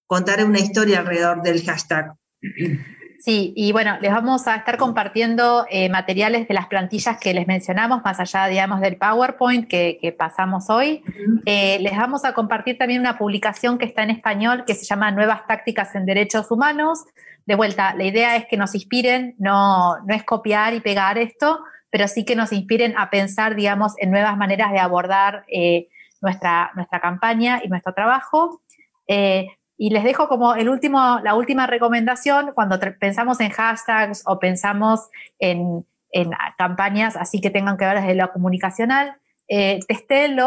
contar 0.06 0.44
una 0.46 0.60
historia 0.60 1.00
alrededor 1.00 1.42
del 1.42 1.64
hashtag. 1.64 2.14
Sí, 3.20 3.54
y 3.56 3.72
bueno, 3.72 3.98
les 4.02 4.12
vamos 4.12 4.46
a 4.46 4.58
estar 4.58 4.78
compartiendo 4.78 5.66
eh, 5.72 5.90
materiales 5.90 6.48
de 6.48 6.54
las 6.54 6.68
plantillas 6.68 7.18
que 7.20 7.34
les 7.34 7.48
mencionamos, 7.48 8.04
más 8.04 8.20
allá, 8.20 8.46
digamos, 8.46 8.82
del 8.82 8.98
PowerPoint 8.98 9.68
que, 9.68 10.16
pasamos 10.16 10.70
hoy. 10.70 11.04
Eh, 11.48 11.80
les 11.80 11.98
vamos 11.98 12.24
a 12.24 12.34
compartir 12.34 12.78
también 12.78 13.00
una 13.00 13.18
publicación 13.18 13.80
que 13.80 13.86
está 13.86 14.04
en 14.04 14.12
español 14.12 14.64
que 14.68 14.76
se 14.76 14.86
llama 14.86 15.10
Nuevas 15.10 15.48
Tácticas 15.48 15.96
en 15.96 16.06
Derechos 16.06 16.52
Humanos. 16.52 17.06
De 17.46 17.56
vuelta, 17.56 17.94
la 17.96 18.04
idea 18.04 18.36
es 18.36 18.46
que 18.46 18.58
nos 18.58 18.74
inspiren, 18.76 19.36
no, 19.38 20.00
no 20.06 20.16
es 20.16 20.24
copiar 20.24 20.74
y 20.74 20.80
pegar 20.80 21.18
esto, 21.18 21.64
pero 21.90 22.08
sí 22.08 22.26
que 22.26 22.36
nos 22.36 22.52
inspiren 22.52 22.96
a 22.98 23.10
pensar, 23.10 23.56
digamos, 23.56 23.94
en 23.98 24.12
nuevas 24.12 24.36
maneras 24.38 24.72
de 24.72 24.80
abordar 24.80 25.46
eh, 25.48 25.88
nuestra, 26.22 26.72
nuestra 26.76 27.00
campaña 27.00 27.62
y 27.64 27.68
nuestro 27.68 27.94
trabajo. 27.94 28.62
Y 29.78 29.90
les 29.90 30.04
dejo 30.04 30.28
como 30.28 30.56
el 30.56 30.70
último, 30.70 31.20
la 31.24 31.36
última 31.36 31.68
recomendación, 31.68 32.54
cuando 32.54 32.80
pensamos 33.00 33.40
en 33.42 33.50
hashtags 33.50 34.24
o 34.26 34.40
pensamos 34.40 35.10
en, 35.40 35.86
campañas 36.58 37.18
así 37.18 37.42
que 37.42 37.50
tengan 37.50 37.76
que 37.76 37.84
ver 37.84 38.00
desde 38.00 38.16
lo 38.16 38.32
comunicacional, 38.32 39.18
eh, 39.50 39.82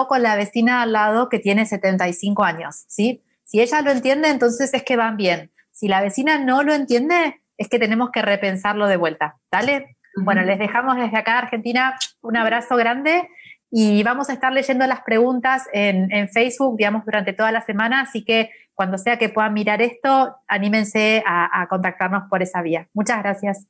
con 0.08 0.22
la 0.22 0.34
vecina 0.34 0.80
al 0.80 0.92
lado 0.92 1.28
que 1.28 1.38
tiene 1.38 1.66
75 1.66 2.42
años, 2.42 2.84
¿sí? 2.88 3.22
Si 3.44 3.60
ella 3.60 3.82
lo 3.82 3.90
entiende, 3.90 4.30
entonces 4.30 4.72
es 4.72 4.82
que 4.82 4.96
van 4.96 5.18
bien. 5.18 5.50
Si 5.78 5.86
la 5.86 6.02
vecina 6.02 6.40
no 6.40 6.64
lo 6.64 6.74
entiende, 6.74 7.40
es 7.56 7.68
que 7.68 7.78
tenemos 7.78 8.10
que 8.10 8.20
repensarlo 8.20 8.88
de 8.88 8.96
vuelta. 8.96 9.36
¿Dale? 9.48 9.96
Bueno, 10.16 10.42
les 10.42 10.58
dejamos 10.58 10.96
desde 10.96 11.16
acá, 11.16 11.38
Argentina, 11.38 11.96
un 12.20 12.36
abrazo 12.36 12.74
grande 12.74 13.28
y 13.70 14.02
vamos 14.02 14.28
a 14.28 14.32
estar 14.32 14.52
leyendo 14.52 14.84
las 14.88 15.02
preguntas 15.02 15.68
en, 15.72 16.28
Facebook, 16.30 16.76
digamos, 16.76 17.04
durante 17.04 17.32
toda 17.32 17.52
la 17.52 17.60
semana, 17.60 18.00
así 18.00 18.24
que 18.24 18.50
cuando 18.74 18.98
sea 18.98 19.18
que 19.18 19.28
puedan 19.28 19.54
mirar 19.54 19.80
esto, 19.80 20.34
anímense 20.48 21.22
a 21.24 21.64
contactarnos 21.68 22.24
por 22.28 22.42
esa 22.42 22.60
vía. 22.60 22.88
Muchas 22.92 23.22
gracias. 23.22 23.68